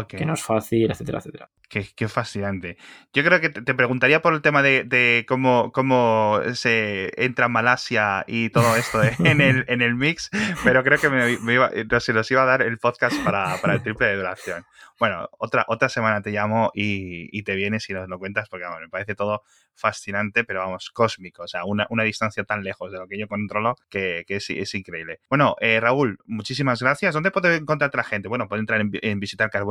que 0.08 0.24
no 0.24 0.34
es 0.34 0.42
fácil, 0.42 0.90
etcétera, 0.90 1.18
etcétera. 1.18 1.50
Qué, 1.72 2.06
fascinante. 2.06 2.76
Yo 3.14 3.24
creo 3.24 3.40
que 3.40 3.48
te, 3.48 3.74
preguntaría 3.74 4.20
por 4.20 4.34
el 4.34 4.42
tema 4.42 4.62
de, 4.62 5.24
cómo, 5.26 5.72
cómo 5.72 6.38
se 6.52 7.10
entra 7.16 7.48
Malasia 7.48 8.24
y 8.26 8.50
todo 8.50 8.76
esto 8.76 9.00
en, 9.24 9.40
el, 9.40 9.64
en 9.68 9.80
el 9.80 9.94
mix, 9.94 10.28
pero 10.64 10.84
creo 10.84 10.98
que 10.98 11.08
me, 11.08 11.54
iba, 11.54 11.70
se 12.00 12.12
los 12.12 12.30
iba 12.30 12.42
a 12.42 12.44
dar 12.46 12.60
el 12.60 12.76
podcast 12.76 13.16
para, 13.24 13.54
el 13.72 13.82
triple 13.82 14.08
de 14.08 14.16
duración. 14.16 14.66
Bueno, 14.98 15.30
otra, 15.38 15.64
otra 15.66 15.88
semana 15.88 16.20
te 16.20 16.30
llamo 16.30 16.70
y, 16.74 17.42
te 17.42 17.56
vienes 17.56 17.88
y 17.88 17.94
nos 17.94 18.06
lo 18.06 18.18
cuentas 18.18 18.50
porque 18.50 18.66
me 18.78 18.88
parece 18.90 19.14
todo 19.14 19.42
fascinante, 19.74 20.44
pero 20.44 20.60
vamos, 20.60 20.90
cósmico. 20.90 21.44
O 21.44 21.48
sea, 21.48 21.64
una, 21.64 21.86
distancia 22.04 22.44
tan 22.44 22.62
lejos 22.62 22.92
de 22.92 22.98
lo 22.98 23.08
que 23.08 23.18
yo 23.18 23.26
controlo 23.26 23.76
que, 23.88 24.26
es, 24.28 24.50
es, 24.50 24.74
increíble. 24.74 25.20
Bueno, 25.30 25.56
eh, 25.60 25.80
Raúl, 25.80 26.18
muchísimas 26.26 26.82
gracias. 26.82 27.14
¿Dónde 27.14 27.30
puede 27.30 27.56
encontrarte 27.56 27.96
la 27.96 28.04
gente? 28.04 28.28
Bueno, 28.28 28.46
puede 28.46 28.60
entrar 28.60 28.80
en, 28.80 28.90
en 29.00 29.18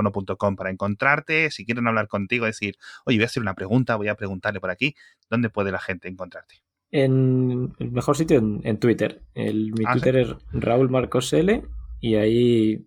visitarcarbono.com 0.03 0.55
para 0.55 0.69
encontrarte. 0.69 1.51
Si 1.51 1.65
quieren 1.65 1.87
hablar 1.87 2.07
contigo, 2.07 2.45
decir, 2.45 2.75
oye, 3.05 3.17
voy 3.17 3.23
a 3.23 3.27
hacer 3.27 3.41
una 3.41 3.53
pregunta, 3.53 3.95
voy 3.95 4.07
a 4.07 4.15
preguntarle 4.15 4.59
por 4.59 4.69
aquí, 4.69 4.95
¿dónde 5.29 5.49
puede 5.49 5.71
la 5.71 5.79
gente 5.79 6.07
encontrarte? 6.07 6.55
En 6.91 7.73
el 7.79 7.91
mejor 7.91 8.17
sitio 8.17 8.37
en, 8.37 8.77
Twitter. 8.77 9.21
El, 9.33 9.71
mi 9.71 9.85
ah, 9.87 9.93
Twitter 9.93 10.17
es 10.17 10.35
Raúl 10.51 10.89
Marcos 10.89 11.31
L 11.31 11.63
y 12.01 12.15
ahí 12.15 12.85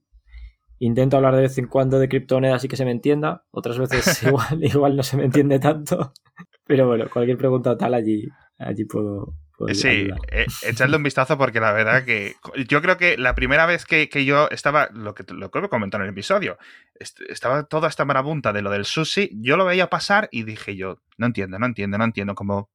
intento 0.78 1.16
hablar 1.16 1.36
de 1.36 1.42
vez 1.42 1.56
en 1.56 1.68
cuando 1.68 1.98
de 1.98 2.08
criptomonedas 2.08 2.56
así 2.56 2.68
que 2.68 2.76
se 2.76 2.84
me 2.84 2.90
entienda. 2.90 3.46
Otras 3.50 3.78
veces 3.78 4.22
igual, 4.22 4.62
igual 4.62 4.96
no 4.96 5.02
se 5.02 5.16
me 5.16 5.24
entiende 5.24 5.58
tanto. 5.58 6.12
Pero 6.66 6.86
bueno, 6.86 7.06
cualquier 7.10 7.38
pregunta 7.38 7.76
tal 7.76 7.94
allí, 7.94 8.28
allí 8.58 8.84
puedo, 8.84 9.34
Sí, 9.72 10.08
eh, 10.32 10.46
echadle 10.62 10.96
un 10.96 11.04
vistazo 11.04 11.38
porque 11.38 11.60
la 11.60 11.72
verdad 11.72 12.04
que 12.04 12.34
yo 12.68 12.82
creo 12.82 12.96
que 12.96 13.16
la 13.16 13.36
primera 13.36 13.66
vez 13.66 13.84
que, 13.84 14.08
yo 14.24 14.48
estaba, 14.50 14.88
lo 14.92 15.14
que 15.14 15.24
lo 15.32 15.50
que 15.50 15.68
comentó 15.68 15.96
en 15.96 16.02
el 16.04 16.08
episodio, 16.08 16.58
estaba 17.28 17.62
toda 17.64 17.88
esta 17.88 18.04
marabunta 18.04 18.52
de 18.52 18.62
lo 18.62 18.70
del 18.70 18.84
sushi, 18.84 19.30
yo 19.34 19.56
lo 19.56 19.64
veía 19.64 19.88
pasar 19.88 20.28
y 20.32 20.42
dije 20.42 20.74
yo, 20.74 20.98
no 21.18 21.26
entiendo, 21.26 21.58
no 21.58 21.66
entiendo, 21.66 21.98
no 21.98 22.04
entiendo, 22.04 22.34
como 22.34 22.70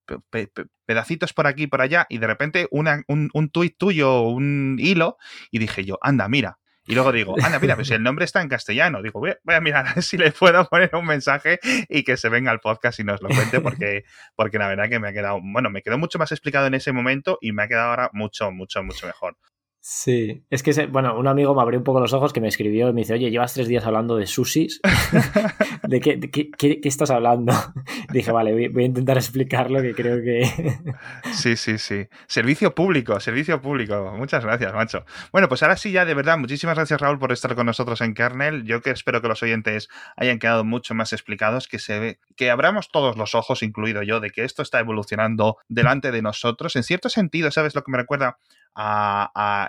pedacitos 0.85 1.33
por 1.33 1.47
aquí 1.47 1.63
y 1.63 1.67
por 1.67 1.81
allá 1.81 2.07
y 2.09 2.17
de 2.17 2.27
repente 2.27 2.67
una, 2.71 3.03
un, 3.07 3.29
un 3.33 3.49
tuit 3.49 3.77
tuyo, 3.77 4.21
un 4.21 4.77
hilo 4.79 5.17
y 5.51 5.59
dije 5.59 5.83
yo, 5.83 5.99
anda, 6.01 6.29
mira, 6.29 6.59
y 6.89 6.95
luego 6.95 7.11
digo, 7.11 7.35
anda, 7.43 7.59
mira, 7.59 7.75
pues 7.75 7.91
el 7.91 8.01
nombre 8.01 8.25
está 8.25 8.41
en 8.41 8.49
castellano. 8.49 9.03
Digo, 9.03 9.19
voy 9.19 9.35
a, 9.45 9.61
mirar 9.61 10.01
si 10.01 10.17
le 10.17 10.31
puedo 10.31 10.65
poner 10.65 10.89
un 10.95 11.05
mensaje 11.05 11.59
y 11.87 12.03
que 12.03 12.17
se 12.17 12.29
venga 12.29 12.49
al 12.49 12.61
podcast 12.61 12.99
y 12.99 13.03
nos 13.03 13.21
lo 13.21 13.29
cuente, 13.29 13.61
porque, 13.61 14.05
porque 14.35 14.57
la 14.57 14.67
verdad 14.67 14.89
que 14.89 14.97
me 14.97 15.07
ha 15.07 15.13
quedado, 15.13 15.39
bueno, 15.39 15.69
me 15.69 15.83
quedó 15.83 15.99
mucho 15.99 16.17
más 16.17 16.31
explicado 16.31 16.65
en 16.65 16.73
ese 16.73 16.91
momento 16.91 17.37
y 17.41 17.51
me 17.51 17.61
ha 17.61 17.67
quedado 17.67 17.91
ahora 17.91 18.09
mucho, 18.11 18.49
mucho, 18.49 18.81
mucho 18.81 19.05
mejor. 19.05 19.37
Sí, 19.81 20.43
es 20.49 20.61
que, 20.61 20.87
bueno, 20.87 21.17
un 21.17 21.27
amigo 21.27 21.55
me 21.55 21.61
abrió 21.61 21.79
un 21.79 21.85
poco 21.85 22.01
los 22.01 22.11
ojos 22.11 22.33
que 22.33 22.41
me 22.41 22.49
escribió 22.49 22.89
y 22.89 22.93
me 22.93 23.01
dice, 23.01 23.13
oye, 23.13 23.31
llevas 23.31 23.53
tres 23.53 23.69
días 23.69 23.85
hablando 23.85 24.17
de 24.17 24.27
sushis. 24.27 24.81
¿De, 25.87 26.01
qué, 26.01 26.19
qué, 26.51 26.79
estás 26.83 27.09
hablando? 27.11 27.53
Dije, 28.11 28.31
vale, 28.31 28.69
voy, 28.69 28.83
a 28.83 28.85
intentar 28.85 29.15
explicarlo 29.15 29.81
que 29.81 29.93
creo 29.93 30.21
que... 30.21 30.43
sí, 31.31 31.55
sí, 31.55 31.77
sí. 31.77 32.07
Servicio 32.27 32.75
público, 32.75 33.17
servicio 33.21 33.61
público. 33.61 34.13
Muchas 34.17 34.43
gracias, 34.43 34.73
macho. 34.73 35.05
Bueno, 35.31 35.47
pues 35.47 35.63
ahora 35.63 35.77
sí, 35.77 35.93
ya 35.93 36.03
de 36.03 36.13
verdad, 36.13 36.37
muchísimas 36.37 36.75
gracias, 36.75 36.99
Raúl, 36.99 37.17
por 37.17 37.31
estar 37.31 37.55
con 37.55 37.65
nosotros 37.65 38.01
en 38.01 38.13
Kernel. 38.13 38.65
Yo 38.65 38.81
que 38.81 38.91
espero 38.91 39.21
que 39.21 39.29
los 39.29 39.41
oyentes 39.43 39.87
hayan 40.17 40.39
quedado 40.39 40.65
mucho 40.65 40.93
más 40.93 41.13
explicados, 41.13 41.69
que 41.69 41.79
se 41.79 41.99
ve, 41.99 42.19
que 42.35 42.51
abramos 42.51 42.91
todos 42.91 43.15
los 43.15 43.33
ojos, 43.33 43.63
incluido 43.63 44.03
yo, 44.03 44.19
de 44.19 44.29
que 44.29 44.43
esto 44.43 44.61
está 44.61 44.81
evolucionando 44.81 45.57
delante 45.69 46.11
de 46.11 46.21
nosotros. 46.21 46.75
En 46.75 46.83
cierto 46.83 47.07
sentido, 47.07 47.49
¿sabes 47.49 47.75
lo 47.75 47.83
que 47.83 47.91
me 47.91 47.97
recuerda? 47.97 48.39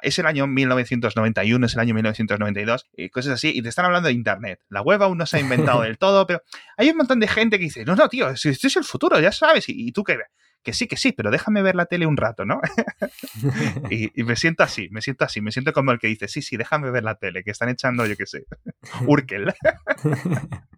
Es 0.03 0.19
el 0.19 0.27
año 0.27 0.47
1991, 0.47 1.67
es 1.67 1.75
el 1.75 1.81
año 1.81 1.95
1992, 1.95 2.87
y 2.97 3.09
cosas 3.09 3.35
así, 3.35 3.53
y 3.55 3.63
te 3.63 3.69
están 3.69 3.85
hablando 3.87 4.09
de 4.09 4.15
Internet. 4.15 4.61
La 4.69 4.83
web 4.83 5.03
aún 5.03 5.19
no 5.19 5.27
se 5.27 5.39
ha 5.39 5.41
inventado 5.41 5.83
del 5.83 5.99
todo, 5.99 6.27
pero 6.27 6.43
hay 6.77 6.91
un 6.91 6.97
montón 6.97 7.21
de 7.21 7.29
gente 7.29 7.59
que 7.59 7.65
dice, 7.65 7.85
no, 7.85 7.97
no, 7.97 8.09
tío, 8.09 8.29
esto 8.31 8.49
es 8.49 8.77
el 8.77 8.85
futuro, 8.85 9.19
ya 9.21 9.33
sabes, 9.33 9.65
y, 9.69 9.93
tú 9.93 10.05
qué 10.05 10.19
que 10.63 10.75
sí, 10.75 10.87
que 10.87 10.99
sí, 10.99 11.13
pero 11.13 11.31
déjame 11.31 11.63
ver 11.63 11.75
la 11.75 11.87
tele 11.87 12.05
un 12.05 12.19
rato, 12.19 12.45
¿no? 12.45 12.61
y, 13.91 14.11
me 14.23 14.37
siento 14.37 14.63
así, 14.63 14.89
me 14.91 15.01
siento 15.01 15.25
así, 15.25 15.41
me 15.41 15.53
siento 15.53 15.73
como 15.73 15.91
el 15.91 15.99
que 15.99 16.09
dice, 16.09 16.29
sí, 16.29 16.43
sí, 16.43 16.59
déjame 16.59 16.91
ver 16.91 17.03
la 17.03 17.15
tele, 17.15 17.43
que 17.43 17.51
están 17.51 17.71
echando, 17.71 18.05
yo 18.05 18.15
qué 18.17 18.27
sé, 18.27 18.45
Urkel. 19.07 19.55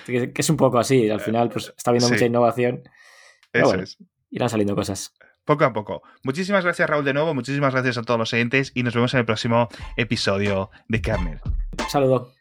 que 0.06 0.32
es 0.36 0.50
un 0.50 0.56
poco 0.56 0.78
así, 0.78 1.10
al 1.10 1.20
final 1.20 1.48
pues 1.48 1.74
está 1.76 1.90
habiendo 1.90 2.08
mucha 2.08 2.24
innovación. 2.24 2.82
Eso 3.52 3.74
es. 3.74 3.98
Irán 4.30 4.48
saliendo 4.48 4.74
cosas 4.74 5.12
poco 5.44 5.64
a 5.64 5.72
poco. 5.72 6.02
Muchísimas 6.22 6.64
gracias, 6.64 6.88
Raúl, 6.88 7.04
de 7.04 7.14
nuevo. 7.14 7.34
Muchísimas 7.34 7.72
gracias 7.72 7.98
a 7.98 8.02
todos 8.02 8.18
los 8.18 8.32
oyentes 8.32 8.72
y 8.74 8.82
nos 8.82 8.94
vemos 8.94 9.12
en 9.14 9.20
el 9.20 9.26
próximo 9.26 9.68
episodio 9.96 10.70
de 10.88 11.02
Kernel. 11.02 11.40
Saludo. 11.88 12.32